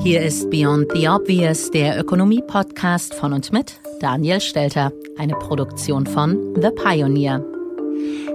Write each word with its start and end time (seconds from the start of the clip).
Hier 0.00 0.20
ist 0.22 0.50
Beyond 0.50 0.92
the 0.94 1.08
Obvious, 1.08 1.70
der 1.70 1.98
Ökonomie-Podcast 1.98 3.14
von 3.14 3.32
und 3.32 3.52
mit 3.52 3.80
Daniel 4.00 4.40
Stelter, 4.40 4.92
eine 5.16 5.34
Produktion 5.34 6.06
von 6.06 6.54
The 6.60 6.70
Pioneer. 6.70 7.44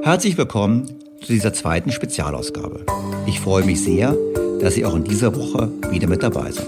Herzlich 0.03 0.37
willkommen 0.37 0.87
zu 1.21 1.33
dieser 1.33 1.53
zweiten 1.53 1.91
Spezialausgabe. 1.91 2.85
Ich 3.27 3.39
freue 3.39 3.63
mich 3.63 3.83
sehr, 3.83 4.15
dass 4.61 4.73
Sie 4.73 4.85
auch 4.85 4.95
in 4.95 5.03
dieser 5.03 5.35
Woche 5.35 5.71
wieder 5.91 6.07
mit 6.07 6.23
dabei 6.23 6.51
sind. 6.51 6.67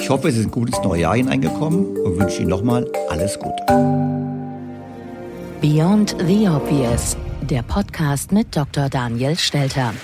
Ich 0.00 0.10
hoffe, 0.10 0.30
Sie 0.30 0.40
sind 0.40 0.52
gut 0.52 0.68
ins 0.68 0.82
neue 0.82 1.02
Jahr 1.02 1.16
hineingekommen 1.16 1.96
und 1.98 2.18
wünsche 2.18 2.40
Ihnen 2.40 2.50
nochmal 2.50 2.90
alles 3.08 3.38
Gute. 3.38 3.62
Beyond 5.62 6.16
the 6.26 6.48
Obvious, 6.48 7.16
der 7.40 7.62
Podcast 7.62 8.32
mit 8.32 8.54
Dr. 8.54 8.90
Daniel 8.90 9.36
Stelter. 9.38 9.94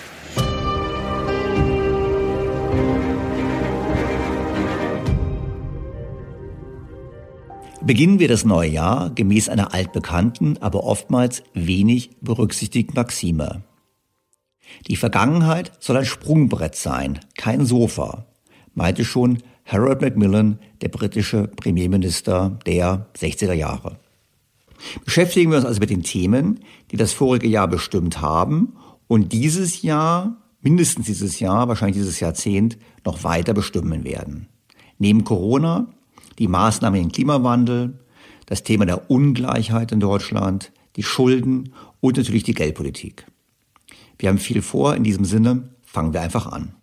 Beginnen 7.91 8.21
wir 8.21 8.28
das 8.28 8.45
neue 8.45 8.71
Jahr 8.71 9.11
gemäß 9.11 9.49
einer 9.49 9.75
altbekannten, 9.75 10.59
aber 10.59 10.84
oftmals 10.84 11.43
wenig 11.55 12.11
berücksichtigten 12.21 12.95
Maxime. 12.95 13.65
Die 14.87 14.95
Vergangenheit 14.95 15.73
soll 15.81 15.97
ein 15.97 16.05
Sprungbrett 16.05 16.77
sein, 16.77 17.19
kein 17.37 17.67
Sofa, 17.67 18.27
meinte 18.75 19.05
schon 19.05 19.39
Harold 19.65 20.03
Macmillan, 20.03 20.61
der 20.83 20.89
britische 20.89 21.49
Premierminister 21.49 22.61
der 22.65 23.09
60er 23.19 23.55
Jahre. 23.55 23.99
Beschäftigen 25.05 25.51
wir 25.51 25.57
uns 25.57 25.67
also 25.67 25.81
mit 25.81 25.91
den 25.91 26.05
Themen, 26.05 26.61
die 26.93 26.97
das 26.97 27.12
vorige 27.12 27.49
Jahr 27.49 27.67
bestimmt 27.67 28.21
haben 28.21 28.75
und 29.09 29.33
dieses 29.33 29.83
Jahr, 29.83 30.37
mindestens 30.62 31.07
dieses 31.07 31.41
Jahr, 31.41 31.67
wahrscheinlich 31.67 31.97
dieses 31.97 32.21
Jahrzehnt, 32.21 32.78
noch 33.05 33.25
weiter 33.25 33.53
bestimmen 33.53 34.05
werden. 34.05 34.47
Neben 34.99 35.25
Corona 35.25 35.89
die 36.41 36.49
Maßnahmen 36.49 37.01
im 37.01 37.12
Klimawandel, 37.12 38.01
das 38.47 38.65
Thema 38.65 38.87
der 38.87 39.11
Ungleichheit 39.11 39.93
in 39.93 40.01
Deutschland, 40.01 40.73
die 40.97 41.05
Schulden 41.05 41.73
und 42.01 42.17
natürlich 42.17 42.43
die 42.43 42.55
Geldpolitik. 42.55 43.27
Wir 44.19 44.31
haben 44.31 44.39
viel 44.39 44.62
vor. 44.62 44.97
In 44.97 45.05
diesem 45.05 45.25
Sinne 45.25 45.69
fangen 45.84 46.12
wir 46.12 46.21
einfach 46.21 46.47
an. 46.47 46.75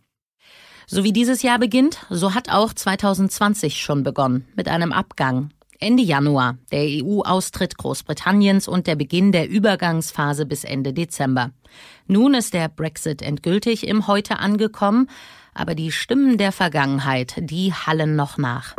So 0.85 1.03
wie 1.03 1.11
dieses 1.11 1.41
Jahr 1.41 1.59
beginnt, 1.59 2.05
so 2.09 2.33
hat 2.33 2.49
auch 2.49 2.71
2020 2.71 3.81
schon 3.81 4.03
begonnen 4.03 4.45
mit 4.55 4.69
einem 4.69 4.93
Abgang. 4.93 5.49
Ende 5.79 6.01
Januar 6.01 6.57
der 6.71 6.85
EU-Austritt 7.03 7.77
Großbritanniens 7.77 8.67
und 8.67 8.87
der 8.87 8.95
Beginn 8.95 9.31
der 9.31 9.49
Übergangsphase 9.49 10.45
bis 10.45 10.63
Ende 10.63 10.93
Dezember. 10.93 11.51
Nun 12.07 12.33
ist 12.33 12.53
der 12.53 12.69
Brexit 12.69 13.21
endgültig 13.21 13.87
im 13.87 14.07
Heute 14.07 14.39
angekommen, 14.39 15.09
aber 15.53 15.75
die 15.75 15.91
Stimmen 15.91 16.37
der 16.37 16.51
Vergangenheit, 16.51 17.35
die 17.37 17.73
hallen 17.73 18.15
noch 18.15 18.37
nach. 18.37 18.75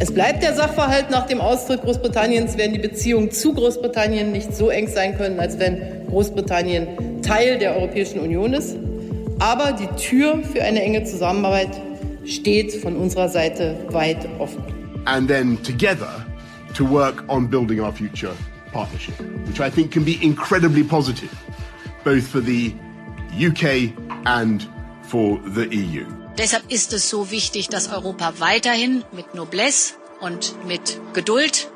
Es 0.00 0.14
bleibt 0.14 0.44
der 0.44 0.54
Sachverhalt, 0.54 1.10
nach 1.10 1.26
dem 1.26 1.40
Austritt 1.40 1.82
Großbritanniens 1.82 2.56
werden 2.56 2.72
die 2.72 2.78
Beziehungen 2.78 3.32
zu 3.32 3.52
Großbritannien 3.52 4.30
nicht 4.30 4.54
so 4.54 4.68
eng 4.68 4.86
sein 4.86 5.16
können, 5.16 5.40
als 5.40 5.58
wenn 5.58 6.06
Großbritannien 6.06 7.20
Teil 7.22 7.58
der 7.58 7.74
Europäischen 7.74 8.20
Union 8.20 8.52
ist. 8.52 8.76
Aber 9.40 9.72
die 9.72 9.88
Tür 10.00 10.40
für 10.44 10.62
eine 10.62 10.82
enge 10.82 11.02
Zusammenarbeit 11.02 11.70
steht 12.24 12.74
von 12.74 12.96
unserer 12.96 13.28
Seite 13.28 13.76
weit 13.90 14.28
offen. 14.38 14.62
And 15.06 15.28
then 15.28 15.60
together 15.64 16.24
to 16.74 16.88
work 16.88 17.24
on 17.26 17.48
building 17.48 17.80
our 17.80 17.92
future 17.92 18.34
partnership, 18.72 19.14
which 19.46 19.60
I 19.60 19.68
think 19.68 19.90
can 19.90 20.04
be 20.04 20.16
incredibly 20.22 20.84
positive, 20.84 21.30
both 22.04 22.24
for 22.24 22.40
the 22.40 22.72
UK 23.34 23.92
and 24.26 24.64
for 25.02 25.40
the 25.54 25.66
EU. 25.74 26.06
Deshalb 26.38 26.70
ist 26.70 26.92
es 26.92 27.10
so 27.10 27.32
wichtig, 27.32 27.68
dass 27.68 27.92
Europa 27.92 28.34
weiterhin 28.38 29.02
mit 29.10 29.34
Noblesse 29.34 29.94
und 30.20 30.54
mit 30.68 31.00
Geduld 31.12 31.68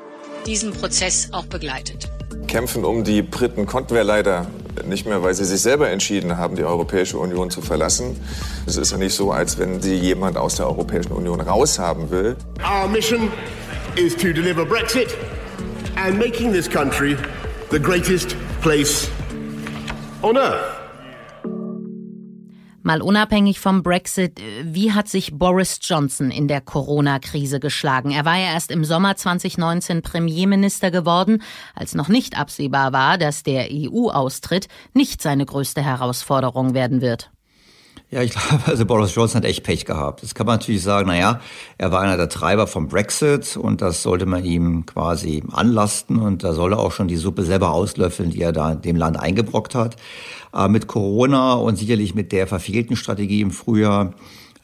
diesen 0.45 0.71
Prozess 0.71 1.27
auch 1.33 1.45
begleitet. 1.45 2.09
Kämpfen 2.47 2.85
um 2.85 3.03
die 3.03 3.21
Briten 3.21 3.65
konnten 3.65 3.93
wir 3.93 4.05
leider 4.05 4.47
nicht 4.85 5.05
mehr, 5.05 5.21
weil 5.21 5.33
sie 5.33 5.43
sich 5.43 5.61
selber 5.61 5.89
entschieden 5.89 6.37
haben, 6.37 6.55
die 6.55 6.63
Europäische 6.63 7.17
Union 7.17 7.49
zu 7.49 7.61
verlassen. 7.61 8.17
Es 8.65 8.77
ist 8.77 8.91
ja 8.93 8.97
nicht 8.97 9.13
so, 9.13 9.31
als 9.33 9.57
wenn 9.57 9.81
sie 9.81 9.95
jemand 9.95 10.37
aus 10.37 10.55
der 10.55 10.67
Europäischen 10.67 11.11
Union 11.11 11.41
raushaben 11.41 12.09
will. 12.09 12.37
Our 12.63 12.87
mission 12.87 13.31
is 13.97 14.15
to 14.15 14.31
deliver 14.31 14.65
Brexit 14.65 15.09
and 15.97 16.17
making 16.17 16.53
this 16.53 16.69
country 16.69 17.17
the 17.69 17.79
greatest 17.79 18.37
place 18.61 19.09
on 20.21 20.37
earth. 20.37 20.82
Mal 22.85 23.01
unabhängig 23.01 23.61
vom 23.61 23.81
Brexit, 23.81 24.41
wie 24.61 24.91
hat 24.91 25.07
sich 25.07 25.33
Boris 25.33 25.79
Johnson 25.81 26.31
in 26.31 26.49
der 26.49 26.59
Corona-Krise 26.59 27.61
geschlagen? 27.61 28.11
Er 28.11 28.25
war 28.25 28.35
ja 28.35 28.51
erst 28.51 28.71
im 28.71 28.83
Sommer 28.83 29.15
2019 29.15 30.01
Premierminister 30.01 30.91
geworden, 30.91 31.41
als 31.75 31.95
noch 31.95 32.09
nicht 32.09 32.37
absehbar 32.37 32.91
war, 32.91 33.17
dass 33.17 33.41
der 33.41 33.69
EU-Austritt 33.71 34.67
nicht 34.93 35.21
seine 35.21 35.45
größte 35.45 35.81
Herausforderung 35.81 36.73
werden 36.73 36.99
wird. 36.99 37.32
Ja, 38.13 38.21
ich 38.21 38.29
glaube, 38.47 38.63
also 38.67 38.85
Boris 38.85 39.15
Johnson 39.15 39.41
hat 39.41 39.45
echt 39.45 39.63
Pech 39.63 39.85
gehabt. 39.85 40.21
Das 40.21 40.35
kann 40.35 40.45
man 40.45 40.57
natürlich 40.59 40.83
sagen, 40.83 41.07
naja, 41.07 41.41
er 41.79 41.91
war 41.91 42.01
einer 42.01 42.15
der 42.15 42.29
Treiber 42.29 42.67
vom 42.67 42.87
Brexit 42.87 43.57
und 43.57 43.81
das 43.81 44.03
sollte 44.03 44.27
man 44.27 44.45
ihm 44.45 44.85
quasi 44.85 45.41
anlasten 45.51 46.19
und 46.19 46.43
da 46.43 46.53
soll 46.53 46.73
er 46.73 46.79
auch 46.79 46.91
schon 46.91 47.07
die 47.07 47.15
Suppe 47.15 47.41
selber 47.41 47.71
auslöffeln, 47.71 48.29
die 48.29 48.41
er 48.41 48.51
da 48.51 48.75
dem 48.75 48.97
Land 48.97 49.19
eingebrockt 49.19 49.73
hat. 49.73 49.95
Aber 50.51 50.69
mit 50.69 50.85
Corona 50.85 51.53
und 51.53 51.77
sicherlich 51.77 52.13
mit 52.13 52.31
der 52.31 52.45
verfehlten 52.45 52.95
Strategie 52.95 53.41
im 53.41 53.49
Frühjahr, 53.49 54.13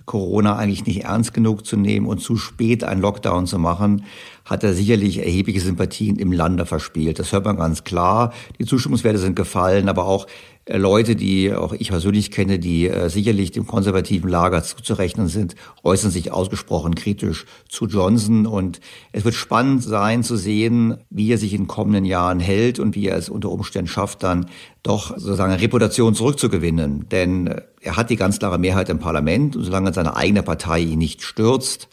Corona 0.05 0.55
eigentlich 0.55 0.85
nicht 0.85 1.03
ernst 1.05 1.33
genug 1.33 1.65
zu 1.65 1.75
nehmen 1.75 2.05
und 2.05 2.19
zu 2.19 2.35
spät 2.35 2.83
einen 2.83 3.01
Lockdown 3.01 3.47
zu 3.47 3.57
machen, 3.57 4.05
hat 4.49 4.63
er 4.63 4.73
sicherlich 4.73 5.19
erhebliche 5.19 5.61
Sympathien 5.61 6.17
im 6.17 6.31
Lande 6.31 6.65
verspielt. 6.65 7.19
Das 7.19 7.31
hört 7.31 7.45
man 7.45 7.57
ganz 7.57 7.83
klar. 7.83 8.33
Die 8.57 8.65
Zustimmungswerte 8.65 9.19
sind 9.19 9.35
gefallen, 9.35 9.87
aber 9.87 10.05
auch 10.05 10.25
äh, 10.65 10.77
Leute, 10.77 11.15
die 11.15 11.53
auch 11.53 11.73
ich 11.73 11.89
persönlich 11.89 12.31
kenne, 12.31 12.57
die 12.57 12.87
äh, 12.87 13.09
sicherlich 13.09 13.51
dem 13.51 13.67
konservativen 13.67 14.27
Lager 14.27 14.63
zuzurechnen 14.63 15.27
sind, 15.27 15.55
äußern 15.83 16.09
sich 16.09 16.31
ausgesprochen 16.31 16.95
kritisch 16.95 17.45
zu 17.69 17.85
Johnson. 17.85 18.47
Und 18.47 18.79
es 19.11 19.23
wird 19.23 19.35
spannend 19.35 19.83
sein 19.83 20.23
zu 20.23 20.35
sehen, 20.35 20.97
wie 21.11 21.31
er 21.31 21.37
sich 21.37 21.53
in 21.53 21.67
kommenden 21.67 22.05
Jahren 22.05 22.39
hält 22.39 22.79
und 22.79 22.95
wie 22.95 23.07
er 23.07 23.17
es 23.17 23.29
unter 23.29 23.49
Umständen 23.49 23.87
schafft, 23.87 24.23
dann 24.23 24.47
doch 24.81 25.11
sozusagen 25.11 25.53
Reputation 25.53 26.15
zurückzugewinnen. 26.15 27.07
Denn 27.09 27.47
äh, 27.47 27.61
er 27.81 27.97
hat 27.97 28.09
die 28.09 28.15
ganz 28.15 28.39
klare 28.39 28.57
Mehrheit 28.57 28.89
im 28.89 28.97
Parlament 28.97 29.55
und 29.55 29.63
solange 29.63 29.93
seine 29.93 30.15
eigene 30.15 30.41
Partei 30.41 30.79
ihn 30.79 30.97
nicht 30.97 31.21
stürzt, 31.21 31.87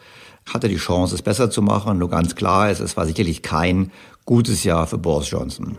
hatte 0.52 0.68
die 0.68 0.76
Chance, 0.76 1.14
es 1.14 1.22
besser 1.22 1.50
zu 1.50 1.62
machen. 1.62 1.98
Nur 1.98 2.10
ganz 2.10 2.34
klar 2.34 2.70
ist, 2.70 2.80
es 2.80 2.96
war 2.96 3.06
sicherlich 3.06 3.42
kein 3.42 3.90
gutes 4.24 4.64
Jahr 4.64 4.86
für 4.86 4.98
Boris 4.98 5.30
Johnson. 5.30 5.78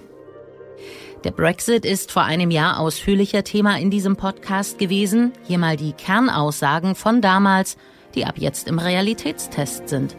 Der 1.24 1.31
Brexit 1.31 1.84
ist 1.84 2.12
vor 2.12 2.24
einem 2.24 2.52
Jahr 2.52 2.80
ausführlicher 2.80 3.44
Thema 3.44 3.80
in 3.80 3.90
diesem 3.90 4.16
Podcast 4.16 4.78
gewesen. 4.78 5.31
Hier 5.48 5.58
mal 5.58 5.75
die 5.75 5.94
Kernaussagen 5.94 6.96
von 6.96 7.22
damals, 7.22 7.78
die 8.14 8.25
ab 8.25 8.36
jetzt 8.38 8.68
im 8.68 8.80
Realitätstest 8.80 9.90
sind. 9.90 10.16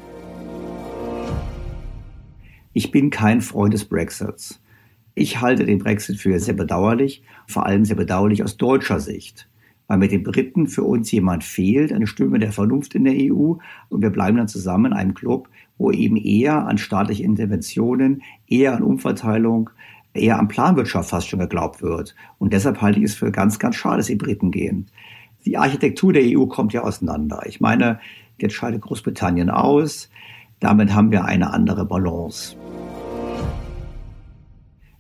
Ich 2.73 2.91
bin 2.91 3.11
kein 3.11 3.41
Freund 3.41 3.75
des 3.75 3.85
Brexits. 3.85 4.61
Ich 5.15 5.41
halte 5.41 5.65
den 5.65 5.79
Brexit 5.79 6.19
für 6.19 6.39
sehr 6.39 6.55
bedauerlich, 6.55 7.23
vor 7.47 7.67
allem 7.67 7.85
sehr 7.85 7.97
bedauerlich 7.97 8.43
aus 8.43 8.57
deutscher 8.57 9.01
Sicht 9.01 9.49
weil 9.89 9.99
mit 9.99 10.13
den 10.13 10.23
Briten 10.23 10.69
für 10.69 10.85
uns 10.85 11.11
jemand 11.11 11.43
fehlt, 11.43 11.93
eine 11.93 12.07
Stimme 12.07 12.39
der 12.39 12.53
Vernunft 12.53 12.95
in 12.95 13.05
der 13.05 13.15
EU. 13.15 13.55
Und 13.89 14.03
wir 14.03 14.11
bleiben 14.11 14.37
dann 14.37 14.47
zusammen 14.47 14.93
in 14.93 14.99
einem 14.99 15.15
Club, 15.15 15.49
wo 15.79 15.91
eben 15.91 16.17
eher 16.17 16.67
an 16.67 16.79
staatliche 16.79 17.25
Interventionen, 17.25 18.23
eher 18.47 18.77
an 18.77 18.83
Umverteilung, 18.83 19.71
eher 20.13 20.39
an 20.39 20.49
Planwirtschaft 20.49 21.11
fast 21.11 21.29
schon 21.29 21.41
geglaubt 21.41 21.83
wird. 21.83 22.15
Und 22.39 22.53
deshalb 22.53 22.81
halte 22.83 22.99
ich 22.99 23.07
es 23.07 23.15
für 23.15 23.33
ganz, 23.33 23.59
ganz 23.59 23.77
schade, 23.77 23.97
dass 23.97 24.07
die 24.07 24.17
Briten 24.17 24.51
gehen. 24.51 24.87
Die 25.47 25.57
Architektur 25.57 26.13
der 26.13 26.23
EU 26.25 26.47
kommt 26.47 26.75
ja 26.75 26.83
auseinander. 26.83 27.43
Ich 27.47 27.61
meine, 27.61 27.99
jetzt 28.39 28.55
scheidet 28.55 28.83
Großbritannien 28.83 29.49
aus. 29.49 30.11
Damit 30.61 30.95
haben 30.95 31.11
wir 31.13 31.25
eine 31.25 31.53
andere 31.53 31.87
Balance. 31.87 32.57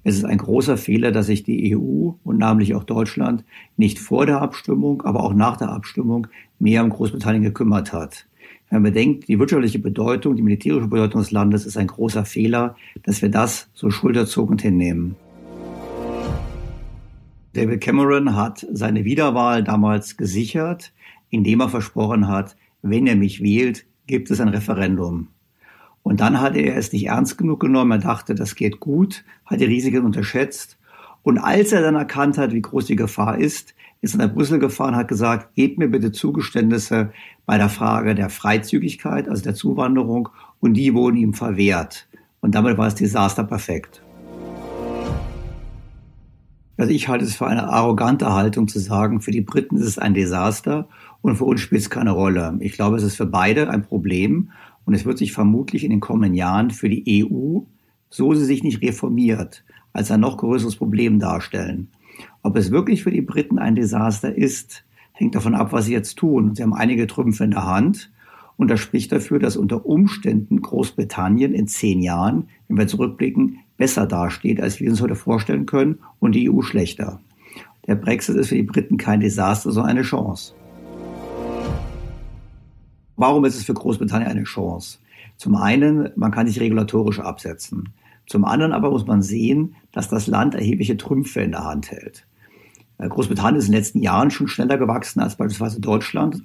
Es 0.08 0.16
ist 0.16 0.24
ein 0.24 0.38
großer 0.38 0.78
Fehler, 0.78 1.12
dass 1.12 1.26
sich 1.26 1.42
die 1.42 1.76
EU 1.76 2.12
und 2.24 2.38
namentlich 2.38 2.74
auch 2.74 2.84
Deutschland 2.84 3.44
nicht 3.76 3.98
vor 3.98 4.24
der 4.24 4.40
Abstimmung, 4.40 5.02
aber 5.02 5.22
auch 5.22 5.34
nach 5.34 5.58
der 5.58 5.68
Abstimmung 5.68 6.28
mehr 6.58 6.82
um 6.82 6.88
Großbritannien 6.88 7.42
gekümmert 7.42 7.92
hat. 7.92 8.26
Wenn 8.70 8.80
man 8.80 8.94
bedenkt, 8.94 9.28
die 9.28 9.38
wirtschaftliche 9.38 9.80
Bedeutung, 9.80 10.34
die 10.34 10.40
militärische 10.40 10.88
Bedeutung 10.88 11.20
des 11.20 11.30
Landes 11.30 11.66
ist 11.66 11.76
ein 11.76 11.88
großer 11.88 12.24
Fehler, 12.24 12.74
dass 13.02 13.20
wir 13.20 13.28
das 13.28 13.68
so 13.74 13.90
schulterzogend 13.90 14.62
hinnehmen. 14.62 15.14
David 17.52 17.82
Cameron 17.82 18.34
hat 18.34 18.66
seine 18.72 19.04
Wiederwahl 19.04 19.62
damals 19.62 20.16
gesichert, 20.16 20.94
indem 21.28 21.60
er 21.60 21.68
versprochen 21.68 22.28
hat, 22.28 22.56
wenn 22.80 23.06
er 23.06 23.16
mich 23.16 23.42
wählt, 23.42 23.84
gibt 24.06 24.30
es 24.30 24.40
ein 24.40 24.48
Referendum. 24.48 25.28
Und 26.08 26.20
dann 26.20 26.40
hatte 26.40 26.58
er 26.60 26.78
es 26.78 26.90
nicht 26.90 27.08
ernst 27.08 27.36
genug 27.36 27.60
genommen. 27.60 27.90
Er 27.92 27.98
dachte, 27.98 28.34
das 28.34 28.54
geht 28.54 28.80
gut, 28.80 29.24
hat 29.44 29.60
die 29.60 29.66
Risiken 29.66 30.06
unterschätzt. 30.06 30.78
Und 31.22 31.36
als 31.36 31.70
er 31.70 31.82
dann 31.82 31.96
erkannt 31.96 32.38
hat, 32.38 32.54
wie 32.54 32.62
groß 32.62 32.86
die 32.86 32.96
Gefahr 32.96 33.36
ist, 33.36 33.74
ist 34.00 34.14
er 34.14 34.26
nach 34.26 34.32
Brüssel 34.32 34.58
gefahren, 34.58 34.96
hat 34.96 35.08
gesagt, 35.08 35.54
gebt 35.54 35.76
mir 35.76 35.88
bitte 35.88 36.10
Zugeständnisse 36.10 37.12
bei 37.44 37.58
der 37.58 37.68
Frage 37.68 38.14
der 38.14 38.30
Freizügigkeit, 38.30 39.28
also 39.28 39.42
der 39.42 39.54
Zuwanderung, 39.54 40.30
und 40.60 40.72
die 40.78 40.94
wurden 40.94 41.18
ihm 41.18 41.34
verwehrt. 41.34 42.08
Und 42.40 42.54
damit 42.54 42.78
war 42.78 42.86
das 42.86 42.94
Desaster 42.94 43.44
perfekt. 43.44 44.00
Also 46.78 46.90
ich 46.90 47.08
halte 47.08 47.26
es 47.26 47.36
für 47.36 47.46
eine 47.46 47.68
arrogante 47.68 48.32
Haltung 48.32 48.66
zu 48.66 48.78
sagen, 48.78 49.20
für 49.20 49.32
die 49.32 49.42
Briten 49.42 49.76
ist 49.76 49.84
es 49.84 49.98
ein 49.98 50.14
Desaster 50.14 50.88
und 51.20 51.36
für 51.36 51.44
uns 51.44 51.60
spielt 51.60 51.82
es 51.82 51.90
keine 51.90 52.12
Rolle. 52.12 52.56
Ich 52.60 52.72
glaube, 52.72 52.96
es 52.96 53.02
ist 53.02 53.16
für 53.16 53.26
beide 53.26 53.68
ein 53.68 53.82
Problem 53.82 54.52
und 54.88 54.94
es 54.94 55.04
wird 55.04 55.18
sich 55.18 55.34
vermutlich 55.34 55.84
in 55.84 55.90
den 55.90 56.00
kommenden 56.00 56.32
Jahren 56.32 56.70
für 56.70 56.88
die 56.88 57.22
EU, 57.22 57.58
so 58.08 58.32
sie 58.32 58.46
sich 58.46 58.62
nicht 58.62 58.80
reformiert, 58.80 59.62
als 59.92 60.10
ein 60.10 60.20
noch 60.20 60.38
größeres 60.38 60.76
Problem 60.76 61.18
darstellen. 61.18 61.88
Ob 62.42 62.56
es 62.56 62.70
wirklich 62.70 63.02
für 63.02 63.10
die 63.10 63.20
Briten 63.20 63.58
ein 63.58 63.76
Desaster 63.76 64.34
ist, 64.34 64.86
hängt 65.12 65.34
davon 65.34 65.54
ab, 65.54 65.72
was 65.72 65.84
sie 65.84 65.92
jetzt 65.92 66.16
tun. 66.16 66.54
Sie 66.54 66.62
haben 66.62 66.72
einige 66.72 67.06
Trümpfe 67.06 67.44
in 67.44 67.50
der 67.50 67.66
Hand. 67.66 68.10
Und 68.56 68.70
das 68.70 68.80
spricht 68.80 69.12
dafür, 69.12 69.38
dass 69.38 69.58
unter 69.58 69.84
Umständen 69.84 70.62
Großbritannien 70.62 71.52
in 71.52 71.68
zehn 71.68 72.00
Jahren, 72.00 72.48
wenn 72.66 72.78
wir 72.78 72.86
zurückblicken, 72.86 73.58
besser 73.76 74.06
dasteht, 74.06 74.58
als 74.58 74.80
wir 74.80 74.88
uns 74.88 75.02
heute 75.02 75.16
vorstellen 75.16 75.66
können 75.66 75.98
und 76.18 76.34
die 76.34 76.48
EU 76.48 76.62
schlechter. 76.62 77.20
Der 77.86 77.96
Brexit 77.96 78.36
ist 78.36 78.48
für 78.48 78.54
die 78.54 78.62
Briten 78.62 78.96
kein 78.96 79.20
Desaster, 79.20 79.70
sondern 79.70 79.90
eine 79.90 80.02
Chance. 80.02 80.54
Warum 83.20 83.44
ist 83.44 83.56
es 83.56 83.64
für 83.64 83.74
Großbritannien 83.74 84.30
eine 84.30 84.44
Chance? 84.44 85.00
Zum 85.38 85.56
einen, 85.56 86.10
man 86.14 86.30
kann 86.30 86.46
sich 86.46 86.60
regulatorisch 86.60 87.18
absetzen. 87.18 87.88
Zum 88.28 88.44
anderen 88.44 88.72
aber 88.72 88.92
muss 88.92 89.08
man 89.08 89.22
sehen, 89.22 89.74
dass 89.90 90.08
das 90.08 90.28
Land 90.28 90.54
erhebliche 90.54 90.96
Trümpfe 90.96 91.40
in 91.40 91.50
der 91.50 91.64
Hand 91.64 91.90
hält. 91.90 92.28
Äh, 92.98 93.08
Großbritannien 93.08 93.58
ist 93.58 93.66
in 93.66 93.72
den 93.72 93.80
letzten 93.80 94.02
Jahren 94.02 94.30
schon 94.30 94.46
schneller 94.46 94.78
gewachsen 94.78 95.18
als 95.18 95.34
beispielsweise 95.34 95.80
Deutschland. 95.80 96.44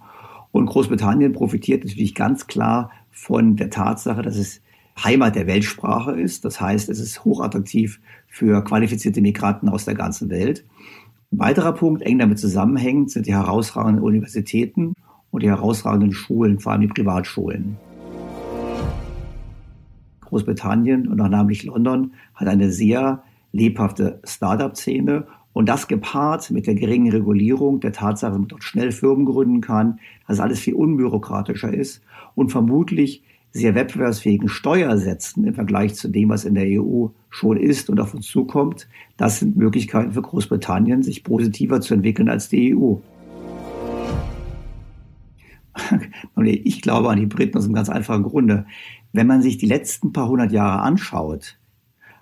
Und 0.52 0.66
Großbritannien 0.66 1.32
profitiert 1.34 1.86
natürlich 1.86 2.16
ganz 2.16 2.48
klar 2.48 2.90
von 3.12 3.56
der 3.56 3.70
Tatsache, 3.70 4.24
dass 4.24 4.38
es 4.38 4.60
Heimat 5.04 5.36
der 5.36 5.46
Weltsprache 5.46 6.20
ist. 6.20 6.44
Das 6.44 6.60
heißt, 6.60 6.90
es 6.90 7.00
ist 7.00 7.24
hochattraktiv 7.24 8.00
für 8.26 8.64
qualifizierte 8.64 9.22
Migranten 9.22 9.70
aus 9.70 9.86
der 9.86 9.94
ganzen 9.94 10.32
Welt. 10.32 10.66
Ein 11.32 11.38
weiterer 11.38 11.74
Punkt, 11.74 12.02
eng 12.02 12.18
damit 12.18 12.40
zusammenhängend, 12.40 13.12
sind 13.12 13.28
die 13.28 13.36
herausragenden 13.36 14.04
Universitäten 14.04 14.96
und 15.34 15.42
die 15.42 15.50
herausragenden 15.50 16.14
Schulen, 16.14 16.60
vor 16.60 16.72
allem 16.72 16.82
die 16.82 16.88
Privatschulen. 16.88 17.76
Großbritannien 20.22 21.08
und 21.08 21.20
auch 21.20 21.28
namentlich 21.28 21.64
London 21.64 22.14
hat 22.36 22.48
eine 22.48 22.72
sehr 22.72 23.24
lebhafte 23.52 24.20
Start-up-Szene 24.24 25.26
und 25.52 25.68
das 25.68 25.88
gepaart 25.88 26.52
mit 26.52 26.68
der 26.68 26.76
geringen 26.76 27.12
Regulierung, 27.12 27.80
der 27.80 27.94
Tatsache, 27.94 28.32
dass 28.32 28.40
man 28.40 28.48
dort 28.48 28.64
schnell 28.64 28.92
Firmen 28.92 29.26
gründen 29.26 29.62
kann, 29.62 30.00
dass 30.28 30.40
alles 30.40 30.60
viel 30.60 30.76
unbürokratischer 30.76 31.74
ist 31.74 32.04
und 32.36 32.52
vermutlich 32.52 33.24
sehr 33.52 33.74
wettbewerbsfähigen 33.74 34.50
Steuersätzen 34.50 35.46
im 35.46 35.56
Vergleich 35.56 35.96
zu 35.96 36.10
dem, 36.10 36.30
was 36.30 36.46
in 36.46 36.54
der 36.54 36.80
EU 36.80 37.08
schon 37.30 37.58
ist 37.58 37.90
und 37.90 38.00
auf 38.00 38.14
uns 38.14 38.28
zukommt. 38.28 38.88
Das 39.18 39.40
sind 39.40 39.56
Möglichkeiten 39.56 40.12
für 40.12 40.22
Großbritannien, 40.22 41.02
sich 41.02 41.24
positiver 41.24 41.82
zu 41.82 41.96
entwickeln 41.96 42.30
als 42.30 42.50
die 42.50 42.76
EU. 42.76 42.98
ich 46.44 46.82
glaube 46.82 47.10
an 47.10 47.20
die 47.20 47.26
Briten 47.26 47.58
aus 47.58 47.66
einem 47.66 47.74
ganz 47.74 47.90
einfachen 47.90 48.24
Grunde. 48.24 48.66
Wenn 49.12 49.28
man 49.28 49.42
sich 49.42 49.58
die 49.58 49.66
letzten 49.66 50.14
paar 50.14 50.28
hundert 50.28 50.52
Jahre 50.52 50.82
anschaut, 50.82 51.58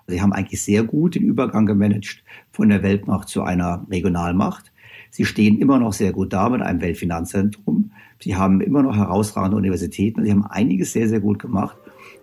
sie 0.06 0.20
haben 0.20 0.32
eigentlich 0.32 0.62
sehr 0.62 0.82
gut 0.82 1.14
den 1.14 1.22
Übergang 1.22 1.66
gemanagt 1.66 2.22
von 2.50 2.68
der 2.68 2.82
Weltmacht 2.82 3.28
zu 3.28 3.42
einer 3.42 3.86
Regionalmacht. 3.90 4.72
Sie 5.10 5.24
stehen 5.24 5.58
immer 5.58 5.78
noch 5.78 5.92
sehr 5.92 6.12
gut 6.12 6.32
da 6.32 6.48
mit 6.48 6.62
einem 6.62 6.80
Weltfinanzzentrum. 6.80 7.92
Sie 8.18 8.36
haben 8.36 8.60
immer 8.60 8.82
noch 8.82 8.96
herausragende 8.96 9.56
Universitäten. 9.56 10.24
Sie 10.24 10.30
haben 10.30 10.46
einiges 10.46 10.92
sehr, 10.92 11.08
sehr 11.08 11.20
gut 11.20 11.38
gemacht. 11.38 11.76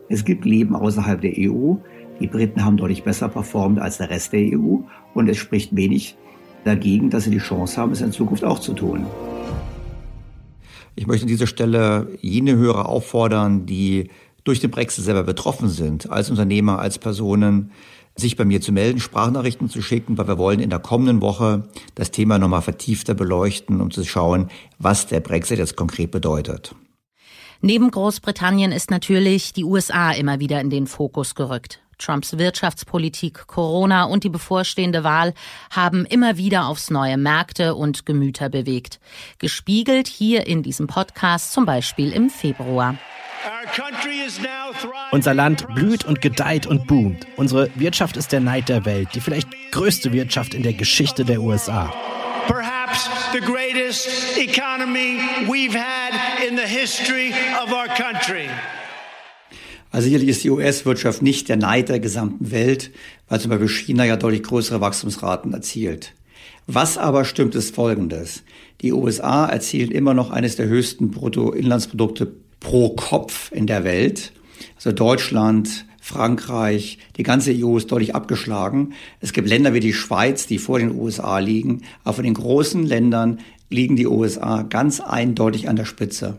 Es 0.07 0.25
gibt 0.25 0.45
Leben 0.45 0.75
außerhalb 0.75 1.21
der 1.21 1.33
EU. 1.37 1.75
Die 2.19 2.27
Briten 2.27 2.65
haben 2.65 2.77
deutlich 2.77 3.03
besser 3.03 3.29
performt 3.29 3.79
als 3.79 3.97
der 3.97 4.09
Rest 4.09 4.33
der 4.33 4.57
EU. 4.57 4.77
Und 5.13 5.29
es 5.29 5.37
spricht 5.37 5.75
wenig 5.75 6.17
dagegen, 6.63 7.09
dass 7.09 7.25
sie 7.25 7.31
die 7.31 7.37
Chance 7.37 7.79
haben, 7.79 7.91
es 7.91 8.01
in 8.01 8.11
Zukunft 8.11 8.43
auch 8.43 8.59
zu 8.59 8.73
tun. 8.73 9.05
Ich 10.99 11.07
möchte 11.07 11.23
an 11.23 11.29
dieser 11.29 11.47
Stelle 11.47 12.09
jene 12.19 12.57
Hörer 12.57 12.89
auffordern, 12.89 13.65
die 13.65 14.09
durch 14.43 14.59
den 14.59 14.69
Brexit 14.69 15.05
selber 15.05 15.23
betroffen 15.23 15.69
sind, 15.69 16.11
als 16.11 16.29
Unternehmer, 16.29 16.79
als 16.79 16.97
Personen, 16.97 17.71
sich 18.17 18.35
bei 18.35 18.43
mir 18.43 18.59
zu 18.59 18.73
melden, 18.73 18.99
Sprachnachrichten 18.99 19.69
zu 19.69 19.81
schicken, 19.81 20.17
weil 20.17 20.27
wir 20.27 20.37
wollen 20.37 20.59
in 20.59 20.69
der 20.69 20.79
kommenden 20.79 21.21
Woche 21.21 21.69
das 21.95 22.11
Thema 22.11 22.37
nochmal 22.37 22.61
vertiefter 22.61 23.13
beleuchten, 23.13 23.79
um 23.79 23.91
zu 23.91 24.03
schauen, 24.03 24.49
was 24.77 25.07
der 25.07 25.21
Brexit 25.21 25.57
jetzt 25.57 25.77
konkret 25.77 26.11
bedeutet. 26.11 26.75
Neben 27.61 27.91
Großbritannien 27.91 28.73
ist 28.73 28.91
natürlich 28.91 29.53
die 29.53 29.63
USA 29.63 30.11
immer 30.11 30.41
wieder 30.41 30.59
in 30.59 30.69
den 30.69 30.85
Fokus 30.85 31.33
gerückt. 31.33 31.79
Trumps 31.99 32.37
Wirtschaftspolitik, 32.37 33.45
Corona 33.45 34.05
und 34.05 34.23
die 34.23 34.29
bevorstehende 34.29 35.03
Wahl 35.03 35.33
haben 35.69 36.05
immer 36.05 36.37
wieder 36.37 36.65
aufs 36.65 36.89
neue 36.89 37.17
Märkte 37.17 37.75
und 37.75 38.05
Gemüter 38.05 38.49
bewegt. 38.49 38.99
Gespiegelt 39.37 40.07
hier 40.07 40.47
in 40.47 40.63
diesem 40.63 40.87
Podcast 40.87 41.53
zum 41.53 41.65
Beispiel 41.65 42.11
im 42.11 42.29
Februar. 42.29 42.95
Unser 45.11 45.33
Land 45.33 45.67
blüht 45.75 46.05
und 46.05 46.21
gedeiht 46.21 46.65
und 46.65 46.87
boomt. 46.87 47.27
Unsere 47.35 47.69
Wirtschaft 47.75 48.17
ist 48.17 48.31
der 48.31 48.39
Neid 48.39 48.69
der 48.69 48.85
Welt, 48.85 49.09
die 49.13 49.21
vielleicht 49.21 49.49
größte 49.71 50.11
Wirtschaft 50.11 50.53
in 50.53 50.63
der 50.63 50.73
Geschichte 50.73 51.25
der 51.25 51.41
USA. 51.41 51.93
Perhaps 52.47 53.09
the 53.31 53.39
greatest 53.39 54.37
economy 54.37 55.19
we've 55.47 55.75
had 55.75 56.13
in 56.47 56.57
the 56.57 56.65
history 56.65 57.33
of 57.61 57.71
our 57.71 57.87
country. 57.87 58.49
Also 59.91 60.05
sicherlich 60.05 60.29
ist 60.29 60.43
die 60.43 60.51
US-Wirtschaft 60.51 61.21
nicht 61.21 61.49
der 61.49 61.57
Neid 61.57 61.89
der 61.89 61.99
gesamten 61.99 62.51
Welt, 62.51 62.91
weil 63.27 63.39
zum 63.39 63.49
Beispiel 63.49 63.69
China 63.69 64.05
ja 64.05 64.17
deutlich 64.17 64.43
größere 64.43 64.81
Wachstumsraten 64.81 65.53
erzielt. 65.53 66.13
Was 66.67 66.97
aber 66.97 67.25
stimmt, 67.25 67.55
ist 67.55 67.73
Folgendes. 67.73 68.43
Die 68.81 68.93
USA 68.93 69.47
erzielen 69.47 69.89
immer 69.89 70.13
noch 70.13 70.29
eines 70.29 70.55
der 70.55 70.67
höchsten 70.67 71.09
Bruttoinlandsprodukte 71.09 72.31
pro 72.59 72.89
Kopf 72.91 73.51
in 73.51 73.65
der 73.65 73.83
Welt. 73.83 74.31
Also 74.75 74.91
Deutschland, 74.91 75.85
Frankreich, 75.99 76.99
die 77.17 77.23
ganze 77.23 77.51
EU 77.53 77.77
ist 77.77 77.91
deutlich 77.91 78.13
abgeschlagen. 78.13 78.93
Es 79.19 79.33
gibt 79.33 79.49
Länder 79.49 79.73
wie 79.73 79.79
die 79.79 79.93
Schweiz, 79.93 80.45
die 80.45 80.59
vor 80.59 80.79
den 80.79 80.95
USA 80.95 81.39
liegen. 81.39 81.81
Aber 82.03 82.15
von 82.15 82.23
den 82.23 82.35
großen 82.35 82.85
Ländern 82.85 83.39
liegen 83.69 83.95
die 83.95 84.07
USA 84.07 84.61
ganz 84.63 84.99
eindeutig 84.99 85.69
an 85.69 85.75
der 85.75 85.85
Spitze. 85.85 86.37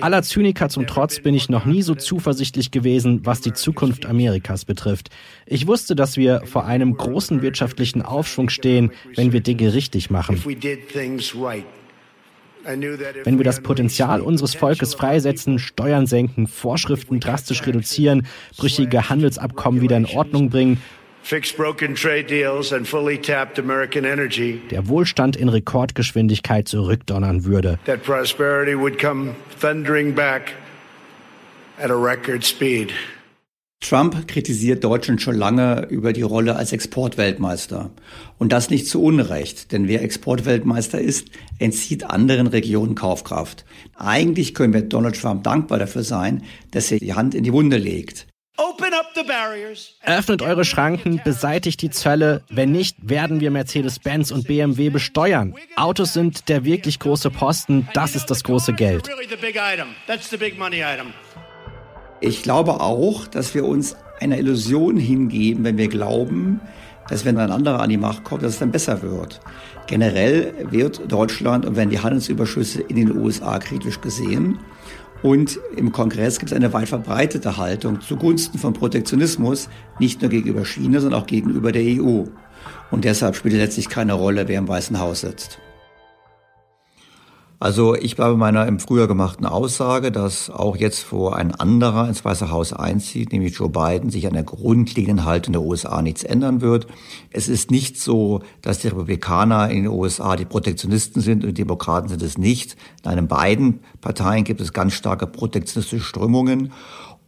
Aller 0.00 0.22
Zyniker 0.22 0.68
zum 0.68 0.86
Trotz 0.86 1.20
bin 1.20 1.34
ich 1.34 1.48
noch 1.48 1.64
nie 1.64 1.82
so 1.82 1.94
zuversichtlich 1.94 2.70
gewesen, 2.70 3.24
was 3.24 3.40
die 3.40 3.52
Zukunft 3.54 4.06
Amerikas 4.06 4.64
betrifft. 4.64 5.08
Ich 5.46 5.66
wusste, 5.66 5.96
dass 5.96 6.16
wir 6.16 6.42
vor 6.44 6.66
einem 6.66 6.96
großen 6.96 7.42
wirtschaftlichen 7.42 8.02
Aufschwung 8.02 8.50
stehen, 8.50 8.92
wenn 9.16 9.32
wir 9.32 9.40
Dinge 9.40 9.72
richtig 9.72 10.10
machen. 10.10 10.42
Wenn 12.64 13.38
wir 13.38 13.44
das 13.44 13.60
Potenzial 13.60 14.20
unseres 14.20 14.54
Volkes 14.54 14.94
freisetzen, 14.94 15.58
Steuern 15.58 16.06
senken, 16.06 16.46
Vorschriften 16.46 17.18
drastisch 17.18 17.66
reduzieren, 17.66 18.26
brüchige 18.56 19.08
Handelsabkommen 19.08 19.80
wieder 19.80 19.96
in 19.96 20.06
Ordnung 20.06 20.50
bringen, 20.50 20.80
der 24.70 24.88
Wohlstand 24.88 25.36
in 25.36 25.48
Rekordgeschwindigkeit 25.48 26.68
zurückdonnern 26.68 27.44
würde. 27.44 27.78
That 27.84 28.02
prosperity 28.02 28.78
would 28.78 28.98
come 28.98 29.34
thundering 29.60 30.14
back 30.14 30.54
at 31.78 31.90
a 31.90 31.94
record 31.94 32.44
speed. 32.44 32.92
Trump 33.82 34.28
kritisiert 34.28 34.84
Deutschland 34.84 35.20
schon 35.20 35.34
lange 35.34 35.88
über 35.90 36.12
die 36.12 36.22
Rolle 36.22 36.54
als 36.54 36.72
Exportweltmeister. 36.72 37.90
Und 38.38 38.52
das 38.52 38.70
nicht 38.70 38.86
zu 38.86 39.02
Unrecht, 39.02 39.72
denn 39.72 39.88
wer 39.88 40.02
Exportweltmeister 40.02 41.00
ist, 41.00 41.28
entzieht 41.58 42.04
anderen 42.04 42.46
Regionen 42.46 42.94
Kaufkraft. 42.94 43.64
Eigentlich 43.96 44.54
können 44.54 44.72
wir 44.72 44.82
Donald 44.82 45.20
Trump 45.20 45.42
dankbar 45.42 45.80
dafür 45.80 46.04
sein, 46.04 46.44
dass 46.70 46.92
er 46.92 47.00
die 47.00 47.14
Hand 47.14 47.34
in 47.34 47.42
die 47.42 47.52
Wunde 47.52 47.76
legt. 47.76 48.28
Öffnet 50.04 50.42
eure 50.42 50.64
Schranken, 50.64 51.20
beseitigt 51.24 51.80
die 51.80 51.90
Zölle. 51.90 52.42
Wenn 52.50 52.70
nicht, 52.70 52.96
werden 53.00 53.40
wir 53.40 53.50
Mercedes-Benz 53.50 54.30
und 54.30 54.46
BMW 54.46 54.90
besteuern. 54.90 55.54
Autos 55.76 56.12
sind 56.12 56.48
der 56.48 56.64
wirklich 56.64 56.98
große 56.98 57.30
Posten, 57.30 57.88
das 57.94 58.14
ist 58.14 58.26
das 58.30 58.44
große 58.44 58.74
Geld. 58.74 59.08
Ich 62.20 62.42
glaube 62.42 62.80
auch, 62.80 63.26
dass 63.26 63.54
wir 63.54 63.64
uns 63.64 63.96
einer 64.20 64.38
Illusion 64.38 64.96
hingeben, 64.96 65.64
wenn 65.64 65.78
wir 65.78 65.88
glauben, 65.88 66.60
dass 67.08 67.24
wenn 67.24 67.38
ein 67.38 67.50
anderer 67.50 67.80
an 67.80 67.90
die 67.90 67.96
Macht 67.96 68.22
kommt, 68.22 68.42
dass 68.42 68.52
es 68.52 68.58
dann 68.58 68.70
besser 68.70 69.02
wird. 69.02 69.40
Generell 69.86 70.54
wird 70.70 71.10
Deutschland 71.10 71.66
und 71.66 71.76
werden 71.76 71.90
die 71.90 71.98
Handelsüberschüsse 71.98 72.82
in 72.82 72.96
den 72.96 73.16
USA 73.16 73.58
kritisch 73.58 74.00
gesehen. 74.00 74.58
Und 75.22 75.60
im 75.76 75.92
Kongress 75.92 76.38
gibt 76.38 76.50
es 76.50 76.56
eine 76.56 76.72
weit 76.72 76.88
verbreitete 76.88 77.56
Haltung 77.56 78.00
zugunsten 78.00 78.58
von 78.58 78.72
Protektionismus, 78.72 79.68
nicht 79.98 80.20
nur 80.20 80.30
gegenüber 80.30 80.64
China, 80.64 81.00
sondern 81.00 81.20
auch 81.20 81.26
gegenüber 81.26 81.70
der 81.70 81.82
EU. 81.82 82.24
Und 82.90 83.04
deshalb 83.04 83.36
spielt 83.36 83.54
letztlich 83.54 83.88
keine 83.88 84.14
Rolle, 84.14 84.48
wer 84.48 84.58
im 84.58 84.68
Weißen 84.68 84.98
Haus 84.98 85.20
sitzt. 85.20 85.58
Also 87.62 87.94
ich 87.94 88.16
bleibe 88.16 88.36
meiner 88.36 88.66
im 88.66 88.80
Frühjahr 88.80 89.06
gemachten 89.06 89.46
Aussage, 89.46 90.10
dass 90.10 90.50
auch 90.50 90.76
jetzt, 90.76 91.12
wo 91.12 91.28
ein 91.28 91.54
anderer 91.54 92.08
ins 92.08 92.24
Weiße 92.24 92.50
Haus 92.50 92.72
einzieht, 92.72 93.30
nämlich 93.30 93.56
Joe 93.56 93.68
Biden, 93.68 94.10
sich 94.10 94.26
an 94.26 94.32
der 94.32 94.42
grundlegenden 94.42 95.24
Haltung 95.24 95.52
der 95.52 95.62
USA 95.62 96.02
nichts 96.02 96.24
ändern 96.24 96.60
wird. 96.60 96.88
Es 97.30 97.46
ist 97.46 97.70
nicht 97.70 98.00
so, 98.00 98.40
dass 98.62 98.80
die 98.80 98.88
Republikaner 98.88 99.70
in 99.70 99.84
den 99.84 99.92
USA 99.92 100.34
die 100.34 100.44
Protektionisten 100.44 101.22
sind 101.22 101.44
und 101.44 101.50
die 101.50 101.62
Demokraten 101.62 102.08
sind 102.08 102.20
es 102.22 102.36
nicht. 102.36 102.74
In 103.04 103.12
einem 103.12 103.28
beiden 103.28 103.78
Parteien 104.00 104.42
gibt 104.42 104.60
es 104.60 104.72
ganz 104.72 104.94
starke 104.94 105.28
protektionistische 105.28 106.02
Strömungen. 106.02 106.72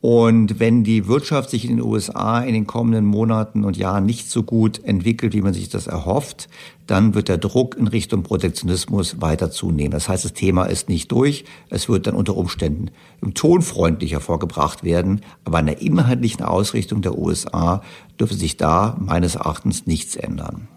Und 0.07 0.61
wenn 0.61 0.85
die 0.85 1.09
Wirtschaft 1.09 1.49
sich 1.49 1.65
in 1.65 1.79
den 1.79 1.83
USA 1.83 2.41
in 2.41 2.53
den 2.53 2.67
kommenden 2.67 3.07
Monaten 3.07 3.65
und 3.65 3.79
Jahren 3.79 4.05
nicht 4.05 4.31
so 4.31 4.43
gut 4.43 4.85
entwickelt, 4.85 5.33
wie 5.33 5.41
man 5.41 5.55
sich 5.55 5.71
das 5.71 5.87
erhofft, 5.87 6.51
dann 6.87 7.15
wird 7.15 7.29
der 7.29 7.39
Druck 7.39 7.75
in 7.75 7.89
Richtung 7.89 8.23
Protektionismus 8.23 9.23
weiter 9.23 9.51
zunehmen. 9.51 9.93
Das 9.93 10.07
heißt, 10.11 10.27
das 10.27 10.35
Thema 10.35 10.67
ist 10.67 10.91
nicht 10.91 11.11
durch. 11.11 11.47
Es 11.71 11.89
wird 11.89 12.07
dann 12.07 12.17
unter 12.17 12.37
Umständen 12.37 12.91
im 13.23 13.33
Ton 13.33 13.63
freundlicher 13.63 14.21
vorgebracht 14.21 14.85
werden. 14.85 15.23
Aber 15.47 15.57
an 15.57 15.65
der 15.65 15.81
inhaltlichen 15.81 16.45
Ausrichtung 16.45 17.01
der 17.01 17.17
USA 17.17 17.81
dürfte 18.21 18.37
sich 18.37 18.59
da 18.59 18.99
meines 19.01 19.37
Erachtens 19.37 19.87
nichts 19.87 20.17
ändern. 20.17 20.69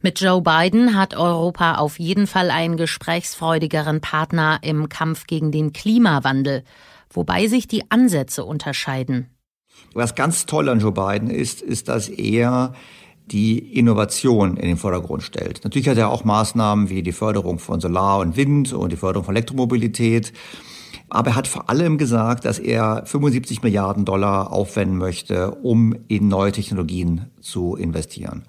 Mit 0.00 0.22
Joe 0.22 0.40
Biden 0.40 0.96
hat 0.96 1.14
Europa 1.14 1.74
auf 1.74 1.98
jeden 1.98 2.26
Fall 2.26 2.50
einen 2.50 2.78
gesprächsfreudigeren 2.78 4.00
Partner 4.00 4.60
im 4.62 4.88
Kampf 4.88 5.26
gegen 5.26 5.52
den 5.52 5.74
Klimawandel 5.74 6.64
wobei 7.14 7.46
sich 7.46 7.66
die 7.66 7.90
Ansätze 7.90 8.44
unterscheiden. 8.44 9.30
Was 9.94 10.14
ganz 10.14 10.46
toll 10.46 10.68
an 10.68 10.80
Joe 10.80 10.92
Biden 10.92 11.30
ist, 11.30 11.62
ist, 11.62 11.88
dass 11.88 12.08
er 12.08 12.74
die 13.26 13.58
Innovation 13.58 14.56
in 14.56 14.68
den 14.68 14.76
Vordergrund 14.76 15.22
stellt. 15.22 15.64
Natürlich 15.64 15.88
hat 15.88 15.96
er 15.96 16.10
auch 16.10 16.24
Maßnahmen 16.24 16.90
wie 16.90 17.02
die 17.02 17.12
Förderung 17.12 17.58
von 17.58 17.80
Solar 17.80 18.18
und 18.18 18.36
Wind 18.36 18.72
und 18.72 18.92
die 18.92 18.96
Förderung 18.96 19.24
von 19.24 19.34
Elektromobilität. 19.34 20.32
Aber 21.08 21.30
er 21.30 21.36
hat 21.36 21.48
vor 21.48 21.70
allem 21.70 21.96
gesagt, 21.96 22.44
dass 22.44 22.58
er 22.58 23.04
75 23.06 23.62
Milliarden 23.62 24.04
Dollar 24.04 24.52
aufwenden 24.52 24.98
möchte, 24.98 25.52
um 25.52 25.94
in 26.08 26.28
neue 26.28 26.52
Technologien 26.52 27.30
zu 27.40 27.76
investieren. 27.76 28.44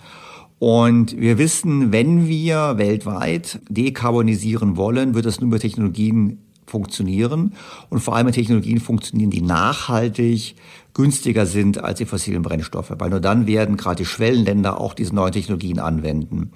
Und 0.58 1.20
wir 1.20 1.38
wissen, 1.38 1.92
wenn 1.92 2.28
wir 2.28 2.78
weltweit 2.78 3.60
dekarbonisieren 3.70 4.78
wollen, 4.78 5.14
wird 5.14 5.26
es 5.26 5.40
nur 5.40 5.50
über 5.50 5.60
Technologien 5.60 6.45
funktionieren 6.66 7.54
und 7.90 8.00
vor 8.00 8.16
allem 8.16 8.32
Technologien 8.32 8.80
funktionieren, 8.80 9.30
die 9.30 9.42
nachhaltig 9.42 10.56
günstiger 10.96 11.46
sind 11.46 11.84
als 11.84 12.00
die 12.00 12.06
fossilen 12.06 12.42
Brennstoffe, 12.42 12.94
weil 12.98 13.10
nur 13.10 13.20
dann 13.20 13.48
werden 13.48 13.76
gerade 13.78 13.98
die 13.98 14.06
Schwellenländer 14.06 14.80
auch 14.80 14.94
diese 14.94 15.14
neuen 15.14 15.34
Technologien 15.34 15.80
anwenden. 15.80 16.52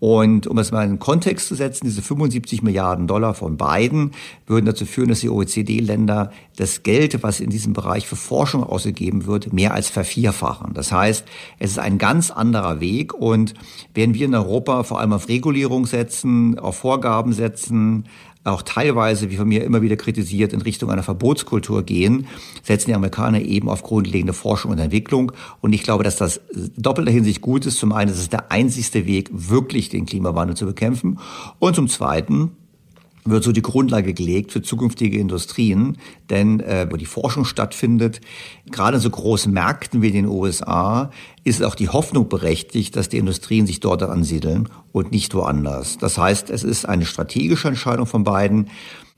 Und 0.00 0.46
um 0.46 0.58
es 0.58 0.72
mal 0.72 0.84
in 0.84 0.92
den 0.92 0.98
Kontext 0.98 1.48
zu 1.48 1.54
setzen, 1.54 1.86
diese 1.86 2.02
75 2.02 2.62
Milliarden 2.62 3.06
Dollar 3.06 3.34
von 3.34 3.56
beiden 3.56 4.10
würden 4.46 4.66
dazu 4.66 4.86
führen, 4.86 5.08
dass 5.08 5.20
die 5.20 5.30
OECD-Länder 5.30 6.32
das 6.56 6.82
Geld, 6.82 7.22
was 7.22 7.40
in 7.40 7.50
diesem 7.50 7.74
Bereich 7.74 8.06
für 8.06 8.16
Forschung 8.16 8.64
ausgegeben 8.64 9.26
wird, 9.26 9.52
mehr 9.52 9.74
als 9.74 9.88
vervierfachen. 9.88 10.74
Das 10.74 10.90
heißt, 10.90 11.24
es 11.58 11.72
ist 11.72 11.78
ein 11.78 11.98
ganz 11.98 12.30
anderer 12.30 12.80
Weg 12.80 13.14
und 13.14 13.54
werden 13.94 14.14
wir 14.14 14.26
in 14.26 14.34
Europa 14.34 14.82
vor 14.82 15.00
allem 15.00 15.12
auf 15.12 15.28
Regulierung 15.28 15.86
setzen, 15.86 16.58
auf 16.58 16.76
Vorgaben 16.76 17.32
setzen, 17.32 18.04
auch 18.44 18.62
teilweise, 18.62 19.30
wie 19.30 19.36
von 19.36 19.48
mir 19.48 19.64
immer 19.64 19.82
wieder 19.82 19.96
kritisiert, 19.96 20.52
in 20.52 20.60
Richtung 20.60 20.90
einer 20.90 21.02
Verbotskultur 21.02 21.82
gehen, 21.82 22.26
setzen 22.62 22.90
die 22.90 22.94
Amerikaner 22.94 23.40
eben 23.40 23.68
auf 23.68 23.82
grundlegende 23.82 24.34
Forschung 24.34 24.70
und 24.70 24.78
Entwicklung. 24.78 25.32
Und 25.60 25.72
ich 25.72 25.82
glaube, 25.82 26.04
dass 26.04 26.16
das 26.16 26.40
doppelter 26.76 27.10
Hinsicht 27.10 27.40
gut 27.40 27.64
ist. 27.66 27.78
Zum 27.78 27.92
einen, 27.92 28.10
ist 28.10 28.32
der 28.32 28.52
einzigste 28.52 29.06
Weg, 29.06 29.30
wirklich 29.32 29.88
den 29.88 30.06
Klimawandel 30.06 30.56
zu 30.56 30.66
bekämpfen. 30.66 31.18
Und 31.58 31.74
zum 31.74 31.88
Zweiten, 31.88 32.52
wird 33.24 33.42
so 33.42 33.52
die 33.52 33.62
Grundlage 33.62 34.12
gelegt 34.12 34.52
für 34.52 34.62
zukünftige 34.62 35.18
Industrien, 35.18 35.96
denn 36.30 36.60
äh, 36.60 36.86
wo 36.90 36.96
die 36.96 37.06
Forschung 37.06 37.44
stattfindet, 37.44 38.20
gerade 38.70 38.96
in 38.96 39.02
so 39.02 39.10
großen 39.10 39.52
Märkten 39.52 40.02
wie 40.02 40.10
den 40.10 40.26
USA, 40.26 41.10
ist 41.42 41.62
auch 41.62 41.74
die 41.74 41.88
Hoffnung 41.88 42.28
berechtigt, 42.28 42.96
dass 42.96 43.08
die 43.08 43.18
Industrien 43.18 43.66
sich 43.66 43.80
dort 43.80 44.02
ansiedeln 44.02 44.68
und 44.92 45.10
nicht 45.10 45.34
woanders. 45.34 45.98
Das 45.98 46.18
heißt, 46.18 46.50
es 46.50 46.64
ist 46.64 46.86
eine 46.86 47.06
strategische 47.06 47.68
Entscheidung 47.68 48.06
von 48.06 48.24
beiden, 48.24 48.68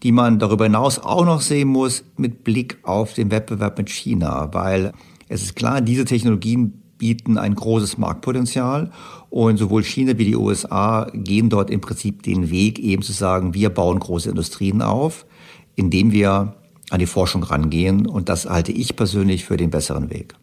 die 0.03 0.13
man 0.13 0.39
darüber 0.39 0.65
hinaus 0.65 0.99
auch 0.99 1.25
noch 1.25 1.41
sehen 1.41 1.69
muss 1.69 2.05
mit 2.17 2.45
Blick 2.45 2.79
auf 2.83 3.15
den 3.15 3.31
Wettbewerb 3.31 3.79
mit 3.79 3.91
China, 3.91 4.51
weil 4.53 4.93
es 5.29 5.43
ist 5.43 5.57
klar, 5.57 5.81
diese 5.81 6.05
Technologien 6.05 6.83
bieten 6.99 7.39
ein 7.39 7.55
großes 7.55 7.99
Marktpotenzial 7.99 8.91
und 9.31 9.57
sowohl 9.57 9.85
China 9.85 10.19
wie 10.19 10.25
die 10.25 10.37
USA 10.37 11.11
gehen 11.13 11.49
dort 11.49 11.71
im 11.71 11.81
Prinzip 11.81 12.23
den 12.23 12.51
Weg, 12.51 12.79
eben 12.79 13.03
zu 13.03 13.13
sagen, 13.13 13.55
wir 13.55 13.71
bauen 13.71 13.99
große 13.99 14.31
Industrien 14.31 14.83
auf, 14.83 15.27
indem 15.75 16.13
wir 16.13 16.55
an 16.91 16.99
die 16.99 17.07
Forschung 17.07 17.43
rangehen. 17.43 18.07
Und 18.07 18.29
das 18.29 18.47
halte 18.47 18.73
ich 18.73 18.97
persönlich 18.97 19.45
für 19.45 19.57
den 19.57 19.71
besseren 19.71 20.11
Weg. 20.11 20.35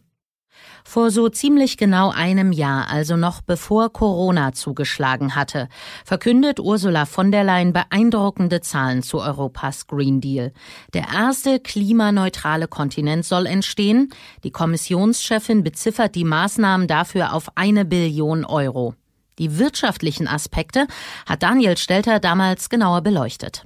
Vor 0.85 1.11
so 1.11 1.29
ziemlich 1.29 1.77
genau 1.77 2.09
einem 2.11 2.51
Jahr, 2.51 2.89
also 2.89 3.15
noch 3.15 3.41
bevor 3.41 3.91
Corona 3.91 4.51
zugeschlagen 4.51 5.35
hatte, 5.35 5.69
verkündet 6.05 6.59
Ursula 6.59 7.05
von 7.05 7.31
der 7.31 7.43
Leyen 7.43 7.71
beeindruckende 7.73 8.59
Zahlen 8.61 9.01
zu 9.01 9.19
Europas 9.19 9.87
Green 9.87 10.19
Deal. 10.19 10.51
Der 10.93 11.07
erste 11.13 11.59
klimaneutrale 11.59 12.67
Kontinent 12.67 13.25
soll 13.25 13.45
entstehen. 13.45 14.09
Die 14.43 14.51
Kommissionschefin 14.51 15.63
beziffert 15.63 16.15
die 16.15 16.25
Maßnahmen 16.25 16.87
dafür 16.87 17.33
auf 17.33 17.49
eine 17.55 17.85
Billion 17.85 18.43
Euro. 18.43 18.93
Die 19.39 19.57
wirtschaftlichen 19.57 20.27
Aspekte 20.27 20.85
hat 21.25 21.43
Daniel 21.43 21.77
Stelter 21.77 22.19
damals 22.19 22.69
genauer 22.69 23.01
beleuchtet. 23.01 23.65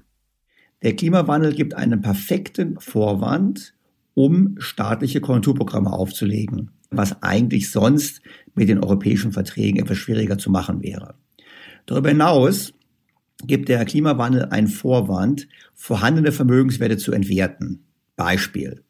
Der 0.83 0.95
Klimawandel 0.95 1.53
gibt 1.53 1.73
einen 1.73 2.01
perfekten 2.01 2.79
Vorwand, 2.79 3.73
um 4.13 4.55
staatliche 4.59 5.19
Konjunkturprogramme 5.19 5.91
aufzulegen 5.91 6.76
was 6.89 7.21
eigentlich 7.21 7.71
sonst 7.71 8.21
mit 8.55 8.69
den 8.69 8.83
europäischen 8.83 9.31
Verträgen 9.31 9.79
etwas 9.79 9.97
schwieriger 9.97 10.37
zu 10.37 10.49
machen 10.49 10.81
wäre. 10.81 11.15
Darüber 11.85 12.09
hinaus 12.09 12.73
gibt 13.45 13.69
der 13.69 13.85
Klimawandel 13.85 14.45
einen 14.45 14.67
Vorwand, 14.67 15.47
vorhandene 15.73 16.31
Vermögenswerte 16.31 16.97
zu 16.97 17.11
entwerten. 17.11 17.83
Beispiel. 18.15 18.83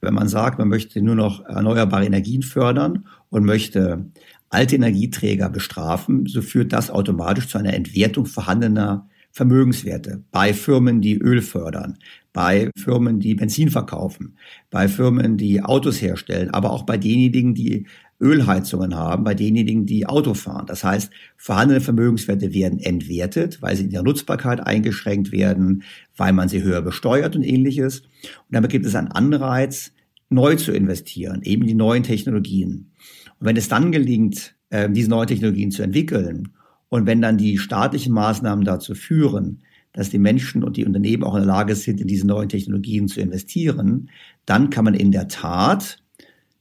Wenn 0.00 0.14
man 0.14 0.28
sagt, 0.28 0.58
man 0.58 0.68
möchte 0.68 1.02
nur 1.02 1.16
noch 1.16 1.44
erneuerbare 1.44 2.06
Energien 2.06 2.42
fördern 2.42 3.06
und 3.30 3.44
möchte 3.44 4.06
alte 4.48 4.76
Energieträger 4.76 5.50
bestrafen, 5.50 6.26
so 6.26 6.40
führt 6.40 6.72
das 6.72 6.90
automatisch 6.90 7.48
zu 7.48 7.58
einer 7.58 7.74
Entwertung 7.74 8.26
vorhandener 8.26 9.08
Vermögenswerte 9.32 10.22
bei 10.30 10.54
Firmen, 10.54 11.00
die 11.00 11.18
Öl 11.18 11.42
fördern, 11.42 11.98
bei 12.38 12.70
Firmen, 12.76 13.18
die 13.18 13.34
Benzin 13.34 13.68
verkaufen, 13.68 14.36
bei 14.70 14.86
Firmen, 14.86 15.38
die 15.38 15.60
Autos 15.60 16.00
herstellen, 16.00 16.50
aber 16.50 16.70
auch 16.70 16.84
bei 16.84 16.96
denjenigen, 16.96 17.52
die 17.52 17.86
Ölheizungen 18.20 18.94
haben, 18.94 19.24
bei 19.24 19.34
denjenigen, 19.34 19.86
die 19.86 20.06
Auto 20.06 20.34
fahren. 20.34 20.66
Das 20.66 20.84
heißt, 20.84 21.10
vorhandene 21.36 21.80
Vermögenswerte 21.80 22.54
werden 22.54 22.78
entwertet, 22.78 23.60
weil 23.60 23.74
sie 23.74 23.82
in 23.82 23.90
der 23.90 24.04
Nutzbarkeit 24.04 24.64
eingeschränkt 24.64 25.32
werden, 25.32 25.82
weil 26.16 26.32
man 26.32 26.48
sie 26.48 26.62
höher 26.62 26.80
besteuert 26.80 27.34
und 27.34 27.42
ähnliches. 27.42 28.02
Und 28.02 28.52
damit 28.52 28.70
gibt 28.70 28.86
es 28.86 28.94
einen 28.94 29.08
Anreiz, 29.08 29.90
neu 30.28 30.54
zu 30.54 30.70
investieren, 30.70 31.42
eben 31.42 31.66
die 31.66 31.74
neuen 31.74 32.04
Technologien. 32.04 32.92
Und 33.40 33.48
wenn 33.48 33.56
es 33.56 33.68
dann 33.68 33.90
gelingt, 33.90 34.54
äh, 34.70 34.88
diese 34.88 35.10
neuen 35.10 35.26
Technologien 35.26 35.72
zu 35.72 35.82
entwickeln 35.82 36.50
und 36.88 37.04
wenn 37.04 37.20
dann 37.20 37.36
die 37.36 37.58
staatlichen 37.58 38.12
Maßnahmen 38.12 38.64
dazu 38.64 38.94
führen, 38.94 39.64
dass 39.92 40.10
die 40.10 40.18
Menschen 40.18 40.62
und 40.62 40.76
die 40.76 40.84
Unternehmen 40.84 41.24
auch 41.24 41.34
in 41.34 41.40
der 41.40 41.46
Lage 41.46 41.74
sind, 41.74 42.00
in 42.00 42.06
diese 42.06 42.26
neuen 42.26 42.48
Technologien 42.48 43.08
zu 43.08 43.20
investieren, 43.20 44.10
dann 44.46 44.70
kann 44.70 44.84
man 44.84 44.94
in 44.94 45.12
der 45.12 45.28
Tat 45.28 46.02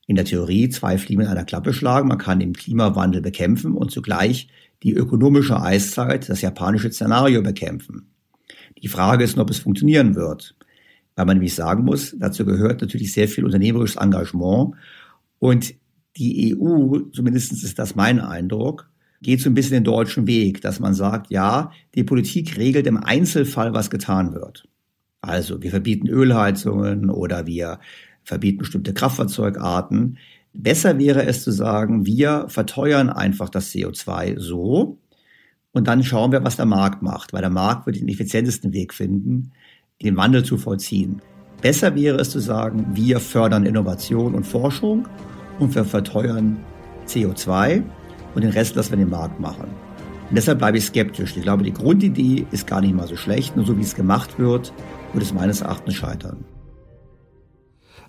in 0.07 0.15
der 0.15 0.25
Theorie 0.25 0.69
zwei 0.69 0.97
Fliegen 0.97 1.21
in 1.21 1.27
einer 1.27 1.43
Klappe 1.43 1.73
schlagen. 1.73 2.07
Man 2.07 2.17
kann 2.17 2.39
den 2.39 2.53
Klimawandel 2.53 3.21
bekämpfen 3.21 3.73
und 3.73 3.91
zugleich 3.91 4.47
die 4.83 4.93
ökonomische 4.93 5.61
Eiszeit, 5.61 6.29
das 6.29 6.41
japanische 6.41 6.91
Szenario 6.91 7.41
bekämpfen. 7.41 8.07
Die 8.81 8.87
Frage 8.87 9.23
ist 9.23 9.35
nur, 9.35 9.43
ob 9.43 9.49
es 9.49 9.59
funktionieren 9.59 10.15
wird. 10.15 10.55
Weil 11.15 11.25
man 11.25 11.37
nämlich 11.37 11.55
sagen 11.55 11.83
muss, 11.83 12.15
dazu 12.17 12.45
gehört 12.45 12.81
natürlich 12.81 13.11
sehr 13.11 13.27
viel 13.27 13.43
unternehmerisches 13.43 13.97
Engagement. 13.97 14.75
Und 15.39 15.73
die 16.15 16.55
EU, 16.55 16.99
zumindest 17.11 17.51
ist 17.51 17.79
das 17.79 17.95
mein 17.95 18.19
Eindruck, 18.19 18.89
geht 19.21 19.41
so 19.41 19.49
ein 19.49 19.53
bisschen 19.53 19.73
den 19.73 19.83
deutschen 19.83 20.27
Weg, 20.27 20.61
dass 20.61 20.79
man 20.79 20.93
sagt, 20.93 21.31
ja, 21.31 21.71
die 21.95 22.03
Politik 22.03 22.57
regelt 22.57 22.87
im 22.87 22.97
Einzelfall, 22.97 23.73
was 23.73 23.89
getan 23.89 24.33
wird. 24.33 24.67
Also 25.21 25.61
wir 25.61 25.71
verbieten 25.71 26.07
Ölheizungen 26.07 27.09
oder 27.09 27.47
wir 27.47 27.79
verbieten 28.23 28.59
bestimmte 28.59 28.93
Kraftfahrzeugarten. 28.93 30.17
Besser 30.53 30.99
wäre 30.99 31.25
es 31.25 31.43
zu 31.43 31.51
sagen, 31.51 32.05
wir 32.05 32.45
verteuern 32.47 33.09
einfach 33.09 33.49
das 33.49 33.71
CO2 33.71 34.39
so 34.39 34.99
und 35.71 35.87
dann 35.87 36.03
schauen 36.03 36.31
wir, 36.31 36.43
was 36.43 36.55
der 36.55 36.65
Markt 36.65 37.01
macht, 37.01 37.33
weil 37.33 37.41
der 37.41 37.49
Markt 37.49 37.85
wird 37.85 37.99
den 37.99 38.07
effizientesten 38.07 38.73
Weg 38.73 38.93
finden, 38.93 39.51
den 40.01 40.15
Wandel 40.17 40.43
zu 40.43 40.57
vollziehen. 40.57 41.21
Besser 41.61 41.95
wäre 41.95 42.17
es 42.17 42.29
zu 42.29 42.39
sagen, 42.39 42.85
wir 42.93 43.19
fördern 43.19 43.65
Innovation 43.65 44.35
und 44.35 44.45
Forschung 44.45 45.07
und 45.59 45.73
wir 45.73 45.85
verteuern 45.85 46.59
CO2 47.07 47.83
und 48.37 48.43
den 48.43 48.51
Rest 48.51 48.75
lassen 48.75 48.91
wir 48.91 48.97
den 48.99 49.09
Markt 49.09 49.39
machen. 49.39 49.63
Und 50.29 50.35
deshalb 50.35 50.59
bleibe 50.59 50.77
ich 50.77 50.85
skeptisch. 50.85 51.35
Ich 51.35 51.41
glaube, 51.41 51.63
die 51.63 51.73
Grundidee 51.73 52.45
ist 52.51 52.67
gar 52.67 52.81
nicht 52.81 52.93
mal 52.93 53.07
so 53.07 53.15
schlecht, 53.15 53.55
nur 53.55 53.65
so 53.65 53.75
wie 53.79 53.81
es 53.81 53.95
gemacht 53.95 54.37
wird, 54.37 54.73
wird 55.13 55.23
es 55.23 55.33
meines 55.33 55.61
Erachtens 55.61 55.95
scheitern. 55.95 56.45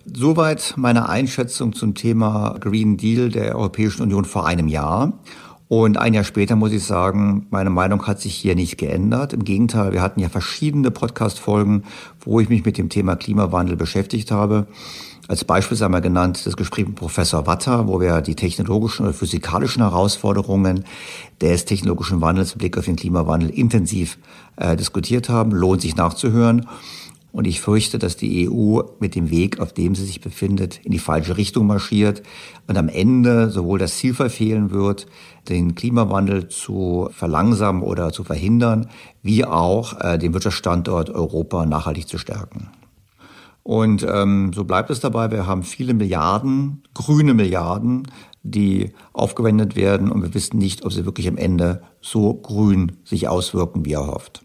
Soweit 0.05 0.75
meine 0.77 1.09
Einschätzung 1.09 1.73
zum 1.73 1.95
Thema 1.95 2.59
Green 2.61 2.99
Deal 2.99 3.31
der 3.31 3.57
Europäischen 3.57 4.03
Union 4.03 4.27
vor 4.27 4.47
einem 4.47 4.69
Jahr. 4.69 5.19
Und 5.69 5.97
ein 5.97 6.13
Jahr 6.13 6.25
später 6.25 6.57
muss 6.57 6.73
ich 6.73 6.85
sagen, 6.85 7.47
meine 7.49 7.71
Meinung 7.71 8.07
hat 8.07 8.21
sich 8.21 8.35
hier 8.35 8.55
nicht 8.55 8.77
geändert. 8.77 9.33
Im 9.33 9.45
Gegenteil, 9.45 9.95
wir 9.95 10.03
hatten 10.03 10.21
ja 10.21 10.29
verschiedene 10.29 10.91
Podcast-Folgen, 10.91 11.85
wo 12.21 12.39
ich 12.39 12.51
mich 12.51 12.67
mit 12.67 12.77
dem 12.77 12.91
Thema 12.91 13.17
Klimawandel 13.17 13.77
beschäftigt 13.77 14.31
habe. 14.31 14.67
Als 15.29 15.45
Beispiel 15.45 15.77
sei 15.77 15.87
mal 15.91 16.01
genannt 16.01 16.47
das 16.47 16.57
Gespräch 16.57 16.87
mit 16.87 16.97
Professor 16.97 17.47
Watter, 17.47 17.87
wo 17.87 18.01
wir 18.01 18.23
die 18.23 18.35
technologischen 18.35 19.03
oder 19.03 19.13
physikalischen 19.13 19.83
Herausforderungen 19.83 20.85
des 21.43 21.67
technologischen 21.67 22.23
Wandels 22.23 22.55
im 22.55 22.59
Blick 22.59 22.79
auf 22.79 22.87
den 22.87 22.97
Klimawandel 22.97 23.51
intensiv 23.51 24.17
äh, 24.57 24.75
diskutiert 24.75 25.29
haben. 25.29 25.53
Lohnt 25.53 25.83
sich 25.83 25.97
nachzuhören. 25.97 26.67
Und 27.31 27.47
ich 27.47 27.61
fürchte, 27.61 27.99
dass 27.99 28.17
die 28.17 28.49
EU 28.49 28.81
mit 29.01 29.15
dem 29.15 29.29
Weg, 29.29 29.61
auf 29.61 29.75
dem 29.75 29.95
sie 29.95 30.07
sich 30.07 30.23
befindet, 30.23 30.81
in 30.83 30.93
die 30.93 30.99
falsche 30.99 31.37
Richtung 31.37 31.67
marschiert 31.67 32.23
und 32.67 32.79
am 32.79 32.89
Ende 32.89 33.51
sowohl 33.51 33.79
das 33.79 33.99
Ziel 33.99 34.15
verfehlen 34.15 34.71
wird, 34.71 35.07
den 35.51 35.75
Klimawandel 35.75 36.49
zu 36.49 37.11
verlangsamen 37.13 37.83
oder 37.83 38.13
zu 38.13 38.25
verhindern, 38.25 38.89
wie 39.23 39.45
auch 39.45 40.01
äh, 40.01 40.17
den 40.17 40.33
Wirtschaftsstandort 40.33 41.11
Europa 41.11 41.67
nachhaltig 41.67 42.09
zu 42.09 42.17
stärken. 42.17 42.71
Und 43.69 44.03
ähm, 44.03 44.51
so 44.55 44.65
bleibt 44.65 44.89
es 44.89 45.01
dabei. 45.01 45.31
Wir 45.31 45.47
haben 45.47 45.63
viele 45.63 45.93
Milliarden, 45.93 46.85
grüne 46.95 47.35
Milliarden, 47.35 48.05
die 48.43 48.95
aufgewendet 49.13 49.77
werden 49.77 50.11
und 50.11 50.23
wir 50.23 50.33
wissen 50.33 50.57
nicht, 50.57 50.87
ob 50.87 50.93
sie 50.95 51.05
wirklich 51.05 51.29
am 51.29 51.37
Ende 51.37 51.83
so 52.01 52.33
grün 52.33 52.93
sich 53.05 53.29
auswirken, 53.29 53.85
wie 53.85 53.93
erhofft. 53.93 54.41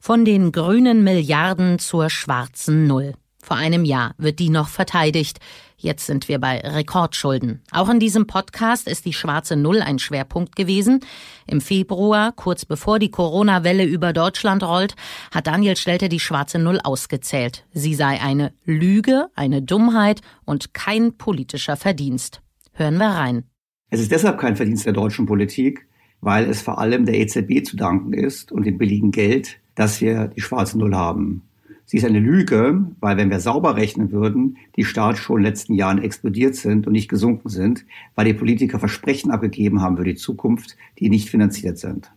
Von 0.00 0.26
den 0.26 0.52
grünen 0.52 1.02
Milliarden 1.02 1.78
zur 1.78 2.10
schwarzen 2.10 2.86
Null. 2.86 3.14
Vor 3.42 3.56
einem 3.56 3.86
Jahr 3.86 4.14
wird 4.18 4.38
die 4.38 4.50
noch 4.50 4.68
verteidigt. 4.68 5.38
Jetzt 5.82 6.06
sind 6.06 6.28
wir 6.28 6.38
bei 6.38 6.60
Rekordschulden. 6.60 7.60
Auch 7.72 7.88
in 7.88 7.98
diesem 7.98 8.28
Podcast 8.28 8.86
ist 8.86 9.04
die 9.04 9.12
schwarze 9.12 9.56
Null 9.56 9.82
ein 9.82 9.98
Schwerpunkt 9.98 10.54
gewesen. 10.54 11.00
Im 11.44 11.60
Februar, 11.60 12.30
kurz 12.30 12.64
bevor 12.64 13.00
die 13.00 13.10
Corona-Welle 13.10 13.84
über 13.84 14.12
Deutschland 14.12 14.62
rollt, 14.62 14.94
hat 15.32 15.48
Daniel 15.48 15.76
Stelter 15.76 16.08
die 16.08 16.20
schwarze 16.20 16.60
Null 16.60 16.78
ausgezählt. 16.84 17.66
Sie 17.72 17.96
sei 17.96 18.20
eine 18.20 18.52
Lüge, 18.64 19.26
eine 19.34 19.60
Dummheit 19.60 20.20
und 20.44 20.72
kein 20.72 21.18
politischer 21.18 21.76
Verdienst. 21.76 22.42
Hören 22.74 22.98
wir 22.98 23.08
rein. 23.08 23.42
Es 23.90 23.98
ist 23.98 24.12
deshalb 24.12 24.38
kein 24.38 24.54
Verdienst 24.54 24.86
der 24.86 24.92
deutschen 24.92 25.26
Politik, 25.26 25.88
weil 26.20 26.48
es 26.48 26.62
vor 26.62 26.78
allem 26.78 27.06
der 27.06 27.18
EZB 27.18 27.66
zu 27.66 27.76
danken 27.76 28.12
ist 28.12 28.52
und 28.52 28.66
dem 28.66 28.78
billigen 28.78 29.10
Geld, 29.10 29.58
dass 29.74 30.00
wir 30.00 30.28
die 30.28 30.42
schwarze 30.42 30.78
Null 30.78 30.94
haben. 30.94 31.42
Sie 31.84 31.98
ist 31.98 32.04
eine 32.04 32.20
Lüge, 32.20 32.86
weil 33.00 33.16
wenn 33.16 33.30
wir 33.30 33.40
sauber 33.40 33.76
rechnen 33.76 34.12
würden, 34.12 34.56
die 34.76 34.84
Staatsschulden 34.84 35.42
in 35.42 35.44
den 35.44 35.52
letzten 35.52 35.74
Jahren 35.74 36.02
explodiert 36.02 36.54
sind 36.54 36.86
und 36.86 36.92
nicht 36.92 37.08
gesunken 37.08 37.48
sind, 37.48 37.84
weil 38.14 38.24
die 38.24 38.34
Politiker 38.34 38.78
Versprechen 38.78 39.30
abgegeben 39.30 39.82
haben 39.82 39.96
für 39.96 40.04
die 40.04 40.14
Zukunft, 40.14 40.76
die 40.98 41.10
nicht 41.10 41.28
finanziert 41.28 41.78
sind. 41.78 42.12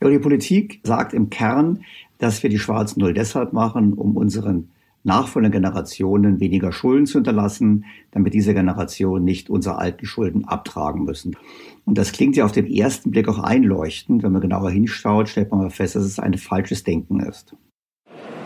Ja, 0.00 0.08
die 0.10 0.18
Politik 0.18 0.80
sagt 0.84 1.12
im 1.12 1.30
Kern, 1.30 1.80
dass 2.18 2.42
wir 2.42 2.50
die 2.50 2.58
schwarzen 2.58 3.00
Null 3.00 3.14
deshalb 3.14 3.52
machen, 3.52 3.94
um 3.94 4.16
unseren 4.16 4.70
nachfolgenden 5.04 5.62
Generationen 5.62 6.40
weniger 6.40 6.72
Schulden 6.72 7.06
zu 7.06 7.18
hinterlassen, 7.18 7.84
damit 8.10 8.34
diese 8.34 8.54
Generationen 8.54 9.24
nicht 9.24 9.48
unsere 9.50 9.78
alten 9.78 10.06
Schulden 10.06 10.44
abtragen 10.44 11.04
müssen. 11.04 11.36
Und 11.84 11.98
das 11.98 12.12
klingt 12.12 12.36
ja 12.36 12.44
auf 12.44 12.52
den 12.52 12.66
ersten 12.66 13.10
Blick 13.10 13.28
auch 13.28 13.38
einleuchtend. 13.38 14.22
Wenn 14.22 14.32
man 14.32 14.42
genauer 14.42 14.70
hinschaut, 14.70 15.28
stellt 15.28 15.50
man 15.50 15.70
fest, 15.70 15.96
dass 15.96 16.04
es 16.04 16.18
ein 16.18 16.34
falsches 16.34 16.84
Denken 16.84 17.20
ist. 17.20 17.56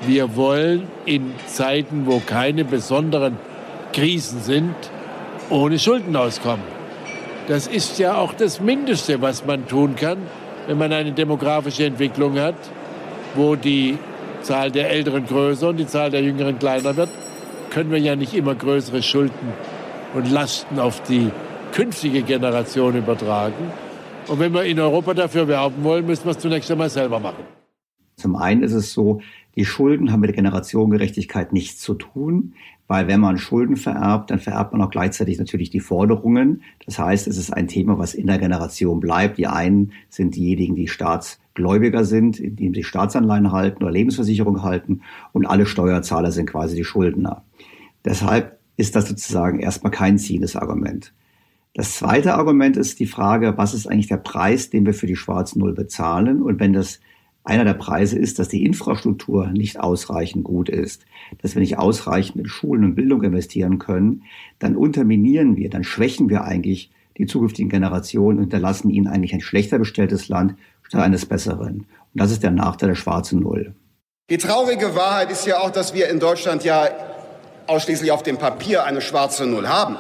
Wir 0.06 0.34
wollen 0.34 0.88
in 1.06 1.32
Zeiten, 1.46 2.06
wo 2.06 2.20
keine 2.24 2.64
besonderen 2.64 3.36
Krisen 3.92 4.40
sind, 4.40 4.74
ohne 5.48 5.78
Schulden 5.78 6.16
auskommen. 6.16 6.64
Das 7.46 7.66
ist 7.66 7.98
ja 7.98 8.16
auch 8.16 8.32
das 8.34 8.60
Mindeste, 8.60 9.20
was 9.20 9.44
man 9.46 9.68
tun 9.68 9.94
kann, 9.94 10.18
wenn 10.66 10.78
man 10.78 10.92
eine 10.92 11.12
demografische 11.12 11.84
Entwicklung 11.84 12.38
hat, 12.38 12.56
wo 13.34 13.54
die 13.56 13.98
Zahl 14.42 14.70
der 14.70 14.90
Älteren 14.90 15.26
größer 15.26 15.68
und 15.68 15.76
die 15.76 15.86
Zahl 15.86 16.10
der 16.10 16.22
Jüngeren 16.22 16.58
kleiner 16.58 16.96
wird, 16.96 17.10
können 17.70 17.90
wir 17.90 17.98
ja 17.98 18.16
nicht 18.16 18.34
immer 18.34 18.54
größere 18.54 19.02
Schulden 19.02 19.52
und 20.14 20.30
Lasten 20.30 20.78
auf 20.78 21.00
die 21.02 21.30
künftige 21.72 22.22
Generation 22.22 22.96
übertragen. 22.96 23.72
Und 24.28 24.38
wenn 24.38 24.52
wir 24.52 24.64
in 24.64 24.78
Europa 24.78 25.14
dafür 25.14 25.48
werben 25.48 25.82
wollen, 25.82 26.06
müssen 26.06 26.24
wir 26.24 26.32
es 26.32 26.38
zunächst 26.38 26.70
einmal 26.70 26.90
selber 26.90 27.18
machen. 27.18 27.44
Zum 28.16 28.36
einen 28.36 28.62
ist 28.62 28.72
es 28.72 28.92
so, 28.92 29.20
Die 29.56 29.64
Schulden 29.64 30.10
haben 30.10 30.20
mit 30.20 30.28
der 30.28 30.36
Generationengerechtigkeit 30.36 31.52
nichts 31.52 31.80
zu 31.80 31.94
tun, 31.94 32.54
weil 32.88 33.06
wenn 33.06 33.20
man 33.20 33.38
Schulden 33.38 33.76
vererbt, 33.76 34.30
dann 34.30 34.38
vererbt 34.38 34.72
man 34.72 34.82
auch 34.82 34.90
gleichzeitig 34.90 35.38
natürlich 35.38 35.70
die 35.70 35.80
Forderungen. 35.80 36.62
Das 36.86 36.98
heißt, 36.98 37.26
es 37.26 37.36
ist 37.36 37.52
ein 37.52 37.68
Thema, 37.68 37.98
was 37.98 38.14
in 38.14 38.26
der 38.26 38.38
Generation 38.38 39.00
bleibt. 39.00 39.38
Die 39.38 39.46
einen 39.46 39.92
sind 40.08 40.36
diejenigen, 40.36 40.74
die 40.74 40.88
Staatsgläubiger 40.88 42.04
sind, 42.04 42.40
indem 42.40 42.74
sie 42.74 42.84
Staatsanleihen 42.84 43.52
halten 43.52 43.82
oder 43.82 43.92
Lebensversicherung 43.92 44.62
halten 44.62 45.02
und 45.32 45.46
alle 45.46 45.66
Steuerzahler 45.66 46.32
sind 46.32 46.46
quasi 46.46 46.76
die 46.76 46.84
Schuldner. 46.84 47.44
Deshalb 48.04 48.58
ist 48.76 48.96
das 48.96 49.08
sozusagen 49.08 49.60
erstmal 49.60 49.92
kein 49.92 50.18
ziehendes 50.18 50.56
Argument. 50.56 51.12
Das 51.74 51.96
zweite 51.96 52.34
Argument 52.34 52.76
ist 52.76 53.00
die 53.00 53.06
Frage, 53.06 53.54
was 53.56 53.72
ist 53.72 53.86
eigentlich 53.86 54.08
der 54.08 54.18
Preis, 54.18 54.68
den 54.68 54.84
wir 54.84 54.92
für 54.92 55.06
die 55.06 55.16
schwarzen 55.16 55.60
Null 55.60 55.72
bezahlen? 55.72 56.42
Und 56.42 56.60
wenn 56.60 56.74
das 56.74 57.00
einer 57.44 57.64
der 57.64 57.74
Preise 57.74 58.18
ist, 58.18 58.38
dass 58.38 58.48
die 58.48 58.64
Infrastruktur 58.64 59.48
nicht 59.48 59.80
ausreichend 59.80 60.44
gut 60.44 60.68
ist, 60.68 61.04
dass 61.40 61.54
wir 61.54 61.60
nicht 61.60 61.78
ausreichend 61.78 62.36
in 62.36 62.46
Schulen 62.46 62.84
und 62.84 62.94
Bildung 62.94 63.22
investieren 63.22 63.78
können, 63.78 64.22
dann 64.58 64.76
unterminieren 64.76 65.56
wir, 65.56 65.68
dann 65.68 65.84
schwächen 65.84 66.28
wir 66.28 66.44
eigentlich 66.44 66.92
die 67.18 67.26
zukünftigen 67.26 67.68
Generationen 67.68 68.38
und 68.38 68.44
hinterlassen 68.44 68.90
ihnen 68.90 69.08
eigentlich 69.08 69.34
ein 69.34 69.40
schlechter 69.40 69.78
bestelltes 69.78 70.28
Land 70.28 70.54
statt 70.82 71.02
eines 71.02 71.26
besseren. 71.26 71.78
Und 71.78 72.20
das 72.20 72.30
ist 72.30 72.42
der 72.42 72.52
Nachteil 72.52 72.90
der 72.90 72.96
schwarzen 72.96 73.40
Null. 73.40 73.74
Die 74.30 74.38
traurige 74.38 74.94
Wahrheit 74.94 75.30
ist 75.30 75.46
ja 75.46 75.58
auch, 75.58 75.70
dass 75.70 75.94
wir 75.94 76.08
in 76.08 76.20
Deutschland 76.20 76.64
ja 76.64 76.88
ausschließlich 77.66 78.12
auf 78.12 78.22
dem 78.22 78.38
Papier 78.38 78.84
eine 78.84 79.00
schwarze 79.00 79.46
Null 79.46 79.68
haben. 79.68 79.96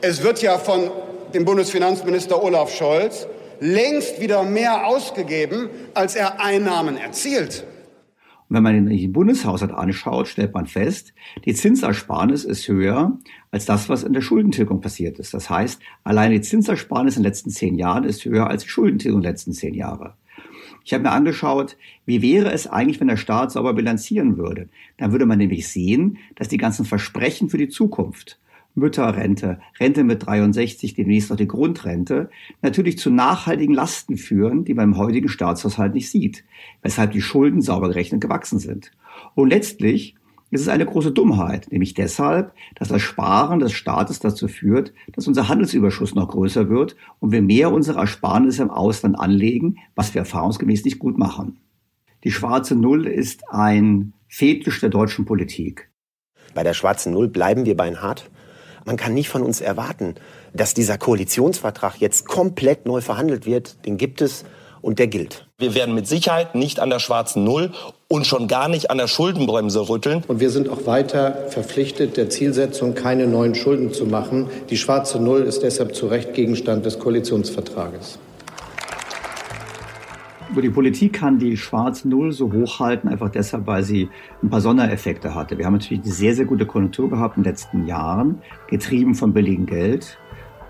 Es 0.00 0.22
wird 0.22 0.42
ja 0.42 0.58
von 0.58 0.90
dem 1.34 1.44
Bundesfinanzminister 1.44 2.42
Olaf 2.42 2.72
Scholz 2.72 3.26
längst 3.60 4.20
wieder 4.20 4.42
mehr 4.42 4.86
ausgegeben, 4.86 5.68
als 5.94 6.16
er 6.16 6.40
Einnahmen 6.40 6.96
erzielt. 6.96 7.66
Und 8.48 8.56
wenn 8.56 8.62
man 8.62 8.86
den 8.86 9.12
Bundeshaushalt 9.12 9.72
anschaut, 9.72 10.28
stellt 10.28 10.54
man 10.54 10.66
fest, 10.66 11.12
die 11.44 11.54
Zinsersparnis 11.54 12.44
ist 12.44 12.68
höher 12.68 13.18
als 13.50 13.64
das, 13.64 13.88
was 13.88 14.04
in 14.04 14.12
der 14.12 14.20
Schuldentilgung 14.20 14.80
passiert 14.80 15.18
ist. 15.18 15.34
Das 15.34 15.50
heißt, 15.50 15.80
allein 16.04 16.30
die 16.30 16.40
Zinsersparnis 16.40 17.16
in 17.16 17.22
den 17.22 17.28
letzten 17.28 17.50
zehn 17.50 17.76
Jahren 17.76 18.04
ist 18.04 18.24
höher 18.24 18.46
als 18.48 18.62
die 18.62 18.68
Schuldentilgung 18.68 19.18
in 19.18 19.24
den 19.24 19.30
letzten 19.32 19.52
zehn 19.52 19.74
Jahren. 19.74 20.12
Ich 20.84 20.94
habe 20.94 21.02
mir 21.02 21.10
angeschaut, 21.10 21.76
wie 22.04 22.22
wäre 22.22 22.52
es 22.52 22.68
eigentlich, 22.68 23.00
wenn 23.00 23.08
der 23.08 23.16
Staat 23.16 23.50
sauber 23.50 23.74
bilanzieren 23.74 24.36
würde. 24.36 24.68
Dann 24.98 25.10
würde 25.10 25.26
man 25.26 25.38
nämlich 25.38 25.66
sehen, 25.66 26.18
dass 26.36 26.46
die 26.46 26.58
ganzen 26.58 26.84
Versprechen 26.84 27.48
für 27.48 27.58
die 27.58 27.68
Zukunft 27.68 28.38
Mütterrente, 28.76 29.58
Rente 29.80 30.04
mit 30.04 30.24
63, 30.26 30.94
demnächst 30.94 31.30
noch 31.30 31.36
die 31.36 31.48
Grundrente, 31.48 32.30
natürlich 32.62 32.98
zu 32.98 33.10
nachhaltigen 33.10 33.74
Lasten 33.74 34.16
führen, 34.16 34.64
die 34.64 34.74
man 34.74 34.90
im 34.90 34.96
heutigen 34.98 35.28
Staatshaushalt 35.28 35.94
nicht 35.94 36.10
sieht, 36.10 36.44
weshalb 36.82 37.12
die 37.12 37.22
Schulden 37.22 37.62
sauber 37.62 37.88
gerechnet 37.88 38.20
gewachsen 38.20 38.58
sind. 38.58 38.92
Und 39.34 39.48
letztlich 39.48 40.14
ist 40.50 40.60
es 40.60 40.68
eine 40.68 40.86
große 40.86 41.10
Dummheit, 41.10 41.72
nämlich 41.72 41.94
deshalb, 41.94 42.52
dass 42.76 42.88
das 42.88 43.02
Sparen 43.02 43.58
des 43.58 43.72
Staates 43.72 44.20
dazu 44.20 44.46
führt, 44.46 44.92
dass 45.12 45.26
unser 45.26 45.48
Handelsüberschuss 45.48 46.14
noch 46.14 46.28
größer 46.28 46.68
wird 46.68 46.96
und 47.18 47.32
wir 47.32 47.42
mehr 47.42 47.72
unserer 47.72 48.00
Ersparnisse 48.02 48.62
im 48.62 48.70
Ausland 48.70 49.18
anlegen, 49.18 49.78
was 49.94 50.14
wir 50.14 50.20
erfahrungsgemäß 50.20 50.84
nicht 50.84 50.98
gut 50.98 51.18
machen. 51.18 51.58
Die 52.24 52.30
schwarze 52.30 52.76
Null 52.76 53.06
ist 53.06 53.48
ein 53.50 54.12
Fetisch 54.28 54.80
der 54.80 54.90
deutschen 54.90 55.24
Politik. 55.24 55.90
Bei 56.54 56.62
der 56.62 56.74
schwarzen 56.74 57.12
Null 57.12 57.28
bleiben 57.28 57.66
wir 57.66 57.76
beinhart. 57.76 58.30
Man 58.86 58.96
kann 58.96 59.14
nicht 59.14 59.28
von 59.28 59.42
uns 59.42 59.60
erwarten, 59.60 60.14
dass 60.54 60.72
dieser 60.72 60.96
Koalitionsvertrag 60.96 61.96
jetzt 62.00 62.26
komplett 62.26 62.86
neu 62.86 63.00
verhandelt 63.00 63.44
wird. 63.44 63.84
Den 63.84 63.98
gibt 63.98 64.22
es 64.22 64.44
und 64.80 65.00
der 65.00 65.08
gilt. 65.08 65.48
Wir 65.58 65.74
werden 65.74 65.94
mit 65.94 66.06
Sicherheit 66.06 66.54
nicht 66.54 66.78
an 66.78 66.88
der 66.88 67.00
schwarzen 67.00 67.42
Null 67.42 67.72
und 68.06 68.28
schon 68.28 68.46
gar 68.46 68.68
nicht 68.68 68.90
an 68.90 68.98
der 68.98 69.08
Schuldenbremse 69.08 69.88
rütteln. 69.88 70.22
Und 70.28 70.38
wir 70.38 70.50
sind 70.50 70.68
auch 70.68 70.86
weiter 70.86 71.46
verpflichtet, 71.48 72.16
der 72.16 72.30
Zielsetzung 72.30 72.94
keine 72.94 73.26
neuen 73.26 73.56
Schulden 73.56 73.92
zu 73.92 74.06
machen. 74.06 74.48
Die 74.70 74.76
schwarze 74.76 75.18
Null 75.18 75.42
ist 75.42 75.64
deshalb 75.64 75.96
zu 75.96 76.06
Recht 76.06 76.34
Gegenstand 76.34 76.86
des 76.86 77.00
Koalitionsvertrages. 77.00 78.20
Die 80.54 80.70
Politik 80.70 81.14
kann 81.14 81.38
die 81.38 81.56
schwarze 81.56 82.08
Null 82.08 82.32
so 82.32 82.52
hochhalten, 82.52 83.10
einfach 83.10 83.28
deshalb, 83.30 83.66
weil 83.66 83.82
sie 83.82 84.08
ein 84.42 84.48
paar 84.48 84.60
Sondereffekte 84.60 85.34
hatte. 85.34 85.58
Wir 85.58 85.66
haben 85.66 85.74
natürlich 85.74 86.04
eine 86.04 86.12
sehr, 86.12 86.34
sehr 86.34 86.44
gute 86.44 86.66
Konjunktur 86.66 87.10
gehabt 87.10 87.36
in 87.36 87.42
den 87.42 87.50
letzten 87.50 87.86
Jahren, 87.86 88.40
getrieben 88.68 89.14
vom 89.14 89.32
billigen 89.32 89.66
Geld 89.66 90.18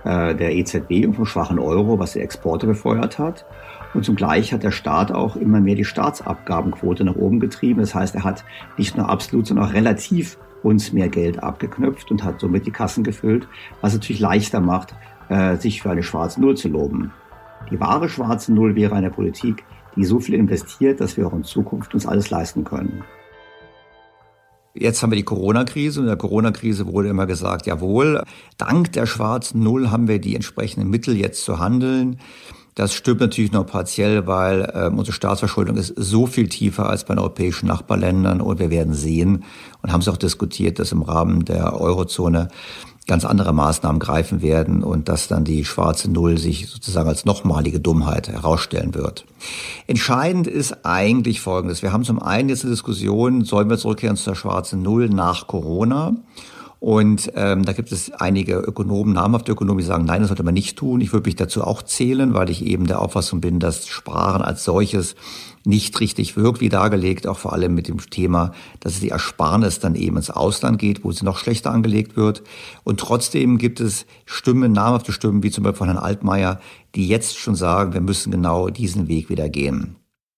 äh, 0.04 0.34
der 0.34 0.54
EZB 0.54 1.06
und 1.06 1.14
vom 1.14 1.26
schwachen 1.26 1.58
Euro, 1.58 1.98
was 1.98 2.14
die 2.14 2.20
Exporte 2.20 2.66
befeuert 2.66 3.18
hat. 3.18 3.44
Und 3.92 4.04
zugleich 4.04 4.52
hat 4.52 4.62
der 4.62 4.70
Staat 4.70 5.12
auch 5.12 5.36
immer 5.36 5.60
mehr 5.60 5.74
die 5.74 5.84
Staatsabgabenquote 5.84 7.04
nach 7.04 7.16
oben 7.16 7.38
getrieben. 7.38 7.80
Das 7.80 7.94
heißt, 7.94 8.14
er 8.14 8.24
hat 8.24 8.44
nicht 8.78 8.96
nur 8.96 9.08
absolut, 9.08 9.46
sondern 9.46 9.66
auch 9.66 9.72
relativ 9.74 10.38
uns 10.62 10.92
mehr 10.92 11.08
Geld 11.08 11.42
abgeknöpft 11.42 12.10
und 12.10 12.24
hat 12.24 12.40
somit 12.40 12.66
die 12.66 12.72
Kassen 12.72 13.04
gefüllt, 13.04 13.46
was 13.82 13.94
natürlich 13.94 14.20
leichter 14.20 14.60
macht, 14.60 14.94
äh, 15.28 15.56
sich 15.56 15.82
für 15.82 15.90
eine 15.90 16.02
schwarze 16.02 16.40
Null 16.40 16.56
zu 16.56 16.68
loben. 16.68 17.12
Die 17.70 17.80
wahre 17.80 18.08
schwarze 18.08 18.52
Null 18.52 18.76
wäre 18.76 18.94
eine 18.94 19.10
Politik, 19.10 19.64
die 19.96 20.04
so 20.04 20.20
viel 20.20 20.34
investiert, 20.34 21.00
dass 21.00 21.16
wir 21.16 21.26
auch 21.26 21.32
in 21.32 21.44
Zukunft 21.44 21.94
uns 21.94 22.06
alles 22.06 22.30
leisten 22.30 22.64
können. 22.64 23.02
Jetzt 24.74 25.02
haben 25.02 25.10
wir 25.10 25.16
die 25.16 25.24
Corona-Krise 25.24 26.00
und 26.00 26.06
in 26.06 26.10
der 26.10 26.18
Corona-Krise 26.18 26.86
wurde 26.86 27.08
immer 27.08 27.26
gesagt, 27.26 27.66
jawohl, 27.66 28.22
dank 28.58 28.92
der 28.92 29.06
schwarzen 29.06 29.62
Null 29.62 29.90
haben 29.90 30.06
wir 30.06 30.20
die 30.20 30.34
entsprechenden 30.34 30.90
Mittel 30.90 31.16
jetzt 31.16 31.44
zu 31.44 31.58
handeln. 31.58 32.20
Das 32.76 32.92
stimmt 32.92 33.20
natürlich 33.20 33.52
nur 33.52 33.64
partiell, 33.64 34.26
weil 34.26 34.70
äh, 34.74 34.88
unsere 34.94 35.12
Staatsverschuldung 35.12 35.78
ist 35.78 35.94
so 35.96 36.26
viel 36.26 36.48
tiefer 36.48 36.90
als 36.90 37.04
bei 37.04 37.14
den 37.14 37.20
europäischen 37.20 37.66
Nachbarländern 37.66 38.42
und 38.42 38.58
wir 38.58 38.68
werden 38.68 38.92
sehen 38.92 39.44
und 39.80 39.92
haben 39.92 40.02
es 40.02 40.08
auch 40.08 40.18
diskutiert, 40.18 40.78
dass 40.78 40.92
im 40.92 41.00
Rahmen 41.00 41.46
der 41.46 41.80
Eurozone 41.80 42.48
ganz 43.06 43.24
andere 43.24 43.54
Maßnahmen 43.54 43.98
greifen 43.98 44.42
werden 44.42 44.82
und 44.82 45.08
dass 45.08 45.26
dann 45.26 45.44
die 45.44 45.64
schwarze 45.64 46.10
Null 46.10 46.36
sich 46.36 46.68
sozusagen 46.68 47.08
als 47.08 47.24
nochmalige 47.24 47.80
Dummheit 47.80 48.28
herausstellen 48.28 48.94
wird. 48.94 49.24
Entscheidend 49.86 50.46
ist 50.46 50.84
eigentlich 50.84 51.40
Folgendes. 51.40 51.80
Wir 51.80 51.94
haben 51.94 52.04
zum 52.04 52.20
einen 52.20 52.50
jetzt 52.50 52.64
eine 52.64 52.72
Diskussion, 52.72 53.44
sollen 53.44 53.70
wir 53.70 53.78
zurückkehren 53.78 54.16
zur 54.16 54.34
schwarzen 54.34 54.82
Null 54.82 55.08
nach 55.08 55.46
Corona? 55.46 56.14
Und 56.78 57.32
ähm, 57.34 57.64
da 57.64 57.72
gibt 57.72 57.90
es 57.90 58.12
einige 58.12 58.58
Ökonomen, 58.58 59.14
namhafte 59.14 59.52
Ökonomen, 59.52 59.78
die 59.78 59.84
sagen, 59.84 60.04
nein, 60.04 60.20
das 60.20 60.28
sollte 60.28 60.42
man 60.42 60.54
nicht 60.54 60.76
tun. 60.76 61.00
Ich 61.00 61.12
würde 61.12 61.26
mich 61.26 61.36
dazu 61.36 61.64
auch 61.64 61.82
zählen, 61.82 62.34
weil 62.34 62.50
ich 62.50 62.64
eben 62.64 62.86
der 62.86 63.00
Auffassung 63.00 63.40
bin, 63.40 63.58
dass 63.58 63.88
Sparen 63.88 64.42
als 64.42 64.64
solches 64.64 65.16
nicht 65.64 65.98
richtig 66.00 66.36
wirkt, 66.36 66.60
wie 66.60 66.68
dargelegt, 66.68 67.26
auch 67.26 67.38
vor 67.38 67.52
allem 67.52 67.74
mit 67.74 67.88
dem 67.88 67.98
Thema, 67.98 68.52
dass 68.80 69.00
die 69.00 69.08
Ersparnis 69.08 69.80
dann 69.80 69.94
eben 69.94 70.16
ins 70.16 70.30
Ausland 70.30 70.78
geht, 70.78 71.02
wo 71.02 71.10
sie 71.12 71.24
noch 71.24 71.38
schlechter 71.38 71.72
angelegt 71.72 72.16
wird. 72.16 72.42
Und 72.84 73.00
trotzdem 73.00 73.58
gibt 73.58 73.80
es 73.80 74.06
Stimmen, 74.26 74.72
namhafte 74.72 75.12
Stimmen, 75.12 75.42
wie 75.42 75.50
zum 75.50 75.64
Beispiel 75.64 75.78
von 75.78 75.88
Herrn 75.88 75.98
Altmaier, 75.98 76.60
die 76.94 77.08
jetzt 77.08 77.38
schon 77.38 77.56
sagen, 77.56 77.94
wir 77.94 78.00
müssen 78.00 78.30
genau 78.30 78.68
diesen 78.68 79.08
Weg 79.08 79.28
wieder 79.28 79.48
gehen. 79.48 79.96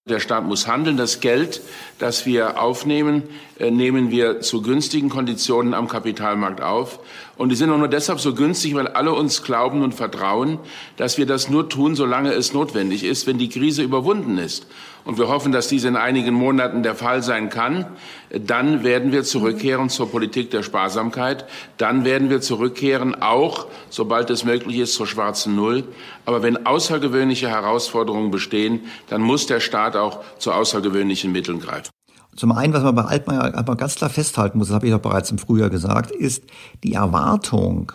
Der 0.08 0.20
Staat 0.20 0.44
muss 0.44 0.66
handeln. 0.66 0.96
Das 0.96 1.20
Geld, 1.20 1.60
das 1.98 2.24
wir 2.24 2.60
aufnehmen, 2.60 3.22
äh, 3.58 3.70
nehmen 3.70 4.10
wir 4.10 4.40
zu 4.40 4.62
günstigen 4.62 5.10
Konditionen 5.10 5.74
am 5.74 5.88
Kapitalmarkt 5.88 6.62
auf. 6.62 7.00
Und 7.38 7.50
die 7.50 7.56
sind 7.56 7.70
auch 7.70 7.78
nur 7.78 7.88
deshalb 7.88 8.20
so 8.20 8.34
günstig, 8.34 8.74
weil 8.74 8.88
alle 8.88 9.14
uns 9.14 9.42
glauben 9.42 9.82
und 9.82 9.94
vertrauen, 9.94 10.58
dass 10.96 11.16
wir 11.16 11.24
das 11.24 11.48
nur 11.48 11.68
tun, 11.68 11.94
solange 11.94 12.32
es 12.32 12.52
notwendig 12.52 13.04
ist, 13.04 13.26
wenn 13.26 13.38
die 13.38 13.48
Krise 13.48 13.82
überwunden 13.82 14.38
ist 14.38 14.66
und 15.08 15.16
wir 15.16 15.28
hoffen, 15.28 15.52
dass 15.52 15.68
dies 15.68 15.84
in 15.84 15.96
einigen 15.96 16.34
Monaten 16.34 16.82
der 16.82 16.94
Fall 16.94 17.22
sein 17.22 17.48
kann, 17.48 17.86
dann 18.28 18.84
werden 18.84 19.10
wir 19.10 19.24
zurückkehren 19.24 19.88
zur 19.88 20.10
Politik 20.10 20.50
der 20.50 20.62
Sparsamkeit. 20.62 21.46
Dann 21.78 22.04
werden 22.04 22.28
wir 22.28 22.42
zurückkehren, 22.42 23.14
auch, 23.22 23.68
sobald 23.88 24.28
es 24.28 24.44
möglich 24.44 24.78
ist, 24.78 24.92
zur 24.92 25.06
schwarzen 25.06 25.56
Null. 25.56 25.84
Aber 26.26 26.42
wenn 26.42 26.66
außergewöhnliche 26.66 27.48
Herausforderungen 27.48 28.30
bestehen, 28.30 28.80
dann 29.08 29.22
muss 29.22 29.46
der 29.46 29.60
Staat 29.60 29.96
auch 29.96 30.22
zu 30.38 30.52
außergewöhnlichen 30.52 31.32
Mitteln 31.32 31.60
greifen. 31.60 31.90
Zum 32.38 32.52
einen, 32.52 32.72
was 32.72 32.84
man 32.84 32.94
bei 32.94 33.02
Altmaier 33.02 33.52
einfach 33.58 33.76
ganz 33.76 33.96
klar 33.96 34.10
festhalten 34.10 34.58
muss, 34.58 34.68
das 34.68 34.76
habe 34.76 34.86
ich 34.86 34.94
auch 34.94 35.00
bereits 35.00 35.32
im 35.32 35.38
Frühjahr 35.38 35.70
gesagt, 35.70 36.12
ist 36.12 36.44
die 36.84 36.92
Erwartung, 36.92 37.90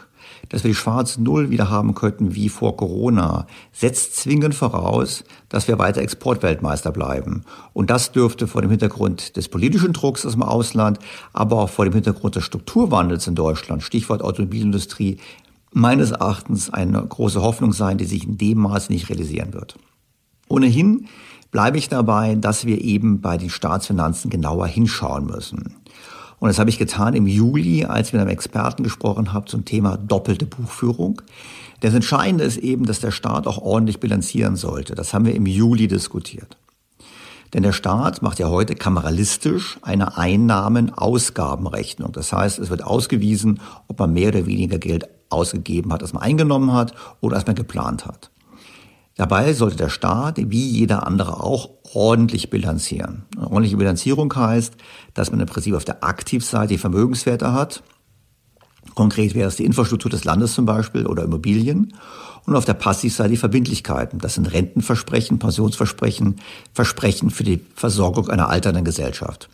dass 0.49 0.65
wir 0.65 0.71
die 0.71 0.75
schwarze 0.75 1.23
Null 1.23 1.49
wieder 1.49 1.69
haben 1.69 1.95
könnten 1.95 2.35
wie 2.35 2.49
vor 2.49 2.75
Corona, 2.75 3.47
setzt 3.71 4.17
zwingend 4.17 4.53
voraus, 4.53 5.23
dass 5.47 5.69
wir 5.69 5.79
weiter 5.79 6.01
Exportweltmeister 6.01 6.91
bleiben. 6.91 7.43
Und 7.71 7.89
das 7.89 8.11
dürfte 8.11 8.45
vor 8.47 8.61
dem 8.61 8.69
Hintergrund 8.69 9.37
des 9.37 9.47
politischen 9.47 9.93
Drucks 9.93 10.25
aus 10.25 10.33
dem 10.33 10.43
Ausland, 10.43 10.99
aber 11.31 11.59
auch 11.59 11.69
vor 11.69 11.85
dem 11.85 11.93
Hintergrund 11.93 12.35
des 12.35 12.43
Strukturwandels 12.43 13.27
in 13.27 13.35
Deutschland, 13.35 13.81
Stichwort 13.81 14.21
Automobilindustrie, 14.21 15.19
meines 15.71 16.11
Erachtens 16.11 16.69
eine 16.69 17.01
große 17.01 17.41
Hoffnung 17.41 17.71
sein, 17.71 17.97
die 17.97 18.03
sich 18.03 18.27
in 18.27 18.37
dem 18.37 18.57
Maße 18.57 18.91
nicht 18.91 19.09
realisieren 19.09 19.53
wird. 19.53 19.77
Ohnehin 20.49 21.07
bleibe 21.53 21.77
ich 21.77 21.87
dabei, 21.87 22.35
dass 22.35 22.65
wir 22.65 22.81
eben 22.81 23.21
bei 23.21 23.37
den 23.37 23.49
Staatsfinanzen 23.49 24.29
genauer 24.29 24.67
hinschauen 24.67 25.27
müssen. 25.27 25.75
Und 26.39 26.49
das 26.49 26.59
habe 26.59 26.69
ich 26.69 26.77
getan 26.77 27.13
im 27.13 27.27
Juli, 27.27 27.85
als 27.85 28.07
ich 28.07 28.13
mit 28.13 28.21
einem 28.21 28.31
Experten 28.31 28.83
gesprochen 28.83 29.31
habe 29.31 29.45
zum 29.45 29.63
Thema 29.63 29.95
doppelte 29.95 30.45
Buchführung. 30.45 31.21
Das 31.79 31.93
Entscheidende 31.93 32.43
ist 32.43 32.57
eben, 32.57 32.85
dass 32.85 32.99
der 32.99 33.11
Staat 33.11 33.47
auch 33.47 33.59
ordentlich 33.59 34.01
bilanzieren 34.01 34.57
sollte. 34.57 34.95
Das 34.95 35.13
haben 35.13 35.25
wir 35.25 35.35
im 35.35 35.45
Juli 35.45 35.87
diskutiert. 35.87 36.57
Denn 37.53 37.63
der 37.63 37.71
Staat 37.71 38.21
macht 38.23 38.39
ja 38.39 38.49
heute 38.49 38.73
kameralistisch 38.75 39.77
eine 39.83 40.17
Einnahmen-Ausgabenrechnung. 40.17 42.11
Das 42.11 42.33
heißt, 42.33 42.57
es 42.57 42.71
wird 42.71 42.83
ausgewiesen, 42.83 43.61
ob 43.87 43.99
man 43.99 44.11
mehr 44.11 44.29
oder 44.29 44.47
weniger 44.47 44.79
Geld 44.79 45.07
ausgegeben 45.29 45.93
hat, 45.93 46.01
als 46.01 46.13
man 46.13 46.23
eingenommen 46.23 46.73
hat 46.73 46.93
oder 47.21 47.35
als 47.35 47.45
man 47.45 47.55
geplant 47.55 48.07
hat. 48.07 48.31
Dabei 49.15 49.53
sollte 49.53 49.75
der 49.75 49.89
Staat, 49.89 50.37
wie 50.37 50.67
jeder 50.67 51.05
andere 51.05 51.43
auch, 51.43 51.69
ordentlich 51.93 52.49
bilanzieren. 52.49 53.23
Eine 53.35 53.47
ordentliche 53.47 53.77
Bilanzierung 53.77 54.33
heißt, 54.35 54.73
dass 55.13 55.29
man 55.29 55.39
im 55.39 55.45
Prinzip 55.45 55.75
auf 55.75 55.85
der 55.85 56.03
Aktivseite 56.03 56.69
die 56.69 56.77
Vermögenswerte 56.79 57.53
hat. 57.53 57.83
Konkret 58.95 59.35
wäre 59.35 59.47
es 59.47 59.55
die 59.55 59.65
Infrastruktur 59.65 60.09
des 60.09 60.23
Landes 60.23 60.53
zum 60.53 60.65
Beispiel 60.65 61.05
oder 61.05 61.23
Immobilien. 61.23 61.93
Und 62.45 62.55
auf 62.55 62.65
der 62.65 62.73
Passivseite 62.73 63.29
die 63.29 63.37
Verbindlichkeiten. 63.37 64.19
Das 64.19 64.33
sind 64.33 64.51
Rentenversprechen, 64.51 65.39
Pensionsversprechen, 65.39 66.37
Versprechen 66.73 67.29
für 67.29 67.43
die 67.43 67.61
Versorgung 67.75 68.29
einer 68.29 68.49
alternden 68.49 68.83
Gesellschaft. 68.83 69.49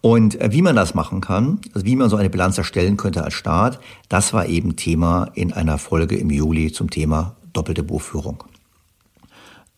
Und 0.00 0.40
äh, 0.40 0.50
wie 0.52 0.62
man 0.62 0.74
das 0.74 0.94
machen 0.94 1.20
kann, 1.20 1.60
also 1.74 1.86
wie 1.86 1.94
man 1.94 2.08
so 2.08 2.16
eine 2.16 2.30
Bilanz 2.30 2.56
erstellen 2.58 2.96
könnte 2.96 3.22
als 3.22 3.34
Staat, 3.34 3.78
das 4.08 4.32
war 4.32 4.46
eben 4.46 4.76
Thema 4.76 5.30
in 5.34 5.52
einer 5.52 5.78
Folge 5.78 6.16
im 6.16 6.30
Juli 6.30 6.72
zum 6.72 6.90
Thema 6.90 7.36
doppelte 7.52 7.82
Buchführung. 7.82 8.42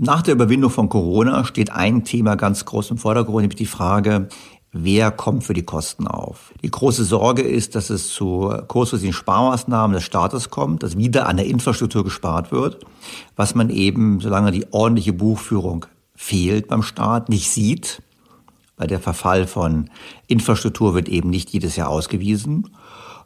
Nach 0.00 0.22
der 0.22 0.35
Überwindung 0.35 0.70
von 0.70 0.88
Corona 0.88 1.44
steht 1.44 1.70
ein 1.70 2.05
Thema 2.05 2.37
ganz 2.37 2.64
groß 2.64 2.90
im 2.90 2.98
Vordergrund, 2.98 3.42
nämlich 3.42 3.57
die 3.57 3.66
Frage, 3.66 4.28
wer 4.72 5.11
kommt 5.11 5.44
für 5.44 5.55
die 5.55 5.64
Kosten 5.64 6.07
auf. 6.07 6.52
Die 6.62 6.70
große 6.70 7.05
Sorge 7.05 7.42
ist, 7.42 7.74
dass 7.74 7.90
es 7.90 8.09
zu 8.09 8.52
kurzfristigen 8.68 9.12
Sparmaßnahmen 9.12 9.94
des 9.94 10.02
Staates 10.02 10.50
kommt, 10.50 10.83
dass 10.83 10.96
wieder 10.96 11.28
an 11.28 11.37
der 11.37 11.46
Infrastruktur 11.46 12.05
gespart 12.05 12.50
wird, 12.50 12.85
was 13.37 13.55
man 13.55 13.70
eben, 13.70 14.20
solange 14.20 14.50
die 14.50 14.72
ordentliche 14.72 15.12
Buchführung 15.12 15.87
fehlt 16.16 16.68
beim 16.68 16.83
Staat, 16.83 17.28
nicht 17.28 17.50
sieht, 17.50 18.02
weil 18.76 18.87
der 18.87 19.00
Verfall 19.00 19.46
von 19.46 19.90
Infrastruktur 20.26 20.94
wird 20.94 21.09
eben 21.09 21.31
nicht 21.31 21.50
jedes 21.50 21.76
Jahr 21.76 21.90
ausgewiesen 21.90 22.68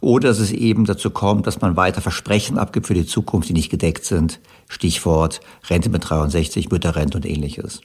oder 0.00 0.28
dass 0.28 0.38
es 0.38 0.52
eben 0.52 0.84
dazu 0.84 1.10
kommt, 1.10 1.46
dass 1.46 1.60
man 1.60 1.76
weiter 1.76 2.00
Versprechen 2.00 2.58
abgibt 2.58 2.86
für 2.86 2.94
die 2.94 3.06
Zukunft, 3.06 3.48
die 3.48 3.54
nicht 3.54 3.70
gedeckt 3.70 4.04
sind. 4.04 4.40
Stichwort 4.68 5.40
Rente 5.68 5.90
mit 5.90 6.08
63, 6.08 6.70
Mütterrente 6.70 7.18
und 7.18 7.26
ähnliches. 7.26 7.80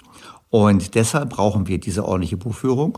Und 0.50 0.96
deshalb 0.96 1.30
brauchen 1.30 1.68
wir 1.68 1.80
diese 1.80 2.06
ordentliche 2.06 2.38
Buchführung. 2.38 2.98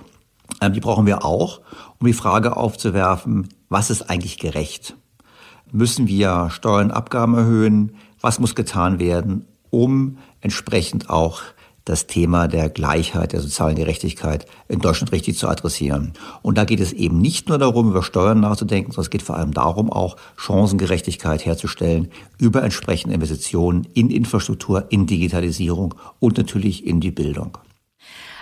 Ähm, 0.61 0.73
die 0.73 0.79
brauchen 0.79 1.05
wir 1.05 1.23
auch, 1.23 1.61
um 1.99 2.07
die 2.07 2.13
Frage 2.13 2.57
aufzuwerfen, 2.57 3.49
was 3.69 3.89
ist 3.89 4.09
eigentlich 4.09 4.37
gerecht? 4.37 4.95
Müssen 5.71 6.07
wir 6.07 6.49
Steuern, 6.51 6.91
Abgaben 6.91 7.35
erhöhen? 7.35 7.95
Was 8.21 8.39
muss 8.39 8.55
getan 8.55 8.99
werden, 8.99 9.45
um 9.69 10.17
entsprechend 10.41 11.09
auch 11.09 11.41
das 11.85 12.07
Thema 12.07 12.47
der 12.47 12.69
Gleichheit, 12.69 13.33
der 13.33 13.41
sozialen 13.41 13.75
Gerechtigkeit 13.75 14.45
in 14.67 14.79
Deutschland 14.79 15.11
richtig 15.11 15.37
zu 15.37 15.47
adressieren. 15.47 16.13
Und 16.41 16.57
da 16.57 16.65
geht 16.65 16.79
es 16.79 16.93
eben 16.93 17.19
nicht 17.19 17.49
nur 17.49 17.57
darum, 17.57 17.89
über 17.89 18.03
Steuern 18.03 18.39
nachzudenken, 18.39 18.91
sondern 18.91 19.05
es 19.05 19.09
geht 19.09 19.21
vor 19.21 19.37
allem 19.37 19.53
darum, 19.53 19.91
auch 19.91 20.15
Chancengerechtigkeit 20.37 21.45
herzustellen 21.45 22.09
über 22.37 22.63
entsprechende 22.63 23.15
Investitionen 23.15 23.87
in 23.93 24.09
Infrastruktur, 24.09 24.85
in 24.89 25.07
Digitalisierung 25.07 25.95
und 26.19 26.37
natürlich 26.37 26.85
in 26.85 26.99
die 26.99 27.11
Bildung. 27.11 27.57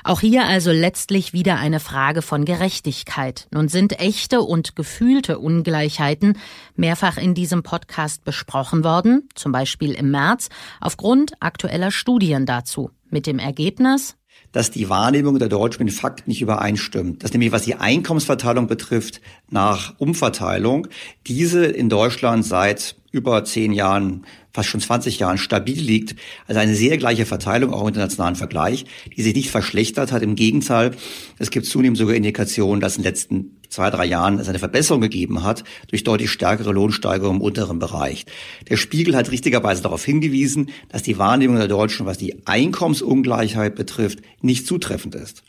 Auch 0.04 0.19
hier 0.19 0.45
also 0.45 0.71
letztlich 0.71 1.32
wieder 1.32 1.58
eine 1.58 1.80
Frage 1.80 2.21
von 2.21 2.45
Gerechtigkeit. 2.45 3.47
Nun 3.51 3.67
sind 3.67 3.99
echte 3.99 4.41
und 4.41 4.75
gefühlte 4.75 5.38
Ungleichheiten 5.38 6.38
mehrfach 6.75 7.17
in 7.17 7.36
diesem 7.36 7.62
Podcast 7.62 8.23
besprochen 8.23 8.84
worden, 8.84 9.30
zum 9.36 9.51
Beispiel 9.51 9.93
im 9.93 10.10
März, 10.10 10.49
aufgrund 10.80 11.34
aktueller 11.39 11.91
Studien 11.91 12.45
dazu. 12.45 12.89
Mit 13.12 13.28
dem 13.28 13.39
Ergebnis, 13.39 14.15
dass 14.52 14.71
die 14.71 14.89
Wahrnehmung 14.89 15.39
der 15.39 15.50
Deutschen 15.50 15.84
mit 15.84 15.93
den 15.93 15.97
Fakten 15.97 16.30
nicht 16.30 16.41
übereinstimmt. 16.41 17.24
Dass 17.24 17.32
nämlich, 17.32 17.52
was 17.52 17.63
die 17.63 17.76
Einkommensverteilung 17.76 18.67
betrifft, 18.67 19.21
nach 19.50 19.93
Umverteilung, 20.00 20.88
diese 21.28 21.65
in 21.65 21.89
Deutschland 21.89 22.45
seit 22.45 22.95
über 23.12 23.43
zehn 23.43 23.74
Jahren, 23.74 24.26
fast 24.54 24.69
schon 24.69 24.80
20 24.80 25.19
Jahren 25.19 25.38
stabil 25.38 25.80
liegt. 25.80 26.15
Also 26.47 26.60
eine 26.60 26.76
sehr 26.76 26.97
gleiche 26.97 27.26
Verteilung, 27.26 27.74
auch 27.74 27.82
im 27.82 27.89
internationalen 27.89 28.36
Vergleich, 28.36 28.86
die 29.15 29.21
sich 29.21 29.36
nicht 29.36 29.52
verschlechtert 29.52 30.12
hat. 30.12 30.21
Im 30.21 30.36
Gegenteil, 30.36 30.91
es 31.38 31.52
gibt 31.52 31.65
zunehmend 31.65 31.97
sogar 31.97 32.15
Indikationen, 32.15 32.82
dass 32.82 32.95
in 32.95 33.04
den 33.04 33.10
letzten 33.10 33.61
zwei, 33.72 33.90
drei 33.90 34.06
Jahren 34.06 34.38
es 34.38 34.50
eine 34.50 34.60
Verbesserung 34.60 35.02
gegeben 35.02 35.44
hat 35.44 35.64
durch 35.88 36.04
deutlich 36.04 36.30
stärkere 36.30 36.72
Lohnsteigerungen 36.72 37.40
im 37.40 37.42
unteren 37.42 37.80
Bereich. 37.80 38.26
Der 38.70 38.78
Spiegel 38.78 39.16
hat 39.16 39.32
richtigerweise 39.32 39.82
darauf 39.82 40.06
hingewiesen, 40.06 40.70
dass 40.90 41.02
die 41.02 41.18
Wahrnehmung 41.18 41.58
der 41.58 41.68
Deutschen, 41.68 42.06
was 42.06 42.18
die 42.18 42.46
Einkommensungleichheit 42.46 43.76
betrifft, 43.76 44.20
nicht 44.42 44.68
zutreffend 44.68 45.16
ist. 45.16 45.44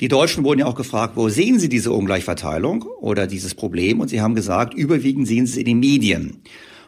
Die 0.00 0.08
Deutschen 0.08 0.44
wurden 0.44 0.60
ja 0.60 0.66
auch 0.66 0.74
gefragt, 0.74 1.16
wo 1.16 1.28
sehen 1.28 1.58
Sie 1.58 1.68
diese 1.68 1.92
Ungleichverteilung 1.92 2.84
oder 3.00 3.26
dieses 3.26 3.54
Problem? 3.54 4.00
Und 4.00 4.08
sie 4.08 4.22
haben 4.22 4.34
gesagt, 4.34 4.72
überwiegend 4.72 5.28
sehen 5.28 5.46
Sie 5.46 5.52
es 5.52 5.58
in 5.58 5.66
den 5.66 5.78
Medien. 5.78 6.40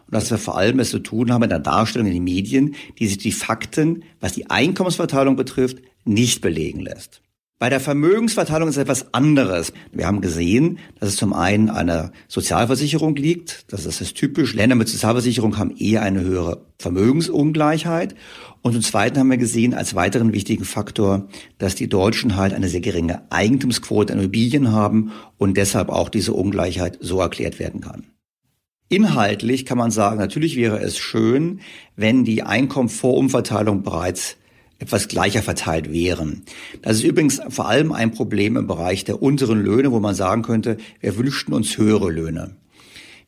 Und 0.07 0.15
dass 0.15 0.31
wir 0.31 0.39
vor 0.39 0.57
allem 0.57 0.81
es 0.81 0.91
zu 0.91 0.99
tun 0.99 1.31
haben 1.31 1.43
mit 1.43 1.53
einer 1.53 1.63
Darstellung 1.63 2.07
in 2.07 2.15
den 2.15 2.25
Medien, 2.25 2.75
die 2.99 3.07
sich 3.07 3.19
die 3.19 3.33
Fakten, 3.33 4.05
was 4.21 4.33
die 4.33 4.49
Einkommensverteilung 4.49 5.37
betrifft, 5.37 5.79
nicht 6.07 6.41
belegen 6.41 6.81
lässt. 6.81 7.21
Bei 7.62 7.70
der 7.70 7.79
Vermögensverteilung 7.79 8.68
ist 8.68 8.77
etwas 8.77 9.14
anderes. 9.14 9.72
Wir 9.92 10.09
haben 10.09 10.20
gesehen, 10.20 10.81
dass 10.98 11.11
es 11.11 11.16
zum 11.16 11.33
einen 11.33 11.70
eine 11.70 12.11
Sozialversicherung 12.27 13.14
liegt. 13.14 13.72
Das 13.72 13.87
ist 13.87 14.16
typisch. 14.16 14.53
Länder 14.53 14.75
mit 14.75 14.88
Sozialversicherung 14.88 15.59
haben 15.59 15.77
eher 15.77 16.03
eine 16.03 16.22
höhere 16.22 16.66
Vermögensungleichheit. 16.81 18.16
Und 18.62 18.72
zum 18.72 18.83
Zweiten 18.83 19.20
haben 19.20 19.31
wir 19.31 19.37
gesehen 19.37 19.75
als 19.75 19.94
weiteren 19.94 20.33
wichtigen 20.33 20.64
Faktor, 20.64 21.29
dass 21.59 21.77
die 21.77 21.88
Deutschen 21.88 22.35
halt 22.35 22.53
eine 22.53 22.68
sehr 22.68 22.81
geringe 22.81 23.31
Eigentumsquote 23.31 24.12
an 24.12 24.18
Immobilien 24.18 24.72
haben 24.72 25.12
und 25.38 25.57
deshalb 25.57 25.88
auch 25.88 26.09
diese 26.09 26.33
Ungleichheit 26.33 26.98
so 27.01 27.20
erklärt 27.20 27.61
werden 27.61 27.81
kann. 27.81 28.07
Inhaltlich 28.88 29.66
kann 29.66 29.79
man 29.79 29.92
sagen, 29.92 30.18
natürlich 30.18 30.57
wäre 30.57 30.81
es 30.81 30.98
schön, 30.98 31.61
wenn 31.94 32.25
die 32.25 32.42
Einkommen 32.42 32.88
vor 32.88 33.16
Umverteilung 33.16 33.85
bereits 33.85 34.37
etwas 34.83 35.07
gleicher 35.07 35.42
verteilt 35.42 35.92
wären. 35.92 36.42
Das 36.83 36.97
ist 36.97 37.05
übrigens 37.05 37.40
vor 37.49 37.68
allem 37.68 37.92
ein 37.92 38.11
Problem 38.11 38.57
im 38.57 38.66
Bereich 38.66 39.05
der 39.05 39.23
unteren 39.23 39.62
Löhne, 39.62 39.92
wo 39.92 40.01
man 40.01 40.16
sagen 40.16 40.42
könnte, 40.42 40.77
wir 41.01 41.16
wünschten 41.16 41.55
uns 41.55 41.79
höhere 41.79 42.11
Löhne. 42.11 42.57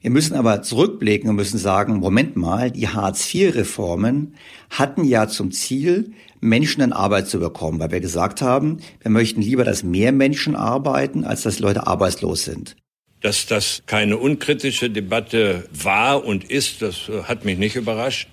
Wir 0.00 0.10
müssen 0.10 0.34
aber 0.34 0.62
zurückblicken 0.62 1.30
und 1.30 1.36
müssen 1.36 1.56
sagen, 1.56 1.94
Moment 1.94 2.36
mal, 2.36 2.70
die 2.70 2.88
Hartz-IV-Reformen 2.88 4.34
hatten 4.68 5.04
ja 5.04 5.28
zum 5.28 5.52
Ziel, 5.52 6.12
Menschen 6.40 6.82
in 6.82 6.92
Arbeit 6.92 7.28
zu 7.28 7.38
bekommen, 7.38 7.78
weil 7.78 7.92
wir 7.92 8.00
gesagt 8.00 8.42
haben, 8.42 8.80
wir 9.00 9.10
möchten 9.10 9.40
lieber, 9.40 9.64
dass 9.64 9.82
mehr 9.82 10.12
Menschen 10.12 10.56
arbeiten, 10.56 11.24
als 11.24 11.42
dass 11.42 11.60
Leute 11.60 11.86
arbeitslos 11.86 12.44
sind. 12.44 12.76
Dass 13.22 13.46
das 13.46 13.82
keine 13.86 14.18
unkritische 14.18 14.90
Debatte 14.90 15.66
war 15.72 16.22
und 16.24 16.50
ist, 16.50 16.82
das 16.82 17.08
hat 17.22 17.46
mich 17.46 17.56
nicht 17.56 17.76
überrascht. 17.76 18.28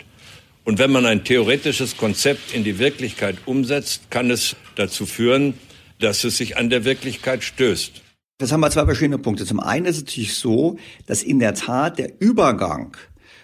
Und 0.64 0.78
wenn 0.78 0.92
man 0.92 1.06
ein 1.06 1.24
theoretisches 1.24 1.98
Konzept 1.98 2.54
in 2.54 2.64
die 2.64 2.78
Wirklichkeit 2.78 3.38
umsetzt, 3.46 4.12
kann 4.12 4.30
es 4.30 4.56
dazu 4.76 5.06
führen, 5.06 5.56
dass 6.00 6.24
es 6.24 6.38
sich 6.38 6.58
an 6.58 6.70
der 6.70 6.86
Wirklichkeit 6.86 7.44
stößt. 7.44 8.02
Das 8.38 8.52
haben 8.52 8.62
wir 8.62 8.72
zwei 8.72 8.86
verschiedene 8.86 9.18
Punkte. 9.18 9.46
Zum 9.46 9.60
einen 9.60 9.86
ist 9.86 9.98
es 9.98 10.04
natürlich 10.04 10.36
so, 10.36 10.78
dass 11.06 11.24
in 11.24 11.40
der 11.40 11.54
Tat 11.54 12.00
der 12.00 12.12
Übergang 12.20 12.98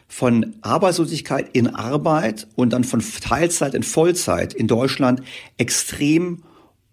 von 0.08 0.56
Arbeitslosigkeit 0.62 1.50
in 1.54 1.68
Arbeit 1.68 2.48
und 2.56 2.72
dann 2.72 2.84
von 2.84 3.04
Teilzeit 3.22 3.74
in 3.74 3.84
Vollzeit 3.84 4.54
in 4.54 4.68
Deutschland 4.68 5.22
extrem 5.58 6.44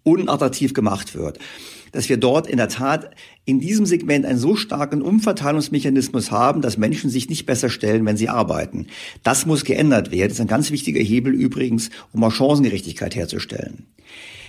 unattraktiv 0.03 0.73
gemacht 0.73 1.15
wird 1.15 1.39
dass 1.95 2.09
wir 2.09 2.17
dort 2.17 2.47
in 2.47 2.57
der 2.57 2.67
Tat 2.67 3.09
in 3.45 3.59
diesem 3.59 3.85
Segment 3.85 4.25
einen 4.25 4.37
so 4.37 4.55
starken 4.55 5.01
Umverteilungsmechanismus 5.01 6.29
haben, 6.29 6.61
dass 6.61 6.77
Menschen 6.77 7.09
sich 7.09 7.29
nicht 7.29 7.45
besser 7.45 7.69
stellen, 7.69 8.05
wenn 8.05 8.17
sie 8.17 8.29
arbeiten. 8.29 8.87
Das 9.23 9.45
muss 9.45 9.63
geändert 9.63 10.11
werden. 10.11 10.29
Das 10.29 10.37
ist 10.37 10.41
ein 10.41 10.47
ganz 10.47 10.71
wichtiger 10.71 11.01
Hebel 11.01 11.33
übrigens, 11.33 11.89
um 12.11 12.23
auch 12.23 12.31
Chancengerechtigkeit 12.31 13.15
herzustellen. 13.15 13.85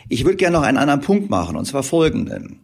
Ich 0.09 0.24
würde 0.24 0.37
gerne 0.37 0.56
noch 0.56 0.64
einen 0.64 0.78
anderen 0.78 1.00
Punkt 1.00 1.30
machen, 1.30 1.56
und 1.56 1.66
zwar 1.66 1.82
folgenden. 1.82 2.61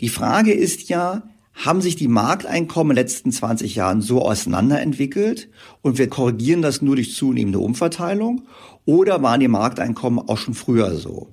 Die 0.00 0.08
Frage 0.08 0.52
ist 0.52 0.88
ja, 0.88 1.22
haben 1.54 1.80
sich 1.80 1.96
die 1.96 2.08
Markteinkommen 2.08 2.92
in 2.92 2.96
den 2.96 3.04
letzten 3.04 3.32
20 3.32 3.74
Jahren 3.74 4.00
so 4.00 4.22
auseinanderentwickelt 4.22 5.48
und 5.82 5.98
wir 5.98 6.08
korrigieren 6.08 6.62
das 6.62 6.80
nur 6.80 6.96
durch 6.96 7.14
zunehmende 7.14 7.58
Umverteilung 7.58 8.42
oder 8.86 9.22
waren 9.22 9.40
die 9.40 9.48
Markteinkommen 9.48 10.26
auch 10.26 10.38
schon 10.38 10.54
früher 10.54 10.94
so? 10.96 11.28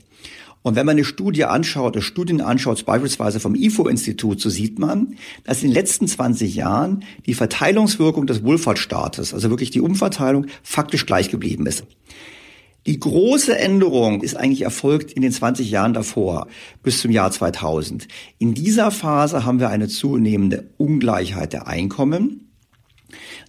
Und 0.62 0.76
wenn 0.76 0.86
man 0.86 0.96
eine 0.96 1.06
Studie 1.06 1.46
anschaut, 1.46 1.96
oder 1.96 2.02
Studien 2.02 2.41
anschaut, 2.41 2.86
beispielsweise 2.86 3.39
vom 3.39 3.56
IFO-Institut, 3.56 4.41
so 4.41 4.50
sieht 4.50 4.80
man, 4.80 5.15
dass 5.43 5.63
in 5.63 5.70
den 5.70 5.74
letzten 5.74 6.08
20 6.08 6.56
Jahren 6.56 7.04
die 7.26 7.34
Verteilungswirkung 7.34 8.28
des 8.28 8.43
Wohlfahrtsstaates, 8.43 9.34
also 9.34 9.50
wirklich 9.50 9.72
die 9.72 9.82
Umverteilung, 9.82 10.48
faktisch 10.63 11.06
gleich 11.06 11.30
geblieben 11.30 11.67
ist. 11.67 11.86
Die 12.88 13.00
große 13.00 13.58
Änderung 13.58 14.22
ist 14.22 14.38
eigentlich 14.38 14.62
erfolgt 14.62 15.12
in 15.12 15.22
den 15.22 15.34
20 15.34 15.70
Jahren 15.70 15.93
davor, 15.93 16.48
bis 16.84 17.02
zum 17.02 17.12
Jahr 17.12 17.32
2000. 17.32 18.08
In 18.39 18.54
dieser 18.54 18.91
Phase 18.91 19.43
haben 19.43 19.60
wir 19.60 19.70
eine 19.70 19.89
zunehmende 19.89 20.70
Ungleichheit 20.78 21.52
der 21.52 21.67
Einkommen. 21.67 22.47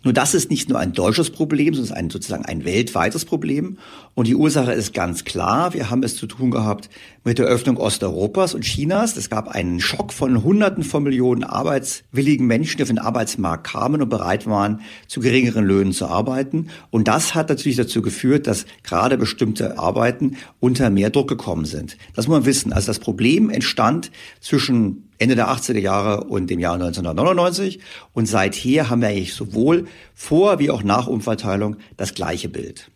Nur 0.05 0.13
das 0.13 0.35
ist 0.35 0.51
nicht 0.51 0.69
nur 0.69 0.79
ein 0.79 0.93
deutsches 0.93 1.31
Problem, 1.31 1.75
sondern 1.75 1.97
ein, 1.97 2.11
sozusagen 2.11 2.45
ein 2.45 2.65
weltweites 2.65 3.25
Problem. 3.25 3.79
Und 4.15 4.29
die 4.29 4.37
Ursache 4.37 4.73
ist 4.73 4.95
ganz 4.95 5.25
klar. 5.25 5.75
Wir 5.75 5.91
haben 5.91 6.05
es 6.05 6.17
zu 6.17 6.27
tun 6.27 6.51
gehabt 6.51 6.89
mit 7.25 7.39
der 7.39 7.47
Öffnung 7.47 7.77
Osteuropas 7.77 8.55
und 8.55 8.63
Chinas. 8.63 9.17
Es 9.17 9.31
gab 9.31 9.49
einen 9.49 9.81
Schock 9.81 10.13
von 10.13 10.45
Hunderten 10.45 10.85
von 10.85 11.03
Millionen 11.03 11.43
arbeitswilligen 11.43 12.47
Menschen, 12.47 12.77
die 12.77 12.83
auf 12.85 12.89
den 12.89 13.01
Arbeitsmarkt 13.01 13.67
kamen 13.67 14.01
und 14.01 14.09
bereit 14.09 14.47
waren, 14.47 14.81
zu 15.09 15.21
geringeren 15.21 15.65
Löhnen 15.65 15.93
zu 15.93 16.07
arbeiten. 16.07 16.69
Und 16.91 17.09
das 17.09 17.35
hat 17.35 17.49
natürlich 17.49 17.77
dazu 17.77 18.01
geführt, 18.01 18.47
dass 18.47 18.67
gerade 18.85 19.19
bestimmte 19.19 19.79
Arbeiten 19.79 20.37
unter 20.61 20.89
mehr 20.91 21.11
Druck 21.11 21.29
gekommen 21.29 21.65
sind. 21.65 21.97
Das 22.15 22.29
muss 22.29 22.39
man 22.39 22.47
wissen. 22.47 22.73
Also 22.73 22.87
das 22.87 23.01
Problem 23.01 23.51
entstand 23.51 24.13
zwischen 24.41 25.08
Ende 25.19 25.35
der 25.35 25.49
80er 25.49 25.79
Jahre 25.79 26.25
und 26.25 26.49
dem 26.49 26.61
Jahr 26.61 26.75
1999. 26.75 27.81
Und 28.13 28.27
seither 28.27 28.91
haben 28.91 29.01
wir 29.01 29.09
eigentlich 29.09 29.35
sowohl 29.35 29.87
vor 30.15 30.59
wie 30.59 30.71
auch 30.71 30.83
nach 30.83 31.07
Umverteilung 31.07 31.77
das 31.97 32.15
gleiche 32.15 32.49
Bild. 32.49 32.91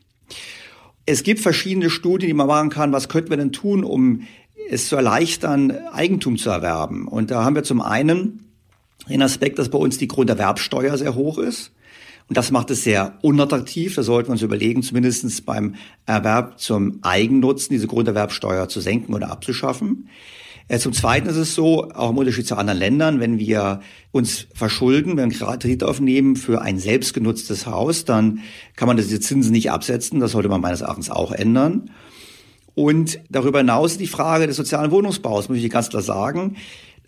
Es 1.05 1.25
gibt 1.25 1.41
verschiedene 1.41 1.91
Studien, 1.91 2.29
die 2.29 2.35
man 2.35 2.47
machen 2.47 2.71
kann, 2.71 2.93
was 2.93 3.09
könnten 3.09 3.31
wir 3.31 3.37
denn 3.37 3.53
tun, 3.53 3.83
um 3.83 4.23
es 4.71 4.89
zu 4.89 4.97
erleichtern, 4.97 5.73
Eigentum 5.93 6.39
zu 6.39 6.51
erwerben. 6.51 7.09
Und 7.09 7.31
da 7.31 7.45
haben 7.45 7.57
wir 7.57 7.65
zum 7.65 7.81
einen 7.81 8.47
den 9.09 9.23
Aspekt, 9.23 9.59
dass 9.59 9.69
bei 9.69 9.79
uns 9.79 9.99
die 9.99 10.09
Grunderwerbsteuer 10.09 10.97
sehr 10.97 11.15
hoch 11.15 11.39
ist. 11.39 11.73
Und 12.29 12.37
das 12.37 12.51
macht 12.51 12.71
es 12.71 12.85
sehr 12.85 13.19
unattraktiv. 13.23 13.97
Da 13.97 14.03
sollten 14.03 14.29
wir 14.29 14.33
uns 14.33 14.43
überlegen, 14.43 14.83
zumindest 14.83 15.45
beim 15.45 15.75
Erwerb 16.07 16.61
zum 16.61 17.01
Eigennutzen 17.03 17.75
diese 17.75 17.89
Grunderwerbsteuer 17.89 18.69
zu 18.69 18.81
senken 18.81 19.13
oder 19.13 19.31
abzuschaffen. 19.31 20.09
Äh, 20.73 20.79
zum 20.79 20.95
Zweiten 20.95 21.29
ist 21.29 21.37
es 21.37 21.55
so, 21.55 21.91
auch 21.91 22.09
im 22.09 22.17
Unterschied 22.17 22.47
zu 22.47 22.57
anderen 22.57 22.79
Ländern, 22.79 23.21
wenn 23.21 23.39
wir 23.39 23.81
uns 24.11 24.47
verschulden, 24.55 25.19
wenn 25.19 25.31
wir 25.31 25.47
einen 25.47 25.59
Kredit 25.59 25.85
aufnehmen 25.85 26.35
für 26.35 26.63
ein 26.63 26.79
selbstgenutztes 26.79 27.67
Haus, 27.67 28.07
dann 28.07 28.39
kann 28.75 28.89
man 28.89 28.97
diese 28.97 29.21
Zinsen 29.21 29.53
nicht 29.53 29.71
absetzen. 29.71 30.19
Das 30.19 30.33
sollte 30.33 30.49
man 30.49 30.63
meines 30.63 30.81
Erachtens 30.81 31.11
auch 31.11 31.31
ändern. 31.31 31.91
Und 32.75 33.21
darüber 33.29 33.59
hinaus 33.59 33.99
die 33.99 34.07
Frage 34.07 34.47
des 34.47 34.57
sozialen 34.57 34.91
Wohnungsbaus, 34.91 35.51
muss 35.51 35.59
ich 35.59 35.69
ganz 35.69 35.91
klar 35.91 36.01
sagen. 36.01 36.57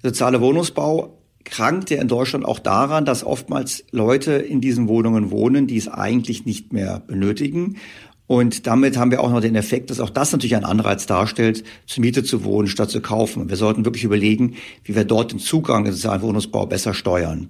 Der 0.03 0.11
soziale 0.11 0.43
Wohnungsbau 0.43 1.17
krankt 1.45 1.89
ja 1.89 2.03
in 2.03 2.09
Deutschland 2.09 2.45
auch 2.45 2.59
daran, 2.59 3.07
dass 3.07 3.25
oftmals 3.25 3.85
Leute 3.93 4.33
in 4.33 4.61
diesen 4.61 4.89
Wohnungen 4.89 5.31
wohnen, 5.31 5.67
die 5.67 5.79
es 5.79 5.89
eigentlich 5.89 6.45
nicht 6.45 6.75
mehr 6.75 7.01
benötigen. 7.07 7.77
Und 8.27 8.67
damit 8.67 8.97
haben 8.97 9.11
wir 9.11 9.21
auch 9.21 9.31
noch 9.31 9.41
den 9.41 9.55
Effekt, 9.55 9.91
dass 9.91 10.01
auch 10.01 10.11
das 10.11 10.33
natürlich 10.33 10.57
einen 10.57 10.65
Anreiz 10.65 11.07
darstellt, 11.07 11.63
zur 11.87 12.01
Miete 12.01 12.25
zu 12.25 12.45
wohnen, 12.45 12.69
statt 12.69 12.91
zu 12.91 13.01
kaufen. 13.01 13.51
Wir 13.51 13.57
sollten 13.57 13.85
wirklich 13.85 14.05
überlegen, 14.05 14.57
wie 14.83 14.95
wir 14.95 15.05
dort 15.05 15.33
den 15.33 15.39
Zugang 15.39 15.81
in 15.81 15.85
den 15.87 15.95
sozialen 15.95 16.23
Wohnungsbau 16.23 16.67
besser 16.67 16.95
steuern. 16.95 17.49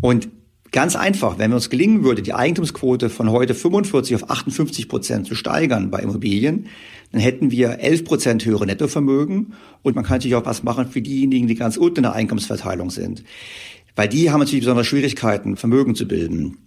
Und 0.00 0.28
ganz 0.72 0.96
einfach, 0.96 1.38
wenn 1.38 1.52
wir 1.52 1.56
uns 1.56 1.70
gelingen 1.70 2.02
würde, 2.02 2.22
die 2.22 2.34
Eigentumsquote 2.34 3.08
von 3.08 3.30
heute 3.30 3.54
45 3.54 4.16
auf 4.16 4.30
58 4.30 4.88
Prozent 4.88 5.26
zu 5.28 5.36
steigern 5.36 5.90
bei 5.90 6.00
Immobilien, 6.00 6.66
dann 7.12 7.20
hätten 7.20 7.52
wir 7.52 7.78
11 7.78 8.04
Prozent 8.04 8.44
höhere 8.44 8.66
Nettovermögen. 8.66 9.54
Und 9.82 9.94
man 9.94 10.04
kann 10.04 10.16
natürlich 10.16 10.36
auch 10.36 10.46
was 10.46 10.64
machen 10.64 10.88
für 10.88 11.02
diejenigen, 11.02 11.46
die 11.46 11.54
ganz 11.54 11.76
unten 11.76 11.98
in 11.98 12.02
der 12.04 12.14
Einkommensverteilung 12.14 12.90
sind. 12.90 13.22
Weil 13.94 14.08
die 14.08 14.30
haben 14.30 14.40
natürlich 14.40 14.60
besondere 14.62 14.84
Schwierigkeiten, 14.84 15.56
Vermögen 15.56 15.94
zu 15.94 16.06
bilden. 16.06 16.58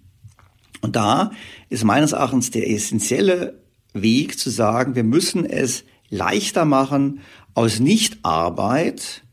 Und 0.83 0.97
da 0.97 1.31
ist 1.69 1.85
meines 1.85 2.11
Erachtens 2.11 2.51
der 2.51 2.69
essentielle 2.69 3.61
Weg 3.93 4.37
zu 4.37 4.49
sagen, 4.49 4.95
wir 4.95 5.05
müssen 5.05 5.45
es 5.45 5.85
leichter 6.09 6.65
machen, 6.65 7.21
aus 7.53 7.79
Nichtarbeit 7.79 9.23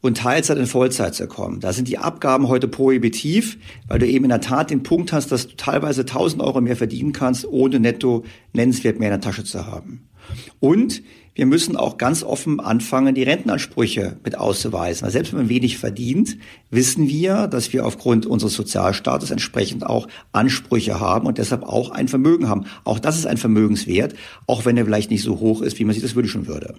und 0.00 0.16
Teilzeit 0.16 0.56
in 0.56 0.66
Vollzeit 0.66 1.14
zu 1.14 1.26
kommen. 1.26 1.60
Da 1.60 1.74
sind 1.74 1.88
die 1.88 1.98
Abgaben 1.98 2.48
heute 2.48 2.68
prohibitiv, 2.68 3.58
weil 3.86 3.98
du 3.98 4.06
eben 4.06 4.24
in 4.24 4.30
der 4.30 4.40
Tat 4.40 4.70
den 4.70 4.82
Punkt 4.82 5.12
hast, 5.12 5.30
dass 5.30 5.46
du 5.46 5.56
teilweise 5.56 6.02
1000 6.02 6.42
Euro 6.42 6.62
mehr 6.62 6.76
verdienen 6.76 7.12
kannst, 7.12 7.46
ohne 7.46 7.80
netto 7.80 8.24
nennenswert 8.54 8.98
mehr 8.98 9.08
in 9.08 9.20
der 9.20 9.20
Tasche 9.20 9.44
zu 9.44 9.66
haben. 9.66 10.08
Und 10.58 11.02
wir 11.34 11.46
müssen 11.46 11.76
auch 11.76 11.98
ganz 11.98 12.22
offen 12.22 12.60
anfangen, 12.60 13.14
die 13.14 13.24
Rentenansprüche 13.24 14.16
mit 14.24 14.38
auszuweisen. 14.38 15.04
Weil 15.04 15.10
selbst 15.10 15.32
wenn 15.32 15.40
man 15.40 15.48
wenig 15.48 15.78
verdient, 15.78 16.36
wissen 16.70 17.08
wir, 17.08 17.48
dass 17.48 17.72
wir 17.72 17.84
aufgrund 17.84 18.24
unseres 18.24 18.54
Sozialstaates 18.54 19.32
entsprechend 19.32 19.84
auch 19.84 20.06
Ansprüche 20.32 21.00
haben 21.00 21.26
und 21.26 21.38
deshalb 21.38 21.64
auch 21.64 21.90
ein 21.90 22.06
Vermögen 22.06 22.48
haben. 22.48 22.66
Auch 22.84 23.00
das 23.00 23.18
ist 23.18 23.26
ein 23.26 23.36
Vermögenswert, 23.36 24.14
auch 24.46 24.64
wenn 24.64 24.76
er 24.76 24.84
vielleicht 24.84 25.10
nicht 25.10 25.22
so 25.22 25.40
hoch 25.40 25.60
ist, 25.60 25.78
wie 25.78 25.84
man 25.84 25.94
sich 25.94 26.02
das 26.02 26.14
wünschen 26.14 26.46
würde. 26.46 26.76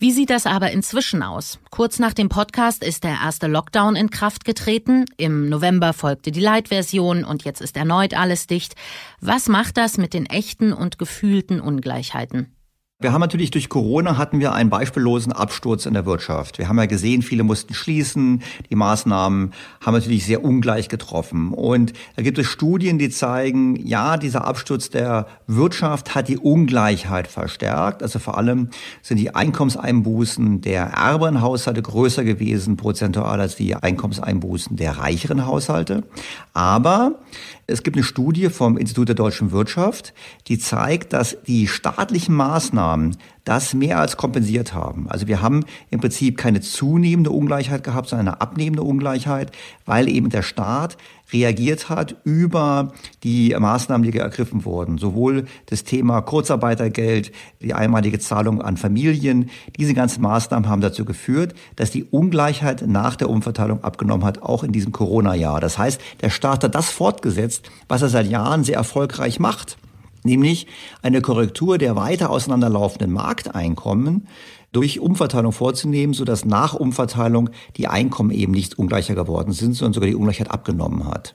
Wie 0.00 0.10
sieht 0.10 0.30
das 0.30 0.46
aber 0.46 0.72
inzwischen 0.72 1.22
aus? 1.22 1.60
Kurz 1.70 2.00
nach 2.00 2.14
dem 2.14 2.28
Podcast 2.28 2.82
ist 2.82 3.04
der 3.04 3.18
erste 3.22 3.46
Lockdown 3.46 3.94
in 3.94 4.10
Kraft 4.10 4.44
getreten. 4.44 5.04
Im 5.16 5.48
November 5.48 5.92
folgte 5.92 6.32
die 6.32 6.40
Light-Version 6.40 7.22
und 7.24 7.44
jetzt 7.44 7.60
ist 7.60 7.76
erneut 7.76 8.14
alles 8.14 8.48
dicht. 8.48 8.74
Was 9.20 9.48
macht 9.48 9.76
das 9.76 9.96
mit 9.96 10.12
den 10.12 10.26
echten 10.26 10.72
und 10.72 10.98
gefühlten 10.98 11.60
Ungleichheiten? 11.60 12.54
Wir 13.00 13.12
haben 13.12 13.20
natürlich 13.20 13.50
durch 13.50 13.68
Corona 13.68 14.18
hatten 14.18 14.38
wir 14.38 14.52
einen 14.52 14.70
beispiellosen 14.70 15.32
Absturz 15.32 15.84
in 15.84 15.94
der 15.94 16.06
Wirtschaft. 16.06 16.58
Wir 16.58 16.68
haben 16.68 16.78
ja 16.78 16.86
gesehen, 16.86 17.22
viele 17.22 17.42
mussten 17.42 17.74
schließen. 17.74 18.40
Die 18.70 18.76
Maßnahmen 18.76 19.52
haben 19.84 19.94
natürlich 19.94 20.24
sehr 20.24 20.44
ungleich 20.44 20.88
getroffen. 20.88 21.52
Und 21.52 21.92
da 22.14 22.22
gibt 22.22 22.38
es 22.38 22.46
Studien, 22.46 23.00
die 23.00 23.10
zeigen, 23.10 23.74
ja, 23.84 24.16
dieser 24.16 24.46
Absturz 24.46 24.90
der 24.90 25.26
Wirtschaft 25.48 26.14
hat 26.14 26.28
die 26.28 26.38
Ungleichheit 26.38 27.26
verstärkt. 27.26 28.00
Also 28.00 28.20
vor 28.20 28.38
allem 28.38 28.68
sind 29.02 29.16
die 29.16 29.34
Einkommenseinbußen 29.34 30.60
der 30.60 30.84
ärmeren 30.84 31.40
Haushalte 31.40 31.82
größer 31.82 32.22
gewesen, 32.22 32.76
prozentual 32.76 33.40
als 33.40 33.56
die 33.56 33.74
Einkommenseinbußen 33.74 34.76
der 34.76 34.98
reicheren 34.98 35.46
Haushalte. 35.46 36.04
Aber 36.52 37.18
es 37.66 37.82
gibt 37.82 37.96
eine 37.96 38.04
Studie 38.04 38.50
vom 38.50 38.76
Institut 38.76 39.08
der 39.08 39.14
deutschen 39.14 39.52
Wirtschaft, 39.52 40.12
die 40.48 40.58
zeigt, 40.58 41.12
dass 41.12 41.36
die 41.46 41.66
staatlichen 41.66 42.34
Maßnahmen 42.34 43.16
das 43.44 43.74
mehr 43.74 43.98
als 43.98 44.16
kompensiert 44.16 44.74
haben. 44.74 45.08
Also 45.08 45.26
wir 45.26 45.42
haben 45.42 45.64
im 45.90 46.00
Prinzip 46.00 46.36
keine 46.36 46.60
zunehmende 46.60 47.30
Ungleichheit 47.30 47.84
gehabt, 47.84 48.08
sondern 48.08 48.28
eine 48.28 48.40
abnehmende 48.40 48.82
Ungleichheit, 48.82 49.52
weil 49.84 50.08
eben 50.08 50.30
der 50.30 50.42
Staat 50.42 50.96
reagiert 51.34 51.90
hat 51.90 52.16
über 52.24 52.92
die 53.22 53.54
Maßnahmen, 53.58 54.10
die 54.10 54.16
ergriffen 54.16 54.64
wurden. 54.64 54.96
Sowohl 54.96 55.44
das 55.66 55.84
Thema 55.84 56.22
Kurzarbeitergeld, 56.22 57.32
die 57.60 57.74
einmalige 57.74 58.18
Zahlung 58.18 58.62
an 58.62 58.76
Familien. 58.76 59.50
Diese 59.76 59.92
ganzen 59.92 60.22
Maßnahmen 60.22 60.68
haben 60.68 60.80
dazu 60.80 61.04
geführt, 61.04 61.54
dass 61.76 61.90
die 61.90 62.04
Ungleichheit 62.04 62.86
nach 62.86 63.16
der 63.16 63.28
Umverteilung 63.28 63.82
abgenommen 63.84 64.24
hat, 64.24 64.42
auch 64.42 64.62
in 64.62 64.72
diesem 64.72 64.92
Corona-Jahr. 64.92 65.60
Das 65.60 65.76
heißt, 65.76 66.00
der 66.22 66.30
Staat 66.30 66.64
hat 66.64 66.74
das 66.74 66.90
fortgesetzt, 66.90 67.68
was 67.88 68.02
er 68.02 68.08
seit 68.08 68.28
Jahren 68.28 68.64
sehr 68.64 68.76
erfolgreich 68.76 69.40
macht 69.40 69.76
nämlich 70.24 70.66
eine 71.02 71.20
Korrektur 71.20 71.78
der 71.78 71.96
weiter 71.96 72.30
auseinanderlaufenden 72.30 73.12
Markteinkommen 73.12 74.26
durch 74.74 75.00
Umverteilung 75.00 75.52
vorzunehmen, 75.52 76.12
sodass 76.12 76.44
nach 76.44 76.74
Umverteilung 76.74 77.50
die 77.76 77.86
Einkommen 77.88 78.30
eben 78.30 78.52
nicht 78.52 78.78
ungleicher 78.78 79.14
geworden 79.14 79.52
sind, 79.52 79.74
sondern 79.74 79.94
sogar 79.94 80.08
die 80.08 80.16
Ungleichheit 80.16 80.50
abgenommen 80.50 81.06
hat. 81.06 81.34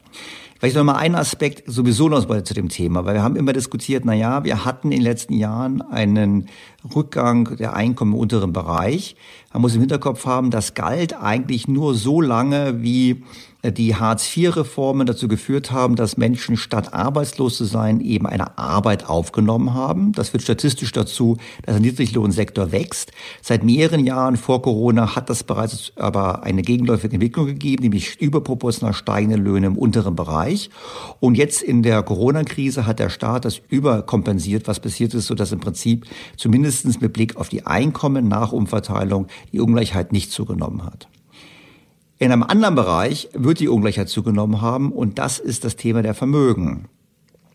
Vielleicht 0.60 0.75
noch 0.75 0.84
mal 0.84 0.97
ein 0.97 1.15
Aspekt 1.15 1.63
sowieso 1.71 2.10
noch 2.10 2.25
zu 2.43 2.54
dem 2.54 2.67
Thema, 2.67 3.06
weil 3.06 3.13
wir 3.13 3.23
haben 3.23 3.38
immer 3.38 3.54
diskutiert, 3.54 4.04
na 4.04 4.13
ja, 4.13 4.43
wir 4.43 4.65
hatten 4.65 4.91
in 4.91 4.97
den 4.97 5.04
letzten 5.04 5.34
Jahren 5.34 5.82
einen 5.82 6.49
Rückgang 6.93 7.56
der 7.56 7.78
Einkommen 7.78 8.12
im 8.12 8.19
unteren 8.19 8.52
Bereich. 8.52 9.15
Man 9.54 9.62
muss 9.62 9.73
im 9.73 9.80
Hinterkopf 9.80 10.25
haben, 10.25 10.52
das 10.52 10.73
galt 10.73 11.13
eigentlich 11.13 11.69
nur 11.69 11.95
so 11.95 12.19
lange, 12.19 12.84
wie 12.84 13.23
die 13.63 13.95
Hartz-IV-Reformen 13.95 15.05
dazu 15.05 15.27
geführt 15.27 15.71
haben, 15.71 15.97
dass 15.97 16.15
Menschen 16.15 16.55
statt 16.55 16.93
arbeitslos 16.93 17.57
zu 17.57 17.65
sein 17.65 17.99
eben 17.99 18.25
eine 18.25 18.57
Arbeit 18.57 19.09
aufgenommen 19.09 19.73
haben. 19.73 20.13
Das 20.13 20.29
führt 20.29 20.43
statistisch 20.43 20.93
dazu, 20.93 21.37
dass 21.65 21.75
der 21.75 21.81
Niedriglohnsektor 21.81 22.71
wächst. 22.71 23.11
Seit 23.41 23.65
mehreren 23.65 24.05
Jahren 24.05 24.37
vor 24.37 24.61
Corona 24.61 25.15
hat 25.15 25.29
das 25.29 25.43
bereits 25.43 25.91
aber 25.97 26.43
eine 26.43 26.61
gegenläufige 26.61 27.15
Entwicklung 27.15 27.47
gegeben, 27.47 27.83
nämlich 27.83 28.21
überproportional 28.21 28.93
steigende 28.93 29.35
Löhne 29.35 29.67
im 29.67 29.77
unteren 29.77 30.15
Bereich. 30.15 30.69
Und 31.19 31.35
jetzt 31.35 31.61
in 31.61 31.83
der 31.83 32.01
Corona-Krise 32.01 32.85
hat 32.85 32.99
der 32.99 33.09
Staat 33.09 33.43
das 33.43 33.59
überkompensiert, 33.67 34.69
was 34.69 34.79
passiert 34.79 35.13
ist, 35.13 35.27
sodass 35.27 35.51
im 35.51 35.59
Prinzip 35.59 36.05
zumindest 36.37 37.01
mit 37.01 37.11
Blick 37.11 37.35
auf 37.35 37.49
die 37.49 37.65
Einkommen 37.65 38.29
nach 38.29 38.53
Umverteilung 38.53 39.27
die 39.51 39.59
Ungleichheit 39.59 40.13
nicht 40.13 40.31
zugenommen 40.31 40.85
hat. 40.85 41.09
In 42.21 42.34
einem 42.34 42.43
anderen 42.43 42.75
Bereich 42.75 43.29
wird 43.32 43.62
die 43.62 43.69
Ungleichheit 43.69 44.10
zugenommen 44.10 44.60
haben 44.60 44.91
und 44.91 45.17
das 45.19 45.39
ist 45.39 45.63
das 45.63 45.77
Thema 45.77 46.01
der 46.01 46.13
Vermögen. 46.13 46.89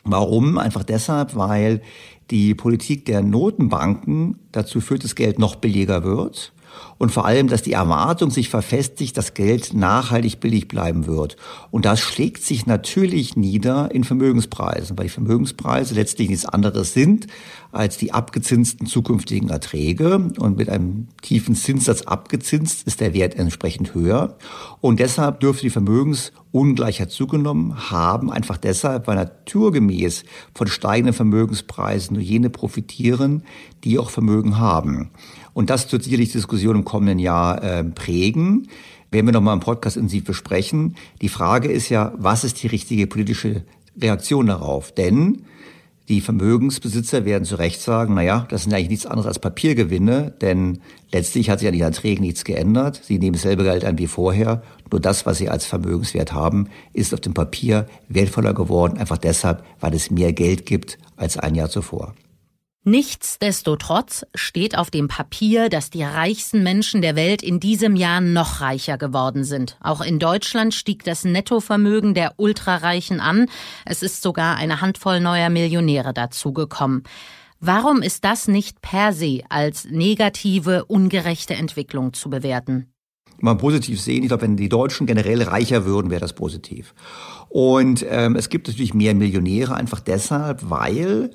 Warum? 0.05 0.57
Einfach 0.57 0.85
deshalb, 0.85 1.37
weil 1.37 1.83
die 2.31 2.55
Politik 2.55 3.05
der 3.05 3.21
Notenbanken 3.21 4.39
dazu 4.53 4.81
führt, 4.81 5.05
dass 5.05 5.17
Geld 5.17 5.39
noch 5.39 5.57
billiger 5.57 6.03
wird 6.03 6.54
und 6.99 7.11
vor 7.11 7.27
allem, 7.27 7.49
dass 7.49 7.63
die 7.63 7.73
Erwartung 7.73 8.31
sich 8.31 8.49
verfestigt, 8.49 9.17
dass 9.17 9.35
Geld 9.35 9.75
nachhaltig 9.75 10.41
billig 10.41 10.69
bleiben 10.69 11.07
wird. 11.07 11.37
Und 11.71 11.85
das 11.85 12.01
schlägt 12.01 12.43
sich 12.43 12.67
natürlich 12.67 13.37
nieder 13.37 13.91
in 13.93 14.05
Vermögenspreisen, 14.05 14.97
weil 14.97 15.07
die 15.07 15.11
Vermögenspreise 15.11 15.95
letztlich 15.95 16.29
nichts 16.29 16.47
anderes 16.47 16.93
sind 16.93 17.27
als 17.73 17.97
die 17.97 18.13
abgezinsten 18.13 18.87
zukünftigen 18.87 19.51
Erträge. 19.51 20.31
Und 20.39 20.57
mit 20.57 20.69
einem 20.69 21.09
tiefen 21.23 21.57
Zinssatz 21.57 22.03
abgezinst 22.03 22.87
ist 22.87 23.01
der 23.01 23.15
Wert 23.15 23.35
entsprechend 23.35 23.95
höher. 23.95 24.37
Und 24.81 25.01
deshalb 25.01 25.41
dürfte 25.41 25.65
die 25.65 25.71
Vermögens 25.71 26.33
Ungleichheit 26.53 27.11
zugenommen 27.11 27.91
haben, 27.91 28.31
einfach 28.31 28.57
deshalb, 28.57 29.09
weil 29.09 29.17
naturgemäß 29.17 30.23
von 30.55 30.69
steigenden 30.69 31.13
Vermögenspreisen 31.13 32.15
nur 32.15 32.23
jene 32.23 32.49
profitieren, 32.49 33.43
die 33.83 33.99
auch 33.99 34.11
Vermögen 34.11 34.59
haben. 34.59 35.11
Und 35.55 35.71
das 35.71 35.91
wird 35.91 36.03
sicherlich 36.03 36.29
die 36.29 36.39
Diskussion 36.39 36.77
im 36.77 36.85
kommenden 36.85 37.19
Jahr 37.19 37.63
äh, 37.63 37.85
prägen. 37.85 38.69
Werden 39.11 39.27
wir 39.27 39.33
nochmal 39.33 39.55
im 39.55 39.61
Podcast 39.61 39.97
intensiv 39.97 40.25
besprechen. 40.25 40.97
Die 41.23 41.29
Frage 41.29 41.71
ist 41.71 41.89
ja, 41.89 42.13
was 42.17 42.45
ist 42.45 42.63
die 42.63 42.67
richtige 42.67 43.07
politische 43.07 43.63
Reaktion 43.99 44.49
darauf? 44.49 44.93
Denn 44.93 45.45
die 46.09 46.21
Vermögensbesitzer 46.21 47.25
werden 47.25 47.45
zu 47.45 47.55
Recht 47.55 47.81
sagen, 47.81 48.15
naja, 48.15 48.47
das 48.51 48.65
sind 48.65 48.75
eigentlich 48.75 48.91
nichts 48.91 49.07
anderes 49.07 49.27
als 49.27 49.39
Papiergewinne, 49.39 50.35
denn 50.43 50.81
letztlich 51.13 51.49
hat 51.49 51.61
sich 51.61 51.69
an 51.69 51.73
den 51.73 51.83
Erträgen 51.83 52.23
nichts 52.23 52.45
geändert. 52.45 53.01
Sie 53.03 53.19
nehmen 53.19 53.33
dasselbe 53.33 53.63
Geld 53.63 53.87
an 53.87 53.97
wie 53.97 54.07
vorher. 54.07 54.63
Nur 54.91 55.01
das, 55.01 55.25
was 55.25 55.39
sie 55.39 55.49
als 55.49 55.65
Vermögenswert 55.65 56.35
haben, 56.35 56.69
ist 56.93 57.15
auf 57.15 57.21
dem 57.21 57.33
Papier 57.33 57.87
wertvoller 58.09 58.53
geworden, 58.53 58.99
einfach 58.99 59.17
deshalb, 59.17 59.65
weil 59.81 59.95
es 59.95 60.11
mehr 60.11 60.35
Geld 60.35 60.67
gibt 60.67 60.99
als 61.17 61.39
ein 61.39 61.55
Jahr 61.55 61.71
zuvor. 61.71 62.15
Nichtsdestotrotz 62.87 64.27
steht 64.35 64.77
auf 64.77 64.91
dem 64.91 65.09
Papier, 65.09 65.71
dass 65.71 65.89
die 65.89 66.03
reichsten 66.03 66.63
Menschen 66.63 67.01
der 67.01 67.17
Welt 67.17 67.43
in 67.43 67.59
diesem 67.59 67.97
Jahr 67.97 68.21
noch 68.21 68.61
reicher 68.61 68.99
geworden 68.99 69.43
sind. 69.43 69.79
Auch 69.81 70.03
in 70.03 70.19
Deutschland 70.19 70.75
stieg 70.75 71.03
das 71.03 71.25
Nettovermögen 71.25 72.13
der 72.13 72.35
Ultrareichen 72.37 73.21
an. 73.21 73.47
Es 73.87 74.03
ist 74.03 74.21
sogar 74.21 74.57
eine 74.57 74.83
Handvoll 74.83 75.21
neuer 75.21 75.49
Millionäre 75.49 76.13
dazugekommen. 76.13 77.05
Warum 77.59 78.03
ist 78.03 78.23
das 78.27 78.49
nicht 78.49 78.83
per 78.83 79.15
se 79.15 79.41
als 79.49 79.87
negative, 79.87 80.85
ungerechte 80.85 81.55
Entwicklung 81.55 82.13
zu 82.13 82.29
bewerten? 82.29 82.93
Mal 83.39 83.55
positiv 83.55 83.99
sehen. 83.99 84.25
Ich 84.25 84.29
glaube, 84.29 84.43
wenn 84.43 84.59
die 84.59 84.69
Deutschen 84.69 85.07
generell 85.07 85.43
reicher 85.43 85.87
würden, 85.87 86.11
wäre 86.11 86.21
das 86.21 86.35
positiv. 86.35 86.95
Und 87.49 88.05
ähm, 88.09 88.37
es 88.37 88.51
gibt 88.51 88.69
natürlich 88.69 88.93
mehr 88.93 89.15
Millionäre 89.15 89.75
einfach 89.75 90.01
deshalb, 90.01 90.69
weil 90.69 91.31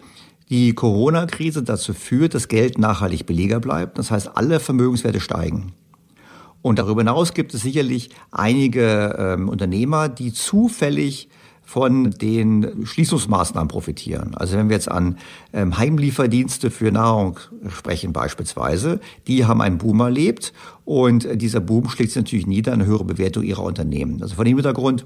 die 0.50 0.74
Corona-Krise 0.74 1.64
dazu 1.64 1.94
führt, 1.94 2.34
dass 2.34 2.48
Geld 2.48 2.78
nachhaltig 2.78 3.26
billiger 3.26 3.60
bleibt. 3.60 3.98
Das 3.98 4.12
heißt, 4.12 4.32
alle 4.36 4.60
Vermögenswerte 4.60 5.20
steigen. 5.20 5.74
Und 6.62 6.80
darüber 6.80 7.02
hinaus 7.02 7.34
gibt 7.34 7.54
es 7.54 7.62
sicherlich 7.62 8.10
einige 8.32 9.16
ähm, 9.18 9.48
Unternehmer, 9.48 10.10
die 10.10 10.34
zufällig 10.34 11.30
von 11.70 12.10
den 12.10 12.84
Schließungsmaßnahmen 12.84 13.68
profitieren. 13.68 14.34
Also 14.34 14.58
wenn 14.58 14.70
wir 14.70 14.76
jetzt 14.76 14.90
an 14.90 15.20
ähm, 15.54 15.78
Heimlieferdienste 15.78 16.72
für 16.72 16.92
Nahrung 16.92 17.40
sprechen 17.70 18.12
beispielsweise, 18.12 19.00
die 19.28 19.46
haben 19.46 19.62
einen 19.62 19.78
Boom 19.78 20.00
erlebt 20.00 20.52
und 20.84 21.28
dieser 21.40 21.60
Boom 21.60 21.88
schlägt 21.88 22.10
sich 22.10 22.24
natürlich 22.24 22.48
nieder, 22.48 22.74
eine 22.74 22.88
höhere 22.88 23.06
Bewertung 23.06 23.44
ihrer 23.44 23.62
Unternehmen. 23.62 24.20
Also 24.24 24.34
von 24.34 24.46
dem 24.46 24.58
Hintergrund 24.58 25.06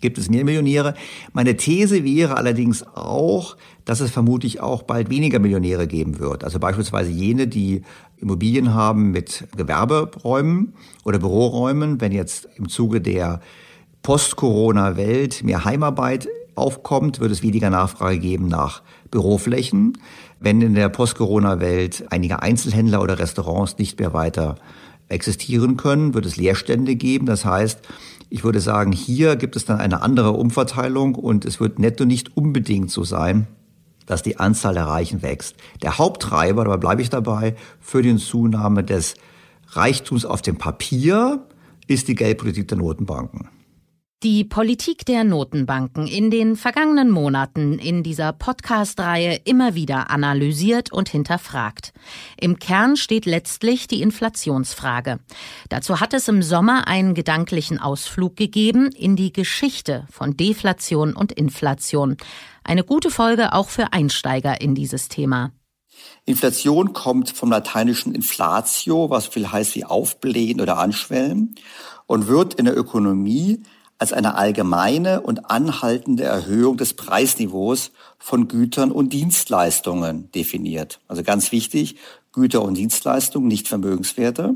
gibt 0.00 0.18
es 0.18 0.30
mehr 0.30 0.44
Millionäre. 0.44 0.94
Meine 1.32 1.56
These 1.56 2.04
wäre 2.04 2.36
allerdings 2.36 2.86
auch, 2.94 3.56
dass 3.84 4.00
es 4.00 4.10
vermutlich 4.10 4.60
auch 4.60 4.82
bald 4.82 5.10
weniger 5.10 5.38
Millionäre 5.38 5.86
geben 5.86 6.18
wird. 6.18 6.44
Also 6.44 6.58
beispielsweise 6.58 7.10
jene, 7.10 7.46
die 7.46 7.82
Immobilien 8.18 8.74
haben 8.74 9.10
mit 9.10 9.46
Gewerberäumen 9.56 10.74
oder 11.04 11.18
Büroräumen. 11.18 12.00
Wenn 12.00 12.12
jetzt 12.12 12.48
im 12.56 12.68
Zuge 12.68 13.00
der 13.00 13.40
Post-Corona-Welt 14.02 15.42
mehr 15.44 15.64
Heimarbeit 15.64 16.28
aufkommt, 16.54 17.20
wird 17.20 17.30
es 17.30 17.42
weniger 17.42 17.70
Nachfrage 17.70 18.18
geben 18.18 18.48
nach 18.48 18.82
Büroflächen. 19.10 19.98
Wenn 20.40 20.60
in 20.60 20.74
der 20.74 20.88
Post-Corona-Welt 20.88 22.06
einige 22.10 22.42
Einzelhändler 22.42 23.02
oder 23.02 23.18
Restaurants 23.18 23.78
nicht 23.78 23.98
mehr 23.98 24.12
weiter 24.12 24.56
existieren 25.08 25.76
können, 25.76 26.14
wird 26.14 26.26
es 26.26 26.36
Leerstände 26.36 26.94
geben. 26.94 27.26
Das 27.26 27.44
heißt, 27.44 27.80
ich 28.30 28.44
würde 28.44 28.60
sagen, 28.60 28.92
hier 28.92 29.36
gibt 29.36 29.56
es 29.56 29.64
dann 29.64 29.78
eine 29.78 30.02
andere 30.02 30.32
Umverteilung 30.32 31.14
und 31.14 31.44
es 31.44 31.60
wird 31.60 31.78
netto 31.78 32.04
nicht 32.04 32.36
unbedingt 32.36 32.90
so 32.90 33.04
sein, 33.04 33.46
dass 34.06 34.22
die 34.22 34.38
Anzahl 34.38 34.74
der 34.74 34.86
Reichen 34.86 35.22
wächst. 35.22 35.56
Der 35.82 35.98
Haupttreiber, 35.98 36.64
dabei 36.64 36.76
bleibe 36.76 37.02
ich 37.02 37.10
dabei, 37.10 37.56
für 37.80 38.02
die 38.02 38.16
Zunahme 38.16 38.84
des 38.84 39.14
Reichtums 39.70 40.24
auf 40.24 40.42
dem 40.42 40.56
Papier 40.56 41.46
ist 41.86 42.08
die 42.08 42.14
Geldpolitik 42.14 42.68
der 42.68 42.78
Notenbanken. 42.78 43.48
Die 44.24 44.42
Politik 44.42 45.06
der 45.06 45.22
Notenbanken 45.22 46.08
in 46.08 46.32
den 46.32 46.56
vergangenen 46.56 47.08
Monaten 47.08 47.78
in 47.78 48.02
dieser 48.02 48.32
Podcast-Reihe 48.32 49.42
immer 49.44 49.76
wieder 49.76 50.10
analysiert 50.10 50.90
und 50.90 51.08
hinterfragt. 51.08 51.92
Im 52.36 52.58
Kern 52.58 52.96
steht 52.96 53.26
letztlich 53.26 53.86
die 53.86 54.02
Inflationsfrage. 54.02 55.20
Dazu 55.68 56.00
hat 56.00 56.14
es 56.14 56.26
im 56.26 56.42
Sommer 56.42 56.88
einen 56.88 57.14
gedanklichen 57.14 57.78
Ausflug 57.78 58.34
gegeben 58.34 58.90
in 58.90 59.14
die 59.14 59.32
Geschichte 59.32 60.04
von 60.10 60.36
Deflation 60.36 61.14
und 61.14 61.30
Inflation. 61.30 62.16
Eine 62.64 62.82
gute 62.82 63.12
Folge 63.12 63.52
auch 63.52 63.68
für 63.68 63.92
Einsteiger 63.92 64.60
in 64.60 64.74
dieses 64.74 65.08
Thema. 65.08 65.52
Inflation 66.24 66.92
kommt 66.92 67.30
vom 67.30 67.52
lateinischen 67.52 68.16
inflatio, 68.16 69.10
was 69.10 69.28
viel 69.28 69.52
heißt 69.52 69.76
wie 69.76 69.84
aufblähen 69.84 70.60
oder 70.60 70.78
anschwellen 70.78 71.54
und 72.06 72.26
wird 72.26 72.54
in 72.54 72.64
der 72.64 72.76
Ökonomie 72.76 73.62
als 73.98 74.12
eine 74.12 74.36
allgemeine 74.36 75.20
und 75.20 75.50
anhaltende 75.50 76.22
Erhöhung 76.22 76.76
des 76.76 76.94
Preisniveaus 76.94 77.90
von 78.18 78.46
Gütern 78.48 78.92
und 78.92 79.12
Dienstleistungen 79.12 80.30
definiert. 80.32 81.00
Also 81.08 81.24
ganz 81.24 81.50
wichtig, 81.50 81.96
Güter 82.32 82.62
und 82.62 82.74
Dienstleistungen, 82.74 83.48
nicht 83.48 83.66
Vermögenswerte. 83.66 84.54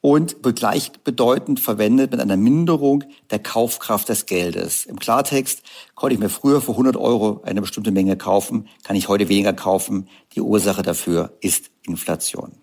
Und 0.00 0.42
gleichbedeutend 0.42 1.60
verwendet 1.60 2.10
mit 2.10 2.20
einer 2.20 2.36
Minderung 2.36 3.04
der 3.30 3.38
Kaufkraft 3.38 4.08
des 4.08 4.26
Geldes. 4.26 4.84
Im 4.84 4.98
Klartext 4.98 5.62
konnte 5.94 6.14
ich 6.14 6.20
mir 6.20 6.28
früher 6.28 6.60
für 6.60 6.72
100 6.72 6.96
Euro 6.96 7.40
eine 7.44 7.60
bestimmte 7.60 7.92
Menge 7.92 8.16
kaufen, 8.16 8.66
kann 8.82 8.96
ich 8.96 9.06
heute 9.06 9.28
weniger 9.28 9.52
kaufen. 9.52 10.08
Die 10.34 10.40
Ursache 10.40 10.82
dafür 10.82 11.36
ist 11.40 11.70
Inflation. 11.86 12.56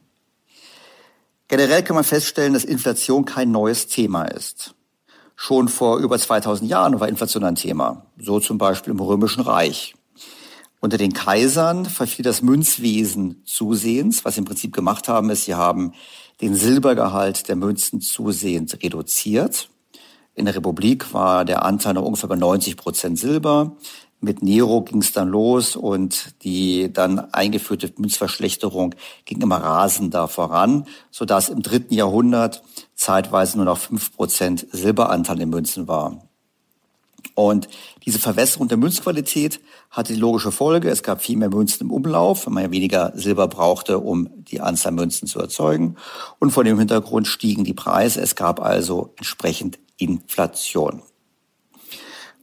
Generell 1.48 1.82
kann 1.82 1.96
man 1.96 2.04
feststellen, 2.04 2.54
dass 2.54 2.66
Inflation 2.66 3.24
kein 3.24 3.52
neues 3.52 3.88
Thema 3.88 4.26
ist. 4.26 4.76
Schon 5.42 5.70
vor 5.70 6.00
über 6.00 6.20
2000 6.20 6.70
Jahren 6.70 7.00
war 7.00 7.08
Inflation 7.08 7.46
ein 7.46 7.56
Thema, 7.56 8.06
so 8.18 8.42
zum 8.42 8.58
Beispiel 8.58 8.92
im 8.92 9.00
Römischen 9.00 9.40
Reich. 9.40 9.96
Unter 10.82 10.98
den 10.98 11.14
Kaisern 11.14 11.86
verfiel 11.86 12.24
das 12.24 12.42
Münzwesen 12.42 13.42
zusehends. 13.46 14.26
Was 14.26 14.36
sie 14.36 14.40
im 14.40 14.46
Prinzip 14.46 14.76
gemacht 14.76 15.08
haben, 15.08 15.30
ist, 15.30 15.46
sie 15.46 15.56
haben 15.56 15.94
den 16.42 16.56
Silbergehalt 16.56 17.48
der 17.48 17.56
Münzen 17.56 18.02
zusehends 18.02 18.76
reduziert. 18.84 19.70
In 20.36 20.44
der 20.44 20.58
Republik 20.58 21.14
war 21.14 21.46
der 21.46 21.64
Anteil 21.64 21.94
noch 21.94 22.04
ungefähr 22.04 22.28
bei 22.28 22.36
90 22.36 22.76
Prozent 22.76 23.18
Silber. 23.18 23.78
Mit 24.20 24.44
Nero 24.44 24.82
ging 24.82 25.02
es 25.02 25.14
dann 25.14 25.30
los 25.30 25.78
und 25.78 26.44
die 26.44 26.92
dann 26.92 27.32
eingeführte 27.32 27.94
Münzverschlechterung 27.96 28.94
ging 29.24 29.40
immer 29.40 29.64
rasender 29.64 30.28
voran, 30.28 30.86
sodass 31.10 31.48
im 31.48 31.62
dritten 31.62 31.94
Jahrhundert 31.94 32.62
zeitweise 33.00 33.56
nur 33.58 33.66
noch 33.66 33.78
fünf 33.78 34.14
Prozent 34.16 34.68
Silberanteil 34.72 35.40
in 35.42 35.50
Münzen 35.50 35.88
war. 35.88 36.22
Und 37.34 37.70
diese 38.06 38.20
Verwässerung 38.20 38.68
der 38.68 38.78
Münzqualität 38.78 39.62
hatte 39.90 40.14
die 40.14 40.20
logische 40.20 40.52
Folge, 40.52 40.90
es 40.90 41.02
gab 41.02 41.22
viel 41.22 41.38
mehr 41.38 41.50
Münzen 41.50 41.86
im 41.86 41.92
Umlauf, 41.92 42.46
weil 42.46 42.54
man 42.54 42.64
ja 42.64 42.72
weniger 42.72 43.14
Silber 43.16 43.48
brauchte, 43.48 44.00
um 44.00 44.30
die 44.36 44.60
Anzahl 44.60 44.92
Münzen 44.92 45.28
zu 45.28 45.40
erzeugen. 45.40 45.96
Und 46.40 46.52
vor 46.52 46.66
dem 46.66 46.78
Hintergrund 46.78 47.28
stiegen 47.28 47.64
die 47.64 47.74
Preise, 47.74 48.20
es 48.22 48.36
gab 48.36 48.62
also 48.62 49.14
entsprechend 49.16 49.80
Inflation. 49.98 51.02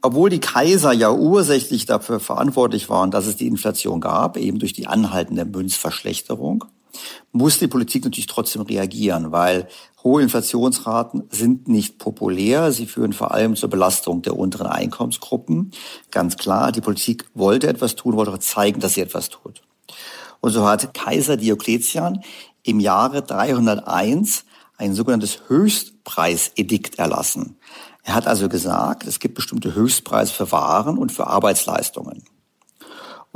Obwohl 0.00 0.30
die 0.30 0.40
Kaiser 0.40 0.92
ja 0.92 1.10
ursächlich 1.10 1.84
dafür 1.84 2.20
verantwortlich 2.20 2.88
waren, 2.88 3.10
dass 3.10 3.26
es 3.26 3.36
die 3.36 3.46
Inflation 3.46 4.00
gab, 4.00 4.38
eben 4.38 4.58
durch 4.58 4.72
die 4.72 4.86
anhaltende 4.86 5.44
Münzverschlechterung, 5.44 6.64
muss 7.32 7.58
die 7.58 7.68
Politik 7.68 8.04
natürlich 8.04 8.26
trotzdem 8.26 8.62
reagieren, 8.62 9.32
weil 9.32 9.68
hohe 10.02 10.22
Inflationsraten 10.22 11.24
sind 11.30 11.68
nicht 11.68 11.98
populär. 11.98 12.72
Sie 12.72 12.86
führen 12.86 13.12
vor 13.12 13.32
allem 13.32 13.56
zur 13.56 13.68
Belastung 13.68 14.22
der 14.22 14.38
unteren 14.38 14.66
Einkommensgruppen. 14.66 15.72
Ganz 16.10 16.36
klar, 16.36 16.72
die 16.72 16.80
Politik 16.80 17.24
wollte 17.34 17.68
etwas 17.68 17.96
tun, 17.96 18.16
wollte 18.16 18.38
zeigen, 18.38 18.80
dass 18.80 18.94
sie 18.94 19.00
etwas 19.00 19.28
tut. 19.28 19.62
Und 20.40 20.52
so 20.52 20.66
hat 20.66 20.94
Kaiser 20.94 21.36
Diokletian 21.36 22.22
im 22.62 22.80
Jahre 22.80 23.22
301 23.22 24.44
ein 24.76 24.94
sogenanntes 24.94 25.40
Höchstpreisedikt 25.48 26.98
erlassen. 26.98 27.56
Er 28.02 28.14
hat 28.14 28.26
also 28.28 28.48
gesagt, 28.48 29.06
es 29.06 29.18
gibt 29.18 29.34
bestimmte 29.34 29.74
Höchstpreise 29.74 30.32
für 30.32 30.52
Waren 30.52 30.98
und 30.98 31.10
für 31.10 31.26
Arbeitsleistungen. 31.26 32.22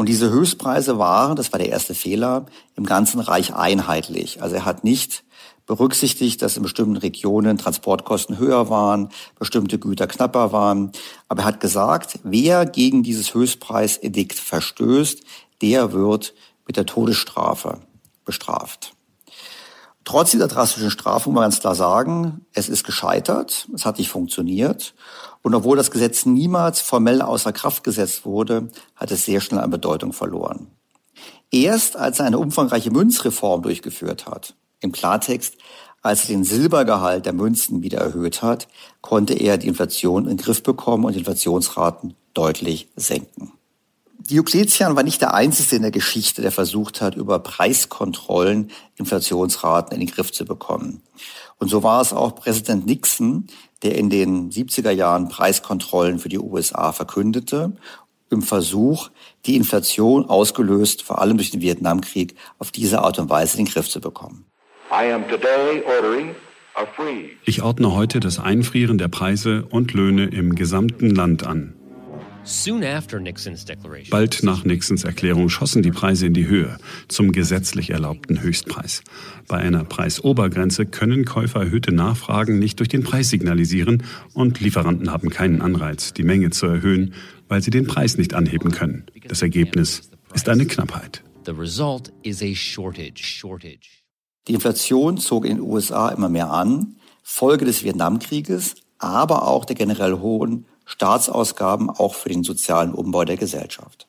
Und 0.01 0.09
diese 0.09 0.31
Höchstpreise 0.31 0.99
waren, 0.99 1.37
das 1.37 1.53
war 1.53 1.59
der 1.59 1.69
erste 1.69 1.95
Fehler, 1.95 2.47
im 2.75 2.87
ganzen 2.87 3.21
Reich 3.21 3.55
einheitlich. 3.55 4.41
Also 4.41 4.55
er 4.55 4.65
hat 4.65 4.83
nicht 4.83 5.25
berücksichtigt, 5.67 6.41
dass 6.41 6.57
in 6.57 6.63
bestimmten 6.63 6.97
Regionen 6.97 7.59
Transportkosten 7.59 8.39
höher 8.39 8.71
waren, 8.71 9.11
bestimmte 9.39 9.79
Güter 9.79 10.07
knapper 10.07 10.53
waren. 10.53 10.91
Aber 11.29 11.43
er 11.43 11.45
hat 11.45 11.61
gesagt, 11.61 12.19
wer 12.23 12.65
gegen 12.65 13.03
dieses 13.03 13.35
Höchstpreisedikt 13.35 14.39
verstößt, 14.39 15.21
der 15.61 15.93
wird 15.93 16.33
mit 16.67 16.79
der 16.79 16.87
Todesstrafe 16.87 17.81
bestraft. 18.25 18.95
Trotz 20.05 20.31
dieser 20.31 20.49
drastischen 20.49 20.91
Strafe 20.91 21.29
muss 21.29 21.35
man 21.35 21.45
ganz 21.45 21.61
klar 21.61 21.75
sagen, 21.75 22.47
es 22.55 22.71
ist 22.71 22.85
gescheitert, 22.85 23.69
es 23.75 23.85
hat 23.85 23.99
nicht 23.99 24.09
funktioniert. 24.09 24.95
Und 25.43 25.55
obwohl 25.55 25.77
das 25.77 25.91
Gesetz 25.91 26.27
niemals 26.27 26.81
formell 26.81 27.23
außer 27.23 27.53
Kraft 27.53 27.85
gesetzt 27.85 28.25
wurde, 28.25 28.69
hat 28.95 29.11
es 29.11 29.25
sehr 29.25 29.41
schnell 29.41 29.61
an 29.61 29.71
Bedeutung 29.71 30.13
verloren. 30.13 30.69
Erst 31.51 31.97
als 31.97 32.21
er 32.21 32.27
eine 32.27 32.39
umfangreiche 32.39 32.91
Münzreform 32.91 33.63
durchgeführt 33.63 34.27
hat, 34.27 34.55
im 34.81 34.93
Klartext, 34.93 35.57
als 36.03 36.23
er 36.23 36.29
den 36.29 36.45
Silbergehalt 36.45 37.27
der 37.27 37.33
Münzen 37.33 37.83
wieder 37.83 37.99
erhöht 37.99 38.43
hat, 38.43 38.69
konnte 39.01 39.35
er 39.35 39.59
die 39.59 39.69
Inflation 39.69 40.25
in 40.25 40.37
den 40.37 40.45
Griff 40.45 40.63
bekommen 40.63 41.05
und 41.05 41.13
die 41.13 41.19
Inflationsraten 41.19 42.15
deutlich 42.33 42.89
senken. 42.97 43.53
Diokletian 44.19 44.97
war 44.97 45.03
nicht 45.03 45.21
der 45.21 45.35
Einzige 45.35 45.77
in 45.77 45.83
der 45.83 45.91
Geschichte, 45.91 46.41
der 46.41 46.53
versucht 46.53 47.01
hat, 47.01 47.17
über 47.17 47.39
Preiskontrollen 47.41 48.71
Inflationsraten 48.97 49.93
in 49.93 50.01
den 50.01 50.15
Griff 50.15 50.31
zu 50.31 50.45
bekommen. 50.45 51.03
Und 51.59 51.69
so 51.69 51.83
war 51.83 52.01
es 52.01 52.13
auch 52.13 52.37
Präsident 52.37 52.87
Nixon, 52.87 53.49
der 53.83 53.97
in 53.97 54.11
den 54.11 54.51
70er 54.51 54.91
Jahren 54.91 55.29
Preiskontrollen 55.29 56.19
für 56.19 56.29
die 56.29 56.39
USA 56.39 56.93
verkündete, 56.93 57.73
im 58.31 58.43
Versuch, 58.43 59.11
die 59.47 59.57
Inflation 59.57 60.25
ausgelöst, 60.27 61.03
vor 61.03 61.21
allem 61.21 61.37
durch 61.37 61.51
den 61.51 61.61
Vietnamkrieg, 61.61 62.37
auf 62.59 62.71
diese 62.71 63.03
Art 63.03 63.19
und 63.19 63.29
Weise 63.29 63.59
in 63.59 63.65
den 63.65 63.73
Griff 63.73 63.89
zu 63.89 64.01
bekommen. 64.01 64.47
Ich 67.45 67.63
ordne 67.63 67.95
heute 67.95 68.21
das 68.21 68.39
Einfrieren 68.39 68.99
der 68.99 69.09
Preise 69.09 69.67
und 69.71 69.93
Löhne 69.93 70.27
im 70.27 70.55
gesamten 70.55 71.11
Land 71.11 71.47
an. 71.47 71.80
Bald 74.11 74.43
nach 74.43 74.65
Nixons 74.65 75.05
Erklärung 75.05 75.49
schossen 75.49 75.83
die 75.83 75.93
Preise 75.93 76.27
in 76.27 76.35
die 76.35 76.49
Höhe 76.49 76.77
zum 77.09 77.31
gesetzlich 77.33 77.91
erlaubten 77.91 78.43
Höchstpreis. 78.43 79.03
Bei 79.47 79.59
einer 79.59 79.85
Preisobergrenze 79.85 80.87
können 80.87 81.25
Käufer 81.25 81.61
erhöhte 81.61 81.93
Nachfragen 81.93 82.59
nicht 82.59 82.81
durch 82.81 82.89
den 82.89 83.05
Preis 83.05 83.31
signalisieren 83.31 84.03
und 84.35 84.61
Lieferanten 84.61 85.13
haben 85.13 85.31
keinen 85.31 85.63
Anreiz, 85.63 86.13
die 86.13 86.25
Menge 86.25 86.51
zu 86.51 86.67
erhöhen, 86.67 87.15
weil 87.49 87.63
sie 87.63 87.71
den 87.71 87.87
Preis 87.87 88.19
nicht 88.19 88.35
anheben 88.35 88.73
können. 88.73 89.07
Das 89.29 89.43
Ergebnis 89.43 90.11
ist 90.35 90.49
eine 90.49 90.67
Knappheit. 90.67 91.23
Die 94.49 94.55
Inflation 94.55 95.19
zog 95.19 95.45
in 95.45 95.59
den 95.59 95.61
USA 95.61 96.09
immer 96.09 96.29
mehr 96.29 96.51
an, 96.51 96.97
Folge 97.23 97.65
des 97.65 97.85
Vietnamkrieges, 97.85 98.75
aber 98.99 99.47
auch 99.47 99.65
der 99.65 99.77
generell 99.77 100.15
hohen 100.15 100.67
Staatsausgaben 100.91 101.89
auch 101.89 102.15
für 102.15 102.31
den 102.31 102.43
sozialen 102.43 102.93
Umbau 102.95 103.25
der 103.25 103.37
Gesellschaft. 103.37 104.09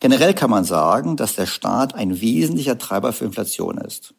Generell 0.00 0.34
kann 0.34 0.50
man 0.50 0.64
sagen, 0.64 1.16
dass 1.16 1.34
der 1.34 1.46
Staat 1.46 1.94
ein 1.94 2.20
wesentlicher 2.20 2.76
Treiber 2.76 3.14
für 3.14 3.24
Inflation 3.24 3.78
ist. 3.78 4.12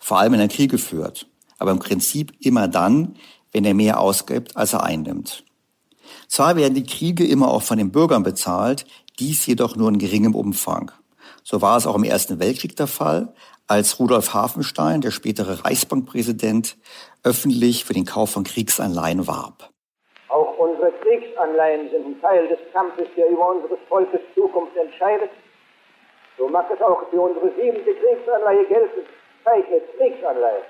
Vor 0.00 0.18
allem, 0.18 0.32
wenn 0.32 0.40
er 0.40 0.48
Kriege 0.48 0.78
führt, 0.78 1.28
aber 1.58 1.70
im 1.70 1.78
Prinzip 1.78 2.32
immer 2.40 2.66
dann, 2.66 3.14
wenn 3.52 3.64
er 3.64 3.74
mehr 3.74 4.00
ausgibt, 4.00 4.56
als 4.56 4.72
er 4.72 4.82
einnimmt. 4.82 5.44
Zwar 6.26 6.56
werden 6.56 6.74
die 6.74 6.82
Kriege 6.82 7.24
immer 7.24 7.48
auch 7.48 7.62
von 7.62 7.78
den 7.78 7.92
Bürgern 7.92 8.24
bezahlt, 8.24 8.84
dies 9.20 9.46
jedoch 9.46 9.76
nur 9.76 9.90
in 9.90 9.98
geringem 9.98 10.34
Umfang. 10.34 10.90
So 11.44 11.62
war 11.62 11.76
es 11.76 11.86
auch 11.86 11.94
im 11.94 12.04
Ersten 12.04 12.40
Weltkrieg 12.40 12.74
der 12.74 12.88
Fall, 12.88 13.32
als 13.68 14.00
Rudolf 14.00 14.34
Hafenstein, 14.34 15.02
der 15.02 15.12
spätere 15.12 15.64
Reichsbankpräsident, 15.64 16.76
öffentlich 17.22 17.84
für 17.84 17.94
den 17.94 18.06
Kauf 18.06 18.30
von 18.30 18.42
Kriegsanleihen 18.42 19.28
warb. 19.28 19.69
Kriegsanleihen 21.40 21.90
sind 21.90 22.06
ein 22.06 22.20
Teil 22.20 22.48
des 22.48 22.58
Kampfes, 22.72 23.06
der 23.16 23.30
über 23.30 23.54
unseres 23.54 23.78
Volkes 23.88 24.20
Zukunft 24.34 24.76
entscheidet. 24.76 25.30
So 26.38 26.48
mag 26.48 26.66
es 26.72 26.80
auch 26.82 27.02
für 27.10 27.20
unsere 27.20 27.50
siebente 27.56 27.94
Kriegsanleihe 27.94 28.66
gelten. 28.66 29.06
Zeichnet 29.44 29.82
Kriegsanleihe. 29.96 30.62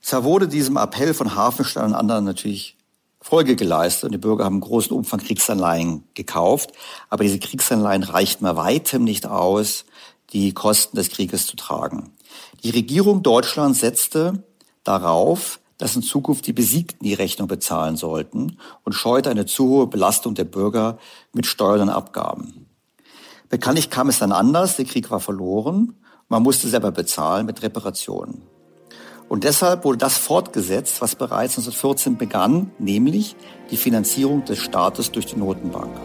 Zwar 0.00 0.24
wurde 0.24 0.48
diesem 0.48 0.76
Appell 0.76 1.14
von 1.14 1.36
Hafenstein 1.36 1.86
und 1.86 1.94
anderen 1.94 2.24
natürlich 2.24 2.76
Folge 3.20 3.54
geleistet 3.54 4.04
und 4.04 4.12
die 4.12 4.18
Bürger 4.18 4.44
haben 4.44 4.60
großen 4.60 4.96
Umfang 4.96 5.20
Kriegsanleihen 5.20 6.08
gekauft, 6.14 6.72
aber 7.10 7.22
diese 7.22 7.38
Kriegsanleihen 7.38 8.02
reichten 8.02 8.44
bei 8.44 8.56
weitem 8.56 9.04
nicht 9.04 9.26
aus, 9.26 9.84
die 10.32 10.54
Kosten 10.54 10.96
des 10.96 11.10
Krieges 11.10 11.46
zu 11.46 11.56
tragen. 11.56 12.16
Die 12.64 12.70
Regierung 12.70 13.22
Deutschlands 13.22 13.80
setzte 13.80 14.42
darauf, 14.84 15.59
dass 15.80 15.96
in 15.96 16.02
Zukunft 16.02 16.46
die 16.46 16.52
Besiegten 16.52 17.04
die 17.04 17.14
Rechnung 17.14 17.48
bezahlen 17.48 17.96
sollten 17.96 18.58
und 18.84 18.92
scheute 18.92 19.30
eine 19.30 19.46
zu 19.46 19.66
hohe 19.66 19.86
Belastung 19.86 20.34
der 20.34 20.44
Bürger 20.44 20.98
mit 21.32 21.46
Steuern 21.46 21.80
und 21.80 21.88
Abgaben. 21.88 22.66
Bekanntlich 23.48 23.88
kam 23.88 24.10
es 24.10 24.18
dann 24.18 24.30
anders, 24.30 24.76
der 24.76 24.84
Krieg 24.84 25.10
war 25.10 25.20
verloren, 25.20 25.94
man 26.28 26.42
musste 26.42 26.68
selber 26.68 26.92
bezahlen 26.92 27.46
mit 27.46 27.62
Reparationen. 27.62 28.42
Und 29.30 29.44
deshalb 29.44 29.84
wurde 29.84 29.98
das 29.98 30.18
fortgesetzt, 30.18 31.00
was 31.00 31.14
bereits 31.14 31.54
1914 31.54 32.18
begann, 32.18 32.72
nämlich 32.78 33.34
die 33.70 33.78
Finanzierung 33.78 34.44
des 34.44 34.58
Staates 34.58 35.12
durch 35.12 35.26
die 35.26 35.36
Notenbank. 35.36 35.96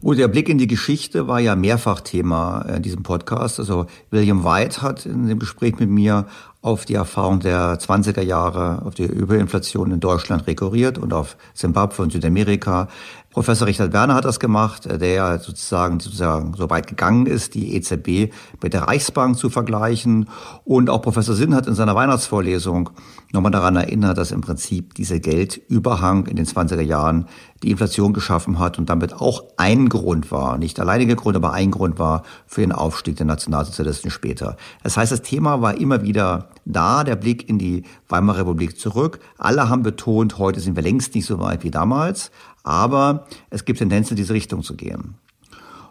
Gut, 0.00 0.16
der 0.16 0.28
Blick 0.28 0.48
in 0.48 0.58
die 0.58 0.68
Geschichte 0.68 1.26
war 1.26 1.40
ja 1.40 1.56
mehrfach 1.56 2.00
Thema 2.00 2.62
in 2.62 2.82
diesem 2.82 3.02
Podcast. 3.02 3.58
Also 3.58 3.86
William 4.10 4.44
White 4.44 4.80
hat 4.80 5.06
in 5.06 5.26
dem 5.26 5.40
Gespräch 5.40 5.80
mit 5.80 5.90
mir 5.90 6.26
auf 6.60 6.84
die 6.84 6.94
Erfahrung 6.94 7.40
der 7.40 7.78
20er 7.78 8.22
Jahre, 8.22 8.82
auf 8.84 8.94
die 8.94 9.04
Überinflation 9.04 9.92
in 9.92 10.00
Deutschland 10.00 10.46
rekurriert 10.46 10.98
und 10.98 11.12
auf 11.12 11.36
Zimbabwe 11.54 12.02
und 12.02 12.12
Südamerika. 12.12 12.88
Professor 13.38 13.68
Richard 13.68 13.92
Werner 13.92 14.14
hat 14.14 14.24
das 14.24 14.40
gemacht, 14.40 14.88
der 15.00 15.12
ja 15.12 15.38
sozusagen, 15.38 16.00
sozusagen 16.00 16.54
so 16.54 16.68
weit 16.70 16.88
gegangen 16.88 17.26
ist, 17.26 17.54
die 17.54 17.76
EZB 17.76 18.34
mit 18.60 18.72
der 18.72 18.88
Reichsbank 18.88 19.38
zu 19.38 19.48
vergleichen. 19.48 20.28
Und 20.64 20.90
auch 20.90 21.00
Professor 21.02 21.36
Sinn 21.36 21.54
hat 21.54 21.68
in 21.68 21.76
seiner 21.76 21.94
Weihnachtsvorlesung 21.94 22.90
nochmal 23.32 23.52
daran 23.52 23.76
erinnert, 23.76 24.18
dass 24.18 24.32
im 24.32 24.40
Prinzip 24.40 24.94
dieser 24.94 25.20
Geldüberhang 25.20 26.26
in 26.26 26.34
den 26.34 26.46
20er 26.46 26.80
Jahren 26.80 27.26
die 27.62 27.70
Inflation 27.70 28.12
geschaffen 28.12 28.58
hat 28.58 28.78
und 28.78 28.88
damit 28.88 29.14
auch 29.14 29.44
ein 29.56 29.88
Grund 29.88 30.30
war, 30.30 30.58
nicht 30.58 30.78
alleiniger 30.78 31.16
Grund, 31.16 31.36
aber 31.36 31.52
ein 31.52 31.70
Grund 31.70 31.98
war 31.98 32.22
für 32.46 32.60
den 32.60 32.72
Aufstieg 32.72 33.16
der 33.16 33.26
Nationalsozialisten 33.26 34.10
später. 34.10 34.56
Das 34.82 34.96
heißt, 34.96 35.10
das 35.10 35.22
Thema 35.22 35.60
war 35.60 35.76
immer 35.76 36.02
wieder 36.02 36.50
da, 36.64 37.02
der 37.02 37.16
Blick 37.16 37.48
in 37.48 37.58
die 37.58 37.82
Weimarer 38.08 38.40
Republik 38.40 38.78
zurück. 38.78 39.18
Alle 39.38 39.68
haben 39.68 39.82
betont, 39.82 40.38
heute 40.38 40.60
sind 40.60 40.76
wir 40.76 40.82
längst 40.82 41.14
nicht 41.14 41.26
so 41.26 41.40
weit 41.40 41.64
wie 41.64 41.70
damals, 41.70 42.30
aber 42.64 43.26
es 43.50 43.64
gibt 43.64 43.78
Tendenzen, 43.78 44.12
in 44.12 44.16
diese 44.16 44.34
Richtung 44.34 44.62
zu 44.62 44.76
gehen. 44.76 45.14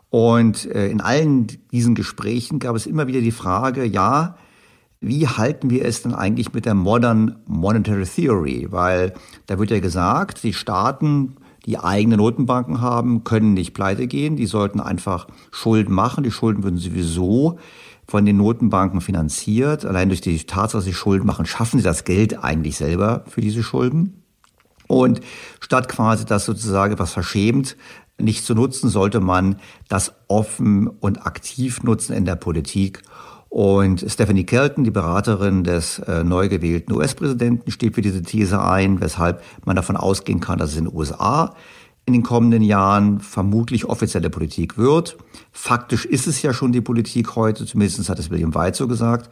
Und 0.09 0.65
äh, 0.65 0.88
in 0.88 1.01
allen 1.01 1.47
diesen 1.72 1.95
Gesprächen 1.95 2.59
gab 2.59 2.76
es 2.76 2.86
immer 2.86 3.07
wieder 3.07 3.22
die 3.22 3.32
Frage, 3.32 3.86
ja, 3.86 4.38
wie 4.99 5.28
halten 5.28 5.70
wir 5.70 5.86
es 5.86 6.01
denn 6.01 6.13
eigentlich 6.13 6.53
mit 6.53 6.65
der 6.65 6.74
Modern 6.74 7.38
Monetary 7.45 8.05
Theory? 8.05 8.68
Weil 8.70 9.13
da 9.45 9.59
wird 9.59 9.72
ja 9.72 9.80
gesagt, 9.80 10.43
die 10.43 10.53
Staaten, 10.53 11.36
die 11.65 11.78
eigene 11.78 12.18
Notenbanken 12.18 12.82
haben, 12.82 13.24
können 13.24 13.53
nicht 13.53 13.74
pleite 13.74 14.07
gehen. 14.07 14.38
Die 14.38 14.45
sollten 14.45 14.80
einfach 14.80 15.28
Schulden 15.51 15.93
machen. 15.93 16.24
Die 16.24 16.32
Schulden 16.32 16.63
würden 16.63 16.78
sowieso 16.78 17.59
von 18.07 18.26
den 18.26 18.38
Notenbanken 18.38 19.01
finanziert. 19.01 19.86
Allein 19.86 20.07
durch 20.07 20.22
die 20.22 20.38
Tatsache, 20.45 20.78
dass 20.78 20.86
sie 20.86 20.93
Schulden 20.93 21.28
machen, 21.28 21.45
schaffen 21.45 21.78
sie 21.78 21.84
das 21.84 22.05
Geld 22.05 22.43
eigentlich 22.43 22.78
selber 22.78 23.24
für 23.28 23.41
diese 23.41 23.63
Schulden. 23.63 24.24
Und 24.88 25.21
statt 25.59 25.89
quasi 25.89 26.25
das 26.25 26.45
sozusagen 26.45 26.93
etwas 26.93 27.11
verschämt 27.11 27.75
nicht 28.19 28.45
zu 28.45 28.55
nutzen, 28.55 28.89
sollte 28.89 29.19
man 29.19 29.57
das 29.89 30.13
offen 30.27 30.88
und 30.88 31.25
aktiv 31.25 31.83
nutzen 31.83 32.13
in 32.13 32.25
der 32.25 32.35
Politik. 32.35 33.03
Und 33.49 34.03
Stephanie 34.07 34.43
Kelton, 34.43 34.83
die 34.83 34.91
Beraterin 34.91 35.63
des 35.63 35.99
äh, 35.99 36.23
neu 36.23 36.49
gewählten 36.49 36.93
US-Präsidenten, 36.93 37.71
steht 37.71 37.95
für 37.95 38.01
diese 38.01 38.21
These 38.21 38.61
ein, 38.61 38.99
weshalb 39.01 39.41
man 39.65 39.75
davon 39.75 39.95
ausgehen 39.95 40.39
kann, 40.39 40.59
dass 40.59 40.71
es 40.71 40.77
in 40.77 40.85
den 40.85 40.95
USA 40.95 41.55
in 42.07 42.13
den 42.13 42.23
kommenden 42.23 42.63
Jahren 42.63 43.19
vermutlich 43.19 43.85
offizielle 43.85 44.29
Politik 44.29 44.77
wird. 44.77 45.17
Faktisch 45.51 46.05
ist 46.05 46.25
es 46.25 46.41
ja 46.41 46.53
schon 46.53 46.71
die 46.71 46.79
Politik 46.79 47.35
heute, 47.35 47.65
zumindest 47.65 48.09
hat 48.09 48.17
es 48.17 48.29
William 48.29 48.55
White 48.55 48.77
so 48.77 48.88
gesagt. 48.88 49.29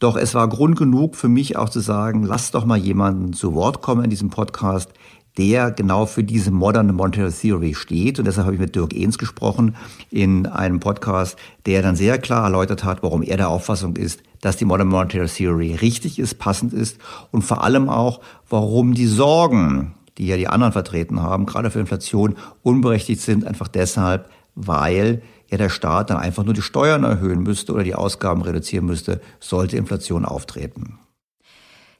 Doch 0.00 0.16
es 0.16 0.34
war 0.34 0.48
Grund 0.48 0.78
genug 0.78 1.14
für 1.14 1.28
mich 1.28 1.56
auch 1.58 1.68
zu 1.68 1.80
sagen, 1.80 2.24
lass 2.24 2.50
doch 2.50 2.64
mal 2.64 2.78
jemanden 2.78 3.34
zu 3.34 3.54
Wort 3.54 3.82
kommen 3.82 4.02
in 4.02 4.10
diesem 4.10 4.30
Podcast, 4.30 4.90
der 5.36 5.70
genau 5.70 6.06
für 6.06 6.24
diese 6.24 6.50
moderne 6.50 6.94
Monetary 6.94 7.30
Theory 7.30 7.74
steht. 7.74 8.18
Und 8.18 8.24
deshalb 8.24 8.46
habe 8.46 8.54
ich 8.54 8.60
mit 8.60 8.74
Dirk 8.74 8.94
Ehns 8.94 9.18
gesprochen 9.18 9.76
in 10.10 10.46
einem 10.46 10.80
Podcast, 10.80 11.36
der 11.66 11.82
dann 11.82 11.96
sehr 11.96 12.18
klar 12.18 12.44
erläutert 12.44 12.82
hat, 12.82 13.02
warum 13.02 13.22
er 13.22 13.36
der 13.36 13.50
Auffassung 13.50 13.96
ist, 13.96 14.22
dass 14.40 14.56
die 14.56 14.64
Modern 14.64 14.88
Monetary 14.88 15.26
Theory 15.26 15.74
richtig 15.74 16.18
ist, 16.18 16.38
passend 16.38 16.72
ist 16.72 16.96
und 17.30 17.42
vor 17.42 17.62
allem 17.62 17.90
auch, 17.90 18.20
warum 18.48 18.94
die 18.94 19.06
Sorgen, 19.06 19.94
die 20.16 20.26
ja 20.28 20.38
die 20.38 20.48
anderen 20.48 20.72
vertreten 20.72 21.22
haben, 21.22 21.44
gerade 21.44 21.70
für 21.70 21.80
Inflation 21.80 22.36
unberechtigt 22.62 23.20
sind, 23.20 23.46
einfach 23.46 23.68
deshalb, 23.68 24.30
weil 24.54 25.20
ja 25.50 25.58
der 25.58 25.68
Staat 25.68 26.10
dann 26.10 26.18
einfach 26.18 26.44
nur 26.44 26.54
die 26.54 26.62
Steuern 26.62 27.04
erhöhen 27.04 27.42
müsste 27.42 27.72
oder 27.72 27.82
die 27.82 27.94
Ausgaben 27.94 28.42
reduzieren 28.42 28.86
müsste, 28.86 29.20
sollte 29.40 29.76
Inflation 29.76 30.24
auftreten. 30.24 30.98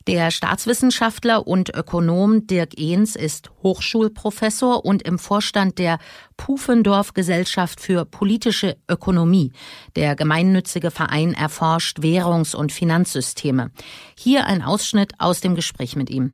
Der 0.07 0.31
Staatswissenschaftler 0.31 1.47
und 1.47 1.75
Ökonom 1.75 2.47
Dirk 2.47 2.79
Ehns 2.81 3.17
ist 3.17 3.51
Hochschulprofessor 3.63 4.85
und 4.85 5.03
im 5.03 5.19
Vorstand 5.19 5.79
der 5.79 5.99
Pufendorf 6.39 7.13
Gesellschaft 7.13 7.81
für 7.81 8.07
politische 8.07 8.79
Ökonomie. 8.89 9.53
Der 9.97 10.17
gemeinnützige 10.17 10.91
Verein 10.91 11.35
erforscht 11.35 11.99
Währungs- 12.01 12.57
und 12.57 12.73
Finanzsysteme. 12.73 13.73
Hier 14.17 14.47
ein 14.47 14.63
Ausschnitt 14.63 15.13
aus 15.19 15.43
dem 15.43 15.55
Gespräch 15.55 15.97
mit 15.97 16.09
ihm. 16.09 16.33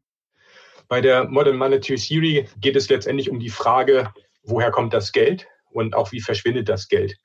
Bei 0.86 1.00
der 1.00 1.24
Modern 1.28 1.56
Monetary 1.56 1.98
Theory 1.98 2.48
geht 2.60 2.76
es 2.76 2.88
letztendlich 2.88 3.30
um 3.30 3.40
die 3.40 3.50
Frage, 3.50 4.12
woher 4.44 4.70
kommt 4.70 4.94
das 4.94 5.10
Geld 5.10 5.48
und 5.77 5.95
auch 5.95 6.12
wie 6.12 6.20
verschwindet 6.20 6.68
das 6.68 6.89
Geld. 6.89 7.16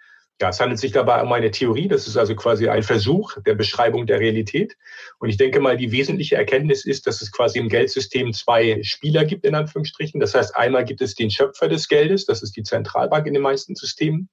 Ja, 0.41 0.49
es 0.49 0.59
handelt 0.59 0.79
sich 0.79 0.91
dabei 0.91 1.21
um 1.21 1.31
eine 1.31 1.51
Theorie. 1.51 1.87
Das 1.87 2.07
ist 2.07 2.17
also 2.17 2.35
quasi 2.35 2.67
ein 2.67 2.81
Versuch 2.81 3.37
der 3.45 3.53
Beschreibung 3.53 4.07
der 4.07 4.19
Realität. 4.19 4.75
Und 5.19 5.29
ich 5.29 5.37
denke 5.37 5.59
mal, 5.59 5.77
die 5.77 5.91
wesentliche 5.91 6.35
Erkenntnis 6.35 6.83
ist, 6.83 7.05
dass 7.05 7.21
es 7.21 7.31
quasi 7.31 7.59
im 7.59 7.69
Geldsystem 7.69 8.33
zwei 8.33 8.79
Spieler 8.81 9.23
gibt, 9.23 9.45
in 9.45 9.53
Anführungsstrichen. 9.53 10.19
Das 10.19 10.33
heißt, 10.33 10.55
einmal 10.55 10.83
gibt 10.83 11.01
es 11.01 11.13
den 11.13 11.29
Schöpfer 11.29 11.67
des 11.67 11.87
Geldes. 11.87 12.25
Das 12.25 12.41
ist 12.41 12.55
die 12.57 12.63
Zentralbank 12.63 13.27
in 13.27 13.35
den 13.35 13.43
meisten 13.43 13.75
Systemen. 13.75 14.29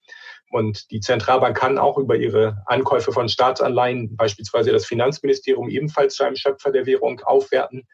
Und 0.50 0.90
die 0.90 1.00
Zentralbank 1.00 1.54
kann 1.58 1.76
auch 1.76 1.98
über 1.98 2.16
ihre 2.16 2.62
Ankäufe 2.64 3.12
von 3.12 3.28
Staatsanleihen 3.28 4.16
beispielsweise 4.16 4.72
das 4.72 4.86
Finanzministerium 4.86 5.68
ebenfalls 5.68 6.14
zu 6.14 6.24
einem 6.24 6.36
Schöpfer 6.36 6.72
der 6.72 6.86
Währung 6.86 7.20
aufwerten. 7.20 7.86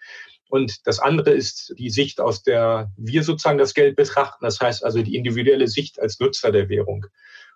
Und 0.54 0.86
das 0.86 1.00
andere 1.00 1.32
ist 1.32 1.74
die 1.78 1.90
Sicht, 1.90 2.20
aus 2.20 2.44
der 2.44 2.92
wir 2.96 3.24
sozusagen 3.24 3.58
das 3.58 3.74
Geld 3.74 3.96
betrachten. 3.96 4.44
Das 4.44 4.60
heißt 4.60 4.84
also 4.84 5.02
die 5.02 5.16
individuelle 5.16 5.66
Sicht 5.66 6.00
als 6.00 6.20
Nutzer 6.20 6.52
der 6.52 6.68
Währung. 6.68 7.06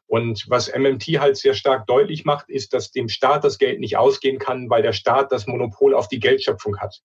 Und 0.08 0.46
was 0.48 0.68
MMT 0.76 1.04
halt 1.20 1.36
sehr 1.36 1.54
stark 1.54 1.86
deutlich 1.86 2.24
macht, 2.24 2.48
ist, 2.48 2.74
dass 2.74 2.90
dem 2.90 3.08
Staat 3.08 3.44
das 3.44 3.58
Geld 3.58 3.78
nicht 3.78 3.96
ausgehen 3.96 4.40
kann, 4.40 4.68
weil 4.68 4.82
der 4.82 4.94
Staat 4.94 5.30
das 5.30 5.46
Monopol 5.46 5.94
auf 5.94 6.08
die 6.08 6.18
Geldschöpfung 6.18 6.80
hat. 6.80 7.00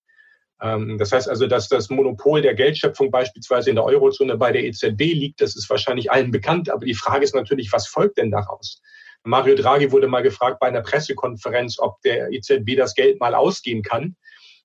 Ähm, 0.60 0.98
das 0.98 1.12
heißt 1.12 1.28
also, 1.28 1.46
dass 1.46 1.68
das 1.68 1.90
Monopol 1.90 2.42
der 2.42 2.54
Geldschöpfung 2.54 3.12
beispielsweise 3.12 3.70
in 3.70 3.76
der 3.76 3.84
Eurozone 3.84 4.36
bei 4.36 4.50
der 4.50 4.64
EZB 4.64 4.98
liegt, 4.98 5.40
das 5.40 5.54
ist 5.54 5.70
wahrscheinlich 5.70 6.10
allen 6.10 6.32
bekannt. 6.32 6.70
Aber 6.70 6.84
die 6.84 6.94
Frage 6.94 7.22
ist 7.22 7.36
natürlich, 7.36 7.72
was 7.72 7.86
folgt 7.86 8.18
denn 8.18 8.32
daraus? 8.32 8.82
Mario 9.22 9.54
Draghi 9.54 9.92
wurde 9.92 10.08
mal 10.08 10.24
gefragt 10.24 10.58
bei 10.58 10.66
einer 10.66 10.82
Pressekonferenz, 10.82 11.78
ob 11.78 12.00
der 12.02 12.32
EZB 12.32 12.74
das 12.76 12.96
Geld 12.96 13.20
mal 13.20 13.36
ausgehen 13.36 13.84
kann. 13.84 14.16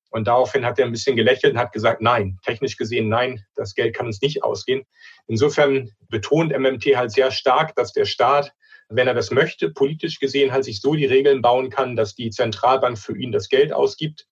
Und 0.09 0.27
daraufhin 0.27 0.65
hat 0.65 0.79
er 0.79 0.85
ein 0.85 0.91
bisschen 0.91 1.15
gelächelt 1.15 1.53
und 1.53 1.59
hat 1.59 1.71
gesagt, 1.71 2.01
nein, 2.01 2.39
technisch 2.43 2.77
gesehen, 2.77 3.09
nein, 3.09 3.45
das 3.55 3.75
Geld 3.75 3.95
kann 3.95 4.07
uns 4.07 4.21
nicht 4.21 4.43
ausgehen. 4.43 4.83
Insofern 5.27 5.91
betont 6.09 6.57
MMT 6.57 6.95
halt 6.95 7.11
sehr 7.11 7.31
stark, 7.31 7.75
dass 7.75 7.93
der 7.93 8.05
Staat, 8.05 8.51
wenn 8.89 9.07
er 9.07 9.13
das 9.13 9.29
möchte, 9.29 9.69
politisch 9.69 10.19
gesehen 10.19 10.51
halt 10.51 10.65
sich 10.65 10.81
so 10.81 10.95
die 10.95 11.05
Regeln 11.05 11.43
bauen 11.43 11.69
kann, 11.69 11.95
dass 11.95 12.15
die 12.15 12.31
Zentralbank 12.31 12.97
für 12.97 13.15
ihn 13.15 13.31
das 13.31 13.49
Geld 13.49 13.71
ausgibt. 13.71 14.25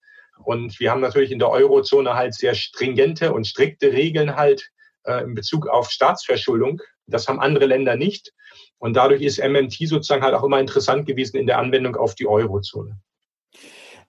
Und 0.44 0.80
wir 0.80 0.92
haben 0.92 1.02
natürlich 1.02 1.32
in 1.32 1.40
der 1.40 1.50
Eurozone 1.50 2.16
halt 2.16 2.34
sehr 2.34 2.56
stringente 2.56 3.34
und 3.34 3.46
strikte 3.46 3.94
Regeln 3.94 4.36
halt 4.36 4.72
äh, 5.04 5.24
in 5.24 5.36
Bezug 5.36 5.68
auf 5.68 5.92
Staatsverschuldung. 5.92 6.82
Das 7.06 7.28
haben 7.28 7.40
andere 7.40 7.66
Länder 7.66 7.96
nicht. 7.96 8.34
Und 8.80 8.96
dadurch 8.96 9.22
ist 9.22 9.40
MMT 9.40 9.88
sozusagen 9.88 10.24
halt 10.24 10.36
auch 10.36 10.44
immer 10.44 10.60
interessant 10.60 11.06
gewesen 11.06 11.38
in 11.38 11.48
der 11.48 11.60
Anwendung 11.60 11.96
auf 11.96 12.16
die 12.16 12.28
Eurozone. 12.28 13.00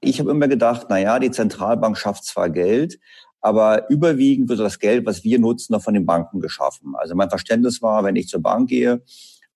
Ich 0.00 0.20
habe 0.20 0.30
immer 0.30 0.48
gedacht, 0.48 0.86
na 0.90 0.98
ja, 0.98 1.18
die 1.18 1.30
Zentralbank 1.30 1.98
schafft 1.98 2.24
zwar 2.24 2.50
Geld, 2.50 2.98
aber 3.40 3.88
überwiegend 3.90 4.48
wird 4.48 4.60
das 4.60 4.78
Geld, 4.78 5.06
was 5.06 5.24
wir 5.24 5.38
nutzen, 5.38 5.72
noch 5.72 5.82
von 5.82 5.94
den 5.94 6.06
Banken 6.06 6.40
geschaffen. 6.40 6.94
Also 6.96 7.14
mein 7.14 7.30
Verständnis 7.30 7.82
war, 7.82 8.04
wenn 8.04 8.16
ich 8.16 8.28
zur 8.28 8.42
Bank 8.42 8.68
gehe 8.68 9.02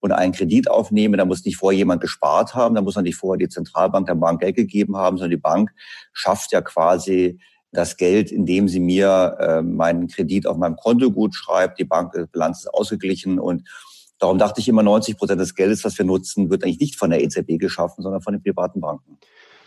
und 0.00 0.12
einen 0.12 0.32
Kredit 0.32 0.68
aufnehme, 0.68 1.16
da 1.16 1.24
muss 1.24 1.44
nicht 1.44 1.56
vorher 1.56 1.78
jemand 1.78 2.00
gespart 2.00 2.54
haben, 2.54 2.74
da 2.74 2.82
muss 2.82 2.94
dann 2.94 3.04
nicht 3.04 3.16
vorher 3.16 3.38
die 3.38 3.48
Zentralbank 3.48 4.06
der 4.06 4.14
Bank 4.16 4.40
Geld 4.40 4.56
gegeben 4.56 4.96
haben, 4.96 5.16
sondern 5.16 5.30
die 5.30 5.36
Bank 5.36 5.70
schafft 6.12 6.52
ja 6.52 6.60
quasi 6.60 7.38
das 7.70 7.96
Geld, 7.96 8.30
indem 8.30 8.68
sie 8.68 8.80
mir 8.80 9.36
äh, 9.40 9.62
meinen 9.62 10.08
Kredit 10.08 10.46
auf 10.46 10.56
meinem 10.56 10.76
Konto 10.76 11.10
gut 11.10 11.34
schreibt, 11.34 11.78
die 11.78 11.84
Bankbilanz 11.84 12.60
ist 12.60 12.74
ausgeglichen 12.74 13.38
und 13.38 13.66
darum 14.18 14.38
dachte 14.38 14.60
ich 14.60 14.68
immer, 14.68 14.82
90 14.82 15.16
Prozent 15.16 15.40
des 15.40 15.54
Geldes, 15.54 15.84
was 15.84 15.96
wir 15.96 16.04
nutzen, 16.04 16.50
wird 16.50 16.64
eigentlich 16.64 16.80
nicht 16.80 16.96
von 16.96 17.10
der 17.10 17.22
EZB 17.22 17.58
geschaffen, 17.58 18.02
sondern 18.02 18.22
von 18.22 18.34
den 18.34 18.42
privaten 18.42 18.80
Banken. 18.80 19.18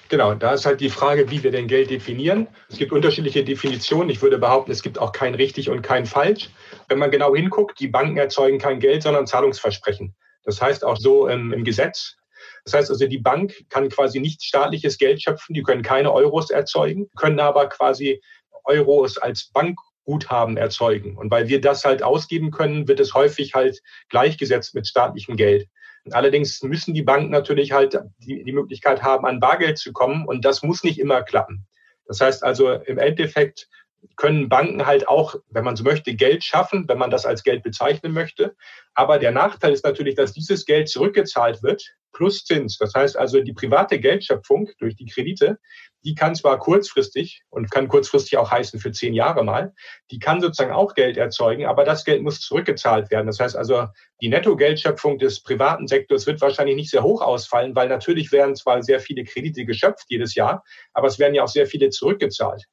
Genau, 0.08 0.36
da 0.36 0.54
ist 0.54 0.68
halt 0.68 0.82
die 0.82 0.90
Frage, 0.90 1.32
wie 1.32 1.42
wir 1.42 1.50
denn 1.50 1.68
Geld 1.68 1.90
definieren. 1.90 2.48
Es 2.70 2.78
gibt 2.78 2.92
unterschiedliche 2.92 3.44
Definitionen. 3.44 4.10
Ich 4.10 4.22
würde 4.22 4.38
behaupten, 4.38 4.72
es 4.72 4.84
gibt 4.84 5.00
auch 5.00 5.12
kein 5.12 5.34
richtig 5.34 5.70
und 5.70 5.82
kein 5.82 6.06
falsch. 6.06 6.52
Wenn 6.88 7.00
man 7.00 7.10
genau 7.10 7.36
hinguckt, 7.36 7.80
die 7.80 7.88
Banken 7.88 8.18
erzeugen 8.18 8.60
kein 8.60 8.80
Geld, 8.80 9.02
sondern 9.02 9.26
Zahlungsversprechen. 9.26 10.16
Das 10.44 10.62
heißt 10.62 10.86
auch 10.86 10.98
so 10.98 11.28
im, 11.28 11.52
im 11.54 11.64
Gesetz. 11.64 12.18
Das 12.66 12.74
heißt 12.74 12.90
also, 12.92 13.08
die 13.08 13.18
Bank 13.18 13.66
kann 13.70 13.90
quasi 13.90 14.20
nicht 14.20 14.44
staatliches 14.44 14.98
Geld 14.98 15.22
schöpfen, 15.24 15.56
die 15.56 15.64
können 15.64 15.82
keine 15.82 16.12
Euros 16.12 16.52
erzeugen, 16.52 17.10
können 17.16 17.40
aber 17.40 17.68
quasi 17.68 18.22
Euros 18.64 19.18
als 19.18 19.52
Bankguthaben 19.54 20.58
erzeugen. 20.58 21.18
Und 21.18 21.32
weil 21.32 21.48
wir 21.48 21.62
das 21.62 21.84
halt 21.84 22.04
ausgeben 22.04 22.52
können, 22.52 22.88
wird 22.88 23.00
es 23.00 23.16
häufig 23.16 23.56
halt 23.56 23.82
gleichgesetzt 24.10 24.76
mit 24.76 24.88
staatlichem 24.88 25.36
Geld. 25.36 25.68
Allerdings 26.12 26.62
müssen 26.62 26.94
die 26.94 27.02
Banken 27.02 27.32
natürlich 27.32 27.72
halt 27.72 28.00
die, 28.20 28.44
die 28.44 28.52
Möglichkeit 28.52 29.02
haben, 29.02 29.26
an 29.26 29.40
Bargeld 29.40 29.78
zu 29.78 29.92
kommen 29.92 30.26
und 30.28 30.46
das 30.46 30.62
muss 30.62 30.84
nicht 30.84 31.00
immer 31.00 31.24
klappen. 31.24 31.66
Das 32.06 32.22
heißt 32.22 32.44
also 32.44 32.72
im 32.72 33.00
Endeffekt 33.00 33.68
können 34.16 34.50
Banken 34.50 34.86
halt 34.86 35.08
auch, 35.08 35.36
wenn 35.50 35.64
man 35.64 35.76
so 35.76 35.84
möchte, 35.84 36.16
Geld 36.16 36.44
schaffen, 36.44 36.88
wenn 36.88 36.98
man 36.98 37.12
das 37.12 37.26
als 37.26 37.44
Geld 37.44 37.64
bezeichnen 37.64 38.14
möchte. 38.14 38.56
Aber 38.94 39.20
der 39.20 39.32
Nachteil 39.32 39.74
ist 39.74 39.84
natürlich, 39.84 40.16
dass 40.16 40.34
dieses 40.34 40.66
Geld 40.66 40.90
zurückgezahlt 40.90 41.64
wird 41.64 41.96
plus 42.16 42.46
Zins. 42.46 42.78
Das 42.78 42.94
heißt 42.94 43.18
also, 43.18 43.42
die 43.42 43.54
private 43.54 44.00
Geldschöpfung 44.00 44.70
durch 44.80 44.96
die 44.96 45.06
Kredite, 45.06 45.60
die 46.06 46.16
kann 46.16 46.34
zwar 46.34 46.58
kurzfristig 46.58 47.44
und 47.50 47.70
kann 47.70 47.88
kurzfristig 47.88 48.38
auch 48.38 48.52
heißen 48.52 48.80
für 48.80 48.92
zehn 48.92 49.14
Jahre 49.14 49.44
mal, 49.44 49.74
die 50.12 50.20
kann 50.20 50.40
sozusagen 50.40 50.72
auch 50.72 50.94
Geld 50.94 51.18
erzeugen, 51.18 51.66
aber 51.66 51.84
das 51.84 52.06
Geld 52.06 52.24
muss 52.24 52.40
zurückgezahlt 52.40 53.12
werden. 53.12 53.28
Das 53.28 53.40
heißt 53.40 53.58
also, 53.58 53.88
die 54.22 54.30
Nettogeldschöpfung 54.30 55.20
des 55.20 55.44
privaten 55.44 55.88
Sektors 55.88 56.26
wird 56.26 56.42
wahrscheinlich 56.42 56.78
nicht 56.78 56.90
sehr 56.90 57.04
hoch 57.04 57.22
ausfallen, 57.22 57.76
weil 57.76 57.90
natürlich 57.90 58.32
werden 58.32 58.56
zwar 58.56 58.82
sehr 58.82 59.02
viele 59.02 59.26
Kredite 59.26 59.66
geschöpft 59.66 60.06
jedes 60.08 60.36
Jahr, 60.36 60.64
aber 60.94 61.08
es 61.08 61.20
werden 61.20 61.36
ja 61.36 61.44
auch 61.44 61.50
sehr 61.50 61.68
viele 61.68 61.90
zurückgezahlt. 61.90 62.64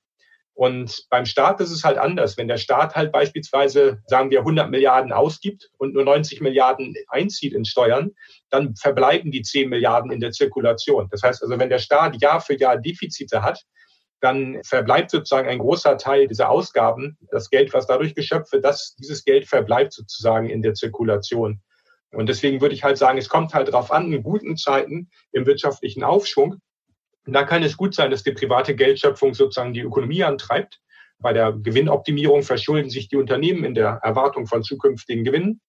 Und 0.55 1.07
beim 1.09 1.25
Staat 1.25 1.61
ist 1.61 1.71
es 1.71 1.83
halt 1.83 1.97
anders. 1.97 2.37
Wenn 2.37 2.49
der 2.49 2.59
Staat 2.59 2.95
halt 2.95 3.11
beispielsweise, 3.11 4.03
sagen 4.07 4.31
wir, 4.31 4.41
100 4.41 4.71
Milliarden 4.71 5.13
ausgibt 5.13 5.71
und 5.79 5.95
nur 5.95 6.05
90 6.05 6.41
Milliarden 6.43 6.95
einzieht 7.09 7.55
in 7.55 7.65
Steuern, 7.65 8.11
dann 8.51 8.77
verbleiben 8.77 9.31
die 9.31 9.43
10 9.43 9.71
Milliarden 9.71 10.13
in 10.13 10.21
der 10.21 10.33
Zirkulation. 10.33 11.09
Das 11.11 11.23
heißt 11.23 11.43
also, 11.43 11.59
wenn 11.59 11.71
der 11.71 11.79
Staat 11.79 12.21
Jahr 12.21 12.41
für 12.41 12.59
Jahr 12.59 12.77
Defizite 12.77 13.43
hat, 13.43 13.63
dann 14.21 14.63
verbleibt 14.63 15.11
sozusagen 15.11 15.49
ein 15.49 15.59
großer 15.59 15.97
Teil 15.99 16.29
dieser 16.29 16.49
Ausgaben, 16.49 17.19
das 17.31 17.51
Geld, 17.51 17.75
was 17.75 17.87
dadurch 17.87 18.15
geschöpft 18.15 18.53
wird, 18.53 18.65
das, 18.65 18.95
dieses 18.97 19.25
Geld 19.25 19.49
verbleibt 19.49 19.93
sozusagen 19.93 20.49
in 20.49 20.63
der 20.63 20.75
Zirkulation. 20.75 21.61
Und 22.13 22.29
deswegen 22.29 22.61
würde 22.61 22.75
ich 22.75 22.85
halt 22.85 22.99
sagen, 22.99 23.19
es 23.19 23.29
kommt 23.29 23.53
halt 23.53 23.69
darauf 23.69 23.91
an, 23.91 24.13
in 24.13 24.23
guten 24.23 24.57
Zeiten 24.57 25.11
im 25.33 25.47
wirtschaftlichen 25.47 26.05
Aufschwung, 26.05 26.59
und 27.27 27.33
da 27.33 27.45
kann 27.45 27.63
es 27.63 27.77
gut 27.77 27.95
sein, 27.95 28.11
dass 28.11 28.23
die 28.23 28.33
private 28.33 28.75
Geldschöpfung 28.75 29.35
sozusagen 29.35 29.73
die 29.73 29.81
Ökonomie 29.81 30.25
antreibt. 30.25 30.81
Bei 31.19 31.33
der 31.33 31.53
Gewinnoptimierung 31.53 32.43
verschulden 32.43 32.91
sich 32.91 33.09
die 33.09 33.17
Unternehmen 33.17 33.65
in 33.65 33.75
der 33.75 34.01
Erwartung 34.03 34.47
von 34.47 34.65
zukünftigen 34.65 35.25
Gewinnen. 35.25 35.61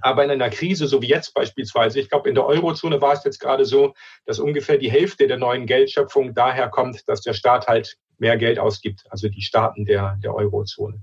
Aber 0.00 0.24
in 0.24 0.30
einer 0.30 0.50
Krise, 0.50 0.86
so 0.86 1.02
wie 1.02 1.08
jetzt 1.08 1.34
beispielsweise, 1.34 2.00
ich 2.00 2.08
glaube, 2.08 2.28
in 2.28 2.34
der 2.34 2.46
Eurozone 2.46 3.00
war 3.00 3.12
es 3.12 3.24
jetzt 3.24 3.40
gerade 3.40 3.64
so, 3.64 3.94
dass 4.24 4.38
ungefähr 4.38 4.78
die 4.78 4.90
Hälfte 4.90 5.26
der 5.26 5.38
neuen 5.38 5.66
Geldschöpfung 5.66 6.34
daher 6.34 6.68
kommt, 6.68 7.06
dass 7.08 7.20
der 7.20 7.34
Staat 7.34 7.66
halt 7.68 7.96
mehr 8.18 8.36
Geld 8.36 8.58
ausgibt, 8.58 9.04
also 9.10 9.28
die 9.28 9.42
Staaten 9.42 9.84
der, 9.84 10.16
der 10.22 10.34
Eurozone. 10.34 11.02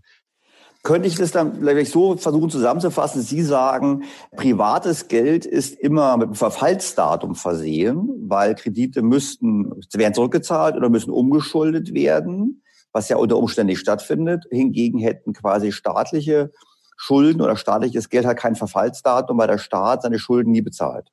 Könnte 0.82 1.10
ich 1.10 1.16
das 1.16 1.32
dann 1.32 1.60
vielleicht 1.60 1.92
so 1.92 2.16
versuchen 2.16 2.50
zusammenzufassen? 2.50 3.22
Sie 3.22 3.42
sagen, 3.42 4.04
privates 4.36 5.10
Geld 5.10 5.46
ist 5.46 5.78
immer 5.78 6.16
mit 6.16 6.28
einem 6.28 6.36
Verfallsdatum 6.36 7.36
versehen, 7.36 8.10
weil 8.28 8.56
Kredite 8.56 9.02
müssten, 9.02 9.72
werden 9.94 10.14
zurückgezahlt 10.14 10.78
oder 10.78 10.90
müssen 10.90 11.12
umgeschuldet 11.12 11.94
werden, 11.94 12.64
was 12.94 13.10
ja 13.10 13.18
unter 13.18 13.38
Umständen 13.38 13.72
nicht 13.72 13.82
stattfindet. 13.82 14.46
Hingegen 14.52 15.00
hätten 15.00 15.34
quasi 15.34 15.74
staatliche 15.74 16.52
Schulden 16.96 17.42
oder 17.42 17.58
staatliches 17.58 18.10
Geld 18.10 18.26
halt 18.26 18.40
kein 18.40 18.56
Verfallsdatum, 18.56 19.38
weil 19.38 19.48
der 19.48 19.58
Staat 19.58 20.04
seine 20.04 20.18
Schulden 20.18 20.52
nie 20.52 20.62
bezahlt. 20.62 21.12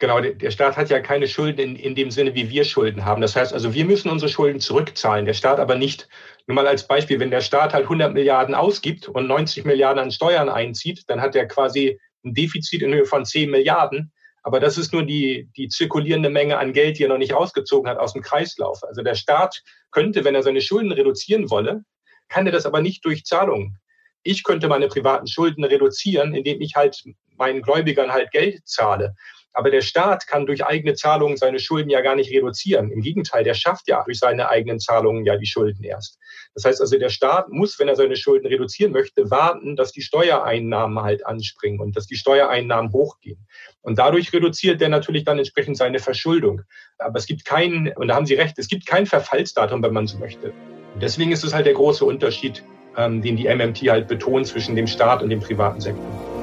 Genau, 0.00 0.18
der 0.18 0.50
Staat 0.50 0.78
hat 0.78 0.88
ja 0.88 0.98
keine 1.00 1.28
Schulden 1.28 1.60
in, 1.60 1.76
in 1.76 1.94
dem 1.94 2.10
Sinne, 2.10 2.34
wie 2.34 2.48
wir 2.48 2.64
Schulden 2.64 3.04
haben. 3.04 3.20
Das 3.20 3.36
heißt 3.36 3.52
also, 3.52 3.74
wir 3.74 3.84
müssen 3.84 4.08
unsere 4.08 4.30
Schulden 4.30 4.58
zurückzahlen, 4.58 5.26
der 5.26 5.34
Staat 5.34 5.60
aber 5.60 5.74
nicht. 5.74 6.08
Nur 6.46 6.54
mal 6.54 6.66
als 6.66 6.86
Beispiel, 6.88 7.20
wenn 7.20 7.30
der 7.30 7.42
Staat 7.42 7.74
halt 7.74 7.84
100 7.84 8.14
Milliarden 8.14 8.54
ausgibt 8.54 9.08
und 9.08 9.26
90 9.26 9.66
Milliarden 9.66 10.02
an 10.02 10.10
Steuern 10.10 10.48
einzieht, 10.48 11.04
dann 11.08 11.20
hat 11.20 11.36
er 11.36 11.46
quasi 11.46 12.00
ein 12.24 12.32
Defizit 12.32 12.80
in 12.80 12.94
Höhe 12.94 13.04
von 13.04 13.26
10 13.26 13.50
Milliarden. 13.50 14.10
Aber 14.42 14.58
das 14.58 14.78
ist 14.78 14.94
nur 14.94 15.02
die, 15.02 15.50
die 15.58 15.68
zirkulierende 15.68 16.30
Menge 16.30 16.56
an 16.56 16.72
Geld, 16.72 16.98
die 16.98 17.04
er 17.04 17.10
noch 17.10 17.18
nicht 17.18 17.34
rausgezogen 17.34 17.90
hat 17.90 17.98
aus 17.98 18.14
dem 18.14 18.22
Kreislauf. 18.22 18.82
Also 18.82 19.02
der 19.02 19.14
Staat 19.14 19.62
könnte, 19.90 20.24
wenn 20.24 20.34
er 20.34 20.42
seine 20.42 20.62
Schulden 20.62 20.92
reduzieren 20.92 21.50
wolle, 21.50 21.84
kann 22.30 22.46
er 22.46 22.52
das 22.52 22.64
aber 22.64 22.80
nicht 22.80 23.04
durch 23.04 23.24
Zahlungen. 23.24 23.76
Ich 24.22 24.44
könnte 24.44 24.68
meine 24.68 24.88
privaten 24.88 25.26
Schulden 25.26 25.62
reduzieren, 25.62 26.34
indem 26.34 26.62
ich 26.62 26.74
halt 26.74 27.02
meinen 27.36 27.60
Gläubigern 27.60 28.12
halt 28.12 28.30
Geld 28.30 28.66
zahle. 28.66 29.14
Aber 29.52 29.70
der 29.70 29.80
Staat 29.80 30.26
kann 30.26 30.46
durch 30.46 30.64
eigene 30.64 30.94
Zahlungen 30.94 31.36
seine 31.36 31.58
Schulden 31.58 31.90
ja 31.90 32.00
gar 32.00 32.14
nicht 32.14 32.32
reduzieren. 32.32 32.90
Im 32.90 33.00
Gegenteil, 33.00 33.42
der 33.42 33.54
schafft 33.54 33.88
ja 33.88 34.02
durch 34.04 34.18
seine 34.18 34.48
eigenen 34.48 34.78
Zahlungen 34.78 35.24
ja 35.24 35.36
die 35.36 35.46
Schulden 35.46 35.82
erst. 35.82 36.18
Das 36.54 36.64
heißt 36.64 36.80
also, 36.80 36.98
der 36.98 37.08
Staat 37.08 37.48
muss, 37.50 37.78
wenn 37.78 37.88
er 37.88 37.96
seine 37.96 38.16
Schulden 38.16 38.46
reduzieren 38.46 38.92
möchte, 38.92 39.30
warten, 39.30 39.76
dass 39.76 39.92
die 39.92 40.02
Steuereinnahmen 40.02 41.02
halt 41.02 41.26
anspringen 41.26 41.80
und 41.80 41.96
dass 41.96 42.06
die 42.06 42.16
Steuereinnahmen 42.16 42.92
hochgehen. 42.92 43.46
Und 43.82 43.98
dadurch 43.98 44.32
reduziert 44.32 44.80
er 44.82 44.88
natürlich 44.88 45.24
dann 45.24 45.38
entsprechend 45.38 45.76
seine 45.76 45.98
Verschuldung. 45.98 46.62
Aber 46.98 47.18
es 47.18 47.26
gibt 47.26 47.44
keinen, 47.44 47.92
und 47.96 48.08
da 48.08 48.14
haben 48.14 48.26
Sie 48.26 48.34
recht, 48.34 48.58
es 48.58 48.68
gibt 48.68 48.86
kein 48.86 49.06
Verfallsdatum, 49.06 49.82
wenn 49.82 49.92
man 49.92 50.06
so 50.06 50.18
möchte. 50.18 50.52
Und 50.94 51.02
deswegen 51.02 51.32
ist 51.32 51.44
es 51.44 51.54
halt 51.54 51.66
der 51.66 51.74
große 51.74 52.04
Unterschied, 52.04 52.62
ähm, 52.96 53.22
den 53.22 53.36
die 53.36 53.48
MMT 53.48 53.78
halt 53.88 54.08
betont 54.08 54.46
zwischen 54.46 54.76
dem 54.76 54.86
Staat 54.86 55.22
und 55.22 55.30
dem 55.30 55.40
privaten 55.40 55.80
Sektor. 55.80 56.39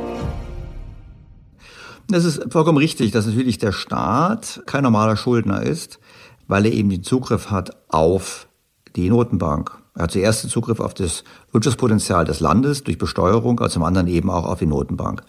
Das 2.10 2.24
ist 2.24 2.42
vollkommen 2.52 2.78
richtig, 2.78 3.12
dass 3.12 3.26
natürlich 3.26 3.58
der 3.58 3.74
Staat 3.74 4.62
kein 4.66 4.84
normaler 4.84 5.18
Schuldner 5.18 5.62
ist, 5.64 6.00
weil 6.48 6.66
er 6.66 6.72
eben 6.72 6.90
den 6.90 7.04
Zugriff 7.04 7.52
hat 7.52 7.72
auf 7.90 8.48
die 8.96 9.10
Notenbank. 9.10 9.78
Er 9.94 10.04
hat 10.04 10.12
zuerst 10.12 10.44
den 10.44 10.50
Zugriff 10.50 10.80
auf 10.80 10.94
das 10.94 11.26
Wirtschaftspotenzial 11.52 12.24
des 12.24 12.40
Landes 12.40 12.84
durch 12.84 12.98
Besteuerung, 12.98 13.60
aber 13.60 13.70
zum 13.70 13.84
anderen 13.84 14.08
eben 14.08 14.30
auch 14.30 14.46
auf 14.46 14.60
die 14.60 14.66
Notenbank. 14.68 15.22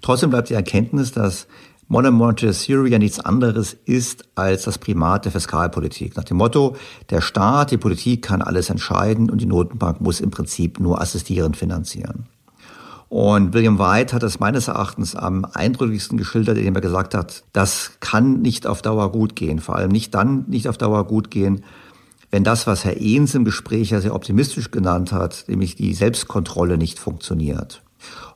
Trotzdem 0.00 0.30
bleibt 0.30 0.48
die 0.48 0.54
Erkenntnis, 0.54 1.12
dass 1.12 1.48
Modern 1.88 2.14
Monetary 2.14 2.52
Theory 2.52 2.90
ja 2.90 2.98
nichts 2.98 3.20
anderes 3.20 3.74
ist 3.84 4.24
als 4.34 4.64
das 4.64 4.78
Primat 4.78 5.24
der 5.24 5.32
Fiskalpolitik. 5.32 6.16
Nach 6.16 6.24
dem 6.24 6.38
Motto, 6.38 6.76
der 7.10 7.20
Staat, 7.20 7.70
die 7.70 7.76
Politik 7.76 8.22
kann 8.22 8.42
alles 8.42 8.70
entscheiden 8.70 9.30
und 9.30 9.40
die 9.40 9.46
Notenbank 9.46 10.00
muss 10.00 10.20
im 10.20 10.30
Prinzip 10.30 10.80
nur 10.80 11.00
assistierend 11.00 11.56
finanzieren. 11.56 12.26
Und 13.08 13.54
William 13.54 13.78
White 13.78 14.14
hat 14.14 14.22
das 14.22 14.40
meines 14.40 14.68
Erachtens 14.68 15.14
am 15.14 15.44
eindrücklichsten 15.44 16.18
geschildert, 16.18 16.58
indem 16.58 16.74
er 16.74 16.80
gesagt 16.80 17.14
hat, 17.14 17.44
das 17.52 17.92
kann 18.00 18.42
nicht 18.42 18.66
auf 18.66 18.82
Dauer 18.82 19.12
gut 19.12 19.36
gehen. 19.36 19.60
Vor 19.60 19.76
allem 19.76 19.92
nicht 19.92 20.14
dann 20.14 20.44
nicht 20.48 20.68
auf 20.68 20.76
Dauer 20.76 21.06
gut 21.06 21.30
gehen, 21.30 21.62
wenn 22.30 22.42
das, 22.42 22.66
was 22.66 22.84
Herr 22.84 22.96
Ehns 22.96 23.34
im 23.34 23.44
Gespräch 23.44 23.90
ja 23.90 24.00
sehr 24.00 24.14
optimistisch 24.14 24.70
genannt 24.72 25.12
hat, 25.12 25.44
nämlich 25.46 25.76
die 25.76 25.94
Selbstkontrolle 25.94 26.76
nicht 26.76 26.98
funktioniert. 26.98 27.82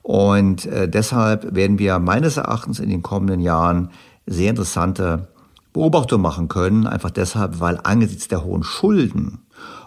Und 0.02 0.66
äh, 0.66 0.88
deshalb 0.88 1.54
werden 1.54 1.78
wir 1.78 1.98
meines 1.98 2.36
Erachtens 2.36 2.78
in 2.78 2.88
den 2.88 3.02
kommenden 3.02 3.40
Jahren 3.40 3.90
sehr 4.26 4.50
interessante 4.50 5.28
Beobachtungen 5.72 6.22
machen 6.22 6.48
können, 6.48 6.86
einfach 6.86 7.10
deshalb, 7.10 7.60
weil 7.60 7.78
angesichts 7.82 8.28
der 8.28 8.44
hohen 8.44 8.62
Schulden 8.62 9.40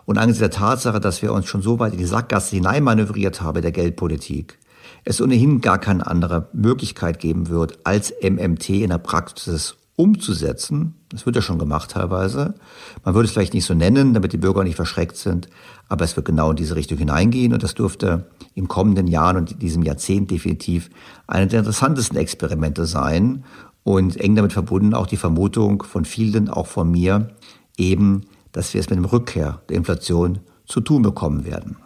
und 0.06 0.18
angesichts 0.18 0.52
der 0.52 0.60
Tatsache, 0.60 1.00
dass 1.00 1.22
wir 1.22 1.34
uns 1.34 1.48
schon 1.48 1.62
so 1.62 1.80
weit 1.80 1.94
in 1.94 2.00
die 2.00 2.06
Sackgasse 2.06 2.56
hineinmanövriert 2.56 3.42
haben 3.42 3.62
der 3.62 3.72
Geldpolitik, 3.72 4.60
es 5.04 5.22
ohnehin 5.22 5.62
gar 5.62 5.78
keine 5.78 6.08
andere 6.08 6.50
Möglichkeit 6.54 7.20
geben 7.20 7.50
wird, 7.50 7.80
als 7.84 8.14
MMT 8.22 8.70
in 8.70 8.90
der 8.90 8.98
Praxis 8.98 9.76
umzusetzen. 9.96 10.96
Das 11.10 11.26
wird 11.26 11.36
ja 11.36 11.42
schon 11.42 11.60
gemacht 11.60 11.92
teilweise. 11.92 12.56
Man 13.04 13.14
würde 13.14 13.28
es 13.28 13.32
vielleicht 13.32 13.54
nicht 13.54 13.66
so 13.66 13.74
nennen, 13.74 14.14
damit 14.14 14.34
die 14.34 14.38
Bürger 14.38 14.64
nicht 14.64 14.76
verschreckt 14.76 15.18
sind, 15.18 15.50
aber 15.88 16.04
es 16.04 16.16
wird 16.16 16.26
genau 16.26 16.50
in 16.50 16.56
diese 16.56 16.76
Richtung 16.76 16.98
hineingehen 16.98 17.54
und 17.54 17.62
das 17.62 17.76
dürfte 17.76 18.26
im 18.56 18.68
kommenden 18.68 19.08
Jahren 19.08 19.38
und 19.38 19.52
in 19.52 19.60
diesem 19.60 19.84
Jahrzehnt 19.84 20.32
definitiv 20.32 20.90
eine 21.28 21.48
der 21.48 21.60
interessantesten 21.60 22.18
Experimente 22.18 22.86
sein 22.86 23.44
und 23.84 24.18
eng 24.18 24.36
damit 24.36 24.54
verbunden 24.54 24.94
auch 24.94 25.08
die 25.08 25.18
Vermutung 25.18 25.84
von 25.84 26.06
vielen, 26.06 26.50
auch 26.50 26.68
von 26.68 26.90
mir, 26.90 27.30
eben, 27.78 28.22
dass 28.52 28.74
wir 28.74 28.82
es 28.82 28.90
mit 28.90 28.98
dem 28.98 29.06
Rückkehr 29.06 29.62
der 29.70 29.78
Inflation 29.78 30.40
zu 30.66 30.82
tun 30.82 31.02
bekommen 31.02 31.46
werden. 31.46 31.78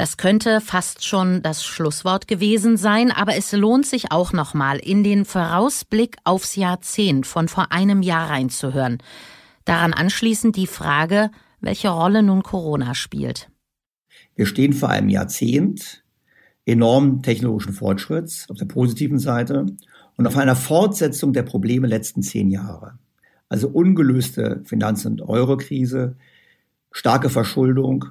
Das 0.00 0.16
könnte 0.16 0.62
fast 0.62 1.04
schon 1.04 1.42
das 1.42 1.62
Schlusswort 1.62 2.26
gewesen 2.26 2.78
sein, 2.78 3.10
aber 3.10 3.36
es 3.36 3.52
lohnt 3.52 3.84
sich 3.84 4.10
auch 4.10 4.32
nochmal 4.32 4.78
in 4.78 5.04
den 5.04 5.26
Vorausblick 5.26 6.16
aufs 6.24 6.56
Jahrzehnt 6.56 7.26
von 7.26 7.48
vor 7.48 7.70
einem 7.70 8.00
Jahr 8.00 8.30
reinzuhören. 8.30 8.96
Daran 9.66 9.92
anschließend 9.92 10.56
die 10.56 10.66
Frage, 10.66 11.30
welche 11.60 11.90
Rolle 11.90 12.22
nun 12.22 12.42
Corona 12.42 12.94
spielt. 12.94 13.50
Wir 14.36 14.46
stehen 14.46 14.72
vor 14.72 14.88
einem 14.88 15.10
Jahrzehnt 15.10 16.02
enormen 16.64 17.22
technologischen 17.22 17.74
Fortschritts 17.74 18.48
auf 18.48 18.56
der 18.56 18.64
positiven 18.64 19.18
Seite 19.18 19.66
und 20.16 20.26
auf 20.26 20.38
einer 20.38 20.56
Fortsetzung 20.56 21.34
der 21.34 21.42
Probleme 21.42 21.86
letzten 21.86 22.22
zehn 22.22 22.48
Jahre. 22.48 22.98
Also 23.50 23.68
ungelöste 23.68 24.62
Finanz- 24.64 25.04
und 25.04 25.20
Eurokrise, 25.20 26.16
starke 26.90 27.28
Verschuldung, 27.28 28.06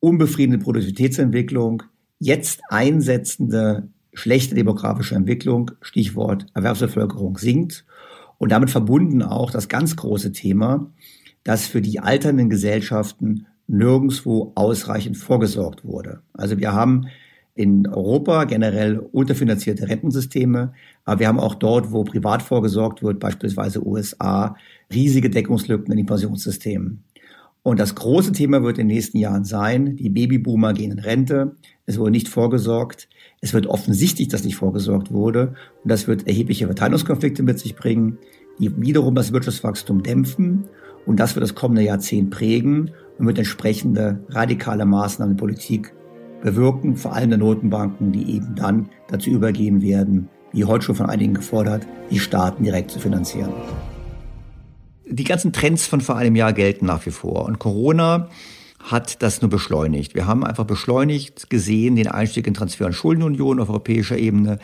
unbefriedigende 0.00 0.62
Produktivitätsentwicklung, 0.62 1.82
jetzt 2.18 2.60
einsetzende 2.68 3.88
schlechte 4.12 4.54
demografische 4.54 5.14
Entwicklung, 5.14 5.70
Stichwort 5.80 6.46
Erwerbsbevölkerung 6.54 7.38
sinkt 7.38 7.84
und 8.38 8.52
damit 8.52 8.70
verbunden 8.70 9.22
auch 9.22 9.50
das 9.50 9.68
ganz 9.68 9.96
große 9.96 10.32
Thema, 10.32 10.90
dass 11.44 11.66
für 11.66 11.80
die 11.80 12.00
alternden 12.00 12.50
Gesellschaften 12.50 13.46
nirgendswo 13.66 14.52
ausreichend 14.54 15.16
vorgesorgt 15.16 15.84
wurde. 15.84 16.22
Also 16.32 16.58
wir 16.58 16.72
haben 16.72 17.06
in 17.54 17.88
Europa 17.88 18.44
generell 18.44 18.98
unterfinanzierte 18.98 19.88
Rentensysteme, 19.88 20.72
aber 21.04 21.20
wir 21.20 21.28
haben 21.28 21.40
auch 21.40 21.56
dort, 21.56 21.90
wo 21.90 22.04
privat 22.04 22.40
vorgesorgt 22.40 23.02
wird, 23.02 23.18
beispielsweise 23.18 23.84
USA, 23.84 24.54
riesige 24.92 25.28
Deckungslücken 25.28 25.90
in 25.90 25.96
den 25.96 26.06
Pensionssystemen. 26.06 27.02
Und 27.68 27.78
das 27.78 27.94
große 27.94 28.32
Thema 28.32 28.62
wird 28.62 28.78
in 28.78 28.88
den 28.88 28.96
nächsten 28.96 29.18
Jahren 29.18 29.44
sein, 29.44 29.94
die 29.96 30.08
Babyboomer 30.08 30.72
gehen 30.72 30.90
in 30.90 30.98
Rente, 30.98 31.54
es 31.84 31.98
wurde 31.98 32.12
nicht 32.12 32.26
vorgesorgt, 32.26 33.10
es 33.42 33.52
wird 33.52 33.66
offensichtlich, 33.66 34.28
dass 34.28 34.42
nicht 34.42 34.56
vorgesorgt 34.56 35.12
wurde. 35.12 35.52
Und 35.82 35.90
das 35.90 36.08
wird 36.08 36.26
erhebliche 36.26 36.64
Verteilungskonflikte 36.64 37.42
mit 37.42 37.58
sich 37.58 37.76
bringen, 37.76 38.16
die 38.58 38.74
wiederum 38.80 39.14
das 39.14 39.34
Wirtschaftswachstum 39.34 40.02
dämpfen. 40.02 40.64
Und 41.04 41.20
das 41.20 41.34
wird 41.34 41.42
das 41.42 41.54
kommende 41.54 41.82
Jahrzehnt 41.82 42.30
prägen 42.30 42.92
und 43.18 43.26
wird 43.26 43.36
entsprechende 43.36 44.24
radikale 44.30 44.86
Maßnahmen 44.86 45.32
in 45.32 45.38
Politik 45.38 45.92
bewirken, 46.42 46.96
vor 46.96 47.12
allem 47.12 47.28
der 47.28 47.38
Notenbanken, 47.38 48.12
die 48.12 48.34
eben 48.34 48.54
dann 48.54 48.88
dazu 49.08 49.28
übergehen 49.28 49.82
werden, 49.82 50.30
wie 50.52 50.64
heute 50.64 50.86
schon 50.86 50.94
von 50.94 51.10
einigen 51.10 51.34
gefordert, 51.34 51.86
die 52.10 52.18
Staaten 52.18 52.64
direkt 52.64 52.90
zu 52.90 52.98
finanzieren 52.98 53.52
die 55.10 55.24
ganzen 55.24 55.52
Trends 55.52 55.86
von 55.86 56.00
vor 56.00 56.16
einem 56.16 56.36
Jahr 56.36 56.52
gelten 56.52 56.86
nach 56.86 57.04
wie 57.06 57.10
vor. 57.10 57.44
Und 57.46 57.58
Corona 57.58 58.28
hat 58.78 59.22
das 59.22 59.42
nur 59.42 59.50
beschleunigt. 59.50 60.14
Wir 60.14 60.26
haben 60.26 60.44
einfach 60.44 60.64
beschleunigt 60.64 61.50
gesehen 61.50 61.96
den 61.96 62.06
Einstieg 62.06 62.46
in 62.46 62.54
Transfer- 62.54 62.86
und 62.86 62.94
Schuldenunion 62.94 63.60
auf 63.60 63.68
europäischer 63.68 64.16
Ebene. 64.16 64.58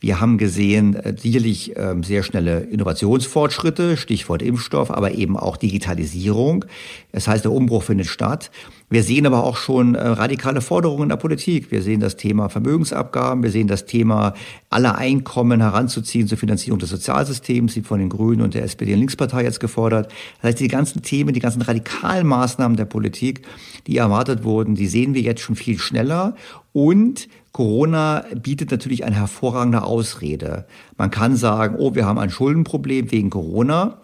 Wir 0.00 0.20
haben 0.20 0.38
gesehen 0.38 0.96
äh, 0.96 1.14
sicherlich 1.16 1.76
äh, 1.76 1.94
sehr 2.02 2.22
schnelle 2.22 2.60
Innovationsfortschritte, 2.60 3.96
Stichwort 3.96 4.42
Impfstoff, 4.42 4.90
aber 4.90 5.12
eben 5.12 5.36
auch 5.36 5.56
Digitalisierung. 5.56 6.64
Das 7.12 7.28
heißt, 7.28 7.44
der 7.44 7.52
Umbruch 7.52 7.84
findet 7.84 8.08
statt. 8.08 8.50
Wir 8.92 9.04
sehen 9.04 9.24
aber 9.24 9.44
auch 9.44 9.56
schon 9.56 9.94
äh, 9.94 10.04
radikale 10.04 10.60
Forderungen 10.60 11.04
in 11.04 11.08
der 11.10 11.16
Politik. 11.16 11.70
Wir 11.70 11.80
sehen 11.80 12.00
das 12.00 12.16
Thema 12.16 12.48
Vermögensabgaben, 12.48 13.44
wir 13.44 13.52
sehen 13.52 13.68
das 13.68 13.86
Thema 13.86 14.34
aller 14.68 14.98
Einkommen 14.98 15.60
heranzuziehen 15.60 16.26
zur 16.26 16.38
Finanzierung 16.38 16.80
des 16.80 16.90
Sozialsystems, 16.90 17.74
die 17.74 17.82
von 17.82 18.00
den 18.00 18.08
Grünen 18.08 18.42
und 18.42 18.54
der 18.54 18.64
SPD 18.64 18.92
und 18.92 18.98
Linkspartei 18.98 19.44
jetzt 19.44 19.60
gefordert. 19.60 20.10
Das 20.42 20.48
heißt, 20.50 20.60
die 20.60 20.66
ganzen 20.66 21.02
Themen, 21.02 21.34
die 21.34 21.40
ganzen 21.40 21.62
radikalen 21.62 22.26
Maßnahmen 22.26 22.76
der 22.76 22.84
Politik, 22.84 23.46
die 23.86 23.96
erwartet 23.96 24.42
wurden, 24.42 24.74
die 24.74 24.88
sehen 24.88 25.14
wir 25.14 25.22
jetzt 25.22 25.40
schon 25.40 25.54
viel 25.54 25.78
schneller 25.78 26.34
und 26.72 27.28
Corona 27.52 28.24
bietet 28.34 28.72
natürlich 28.72 29.04
eine 29.04 29.14
hervorragende 29.14 29.84
Ausrede. 29.84 30.66
Man 30.96 31.12
kann 31.12 31.36
sagen, 31.36 31.76
oh, 31.78 31.94
wir 31.94 32.06
haben 32.06 32.18
ein 32.18 32.30
Schuldenproblem 32.30 33.12
wegen 33.12 33.30
Corona. 33.30 33.98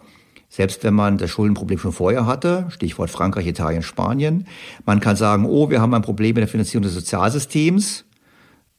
Selbst 0.49 0.83
wenn 0.83 0.93
man 0.93 1.17
das 1.17 1.29
Schuldenproblem 1.29 1.79
schon 1.79 1.91
vorher 1.91 2.25
hatte, 2.25 2.67
Stichwort 2.69 3.09
Frankreich, 3.09 3.47
Italien, 3.47 3.83
Spanien. 3.83 4.47
Man 4.85 4.99
kann 4.99 5.15
sagen, 5.15 5.45
oh, 5.45 5.69
wir 5.69 5.81
haben 5.81 5.93
ein 5.93 6.01
Problem 6.01 6.35
mit 6.35 6.41
der 6.41 6.47
Finanzierung 6.47 6.83
des 6.83 6.93
Sozialsystems, 6.93 8.05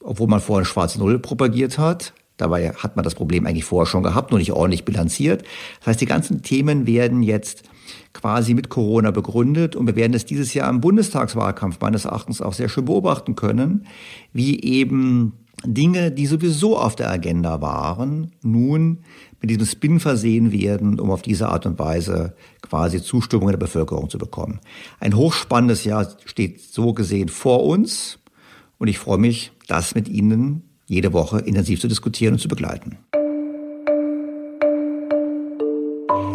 obwohl 0.03 0.29
man 0.29 0.41
vorher 0.41 0.65
schwarze 0.65 0.99
Null 0.99 1.19
propagiert 1.19 1.79
hat. 1.79 2.15
Dabei 2.39 2.71
hat 2.73 2.97
man 2.97 3.03
das 3.03 3.15
Problem 3.15 3.47
eigentlich 3.47 3.65
vorher 3.65 3.87
schon 3.87 4.03
gehabt, 4.03 4.31
nur 4.31 4.39
nicht 4.39 4.53
ordentlich 4.53 4.85
bilanziert. 4.85 5.43
Das 5.81 5.89
heißt, 5.89 6.01
die 6.01 6.07
ganzen 6.07 6.43
Themen 6.43 6.87
werden 6.87 7.23
jetzt 7.23 7.65
quasi 8.13 8.55
mit 8.55 8.69
Corona 8.69 9.11
begründet 9.11 9.77
und 9.77 9.87
wir 9.87 9.97
werden 9.97 10.15
es 10.15 10.25
dieses 10.25 10.55
Jahr 10.55 10.71
im 10.71 10.81
Bundestagswahlkampf 10.81 11.81
meines 11.81 12.05
Erachtens 12.05 12.41
auch 12.41 12.53
sehr 12.53 12.69
schön 12.69 12.85
beobachten 12.85 13.35
können, 13.37 13.87
wie 14.33 14.61
eben 14.61 15.33
Dinge, 15.65 16.11
die 16.11 16.27
sowieso 16.27 16.79
auf 16.79 16.97
der 16.97 17.11
Agenda 17.11 17.61
waren, 17.61 18.33
nun 18.43 18.99
mit 19.41 19.51
diesem 19.51 19.67
Spin 19.67 20.01
versehen 20.01 20.53
werden, 20.53 20.99
um 21.01 21.11
auf 21.11 21.23
diese 21.23 21.49
Art 21.49 21.67
und 21.67 21.79
Weise 21.79 22.35
quasi 22.63 23.03
Zustimmung 23.03 23.49
der 23.51 23.57
Bevölkerung 23.57 24.09
zu 24.09 24.19
bekommen. 24.19 24.61
Ein 25.01 25.17
hochspannendes 25.17 25.85
Jahr 25.85 26.09
steht 26.25 26.61
so 26.61 26.93
gesehen 26.93 27.29
vor 27.29 27.65
uns 27.65 28.19
und 28.79 28.89
ich 28.89 28.99
freue 28.99 29.19
mich, 29.19 29.53
das 29.67 29.95
mit 29.95 30.09
Ihnen 30.09 30.63
jede 30.87 31.13
Woche 31.13 31.41
intensiv 31.41 31.81
zu 31.81 31.89
diskutieren 31.89 32.35
und 32.35 32.41
zu 32.41 32.49
begleiten. 32.49 32.99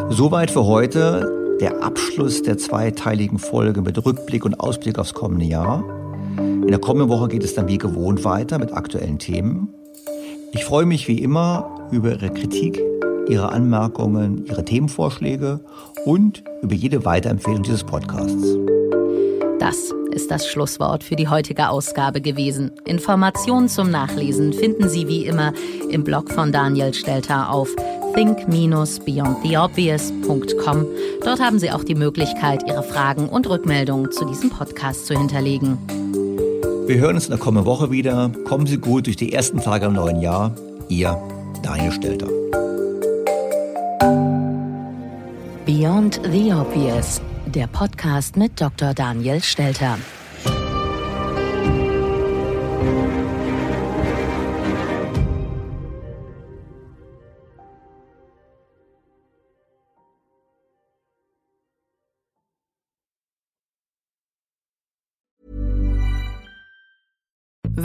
Soweit 0.10 0.52
für 0.52 0.66
heute 0.66 1.58
der 1.60 1.82
Abschluss 1.84 2.44
der 2.44 2.58
zweiteiligen 2.58 3.40
Folge 3.40 3.82
mit 3.82 4.06
Rückblick 4.06 4.46
und 4.46 4.60
Ausblick 4.60 5.00
aufs 5.00 5.14
kommende 5.14 5.46
Jahr. 5.46 6.03
In 6.38 6.68
der 6.68 6.80
kommenden 6.80 7.10
Woche 7.10 7.28
geht 7.28 7.44
es 7.44 7.54
dann 7.54 7.68
wie 7.68 7.78
gewohnt 7.78 8.24
weiter 8.24 8.58
mit 8.58 8.74
aktuellen 8.74 9.20
Themen. 9.20 9.70
Ich 10.54 10.66
freue 10.66 10.86
mich 10.86 11.08
wie 11.08 11.22
immer 11.22 11.88
über 11.92 12.12
Ihre 12.12 12.30
Kritik, 12.30 12.82
Ihre 13.28 13.52
Anmerkungen, 13.52 14.46
Ihre 14.46 14.64
Themenvorschläge 14.64 15.62
und 16.06 16.44
über 16.62 16.76
jede 16.76 17.06
Weiterempfehlung 17.06 17.64
dieses 17.64 17.84
Podcasts. 17.84 18.56
Das 19.60 19.94
ist 20.12 20.30
das 20.30 20.48
Schlusswort 20.48 21.04
für 21.04 21.16
die 21.16 21.28
heutige 21.28 21.70
Ausgabe 21.70 22.22
gewesen. 22.22 22.72
Informationen 22.86 23.70
zum 23.70 23.90
Nachlesen 23.90 24.54
finden 24.54 24.90
Sie 24.90 25.08
wie 25.08 25.26
immer 25.26 25.54
im 25.90 26.04
Blog 26.04 26.32
von 26.32 26.52
Daniel 26.52 26.94
Stelter 26.94 27.50
auf 27.50 27.70
think-beyondtheobvious.com. 28.14 30.86
Dort 31.24 31.40
haben 31.40 31.60
Sie 31.60 31.72
auch 31.72 31.84
die 31.84 31.96
Möglichkeit, 31.96 32.64
Ihre 32.68 32.84
Fragen 32.84 33.28
und 33.28 33.50
Rückmeldungen 33.50 34.12
zu 34.12 34.26
diesem 34.26 34.50
Podcast 34.50 35.08
zu 35.08 35.18
hinterlegen. 35.18 35.80
Wir 36.86 36.98
hören 36.98 37.16
uns 37.16 37.26
in 37.26 37.32
der 37.32 37.40
kommenden 37.40 37.66
Woche 37.66 37.92
wieder. 37.92 38.30
Kommen 38.44 38.68
Sie 38.68 38.78
gut 38.78 39.06
durch 39.06 39.16
die 39.16 39.32
ersten 39.32 39.62
Tage 39.62 39.86
im 39.86 39.94
neuen 39.94 40.20
Jahr. 40.20 40.54
Ihr 40.90 41.18
Daniel 41.64 41.94
Stelter. 41.94 42.28
Beyond 45.66 46.20
the 46.30 46.52
Obvious, 46.54 47.22
der 47.46 47.68
Podcast 47.68 48.36
mit 48.36 48.60
Dr. 48.60 48.94
Daniel 48.94 49.42
Stelter. 49.42 49.98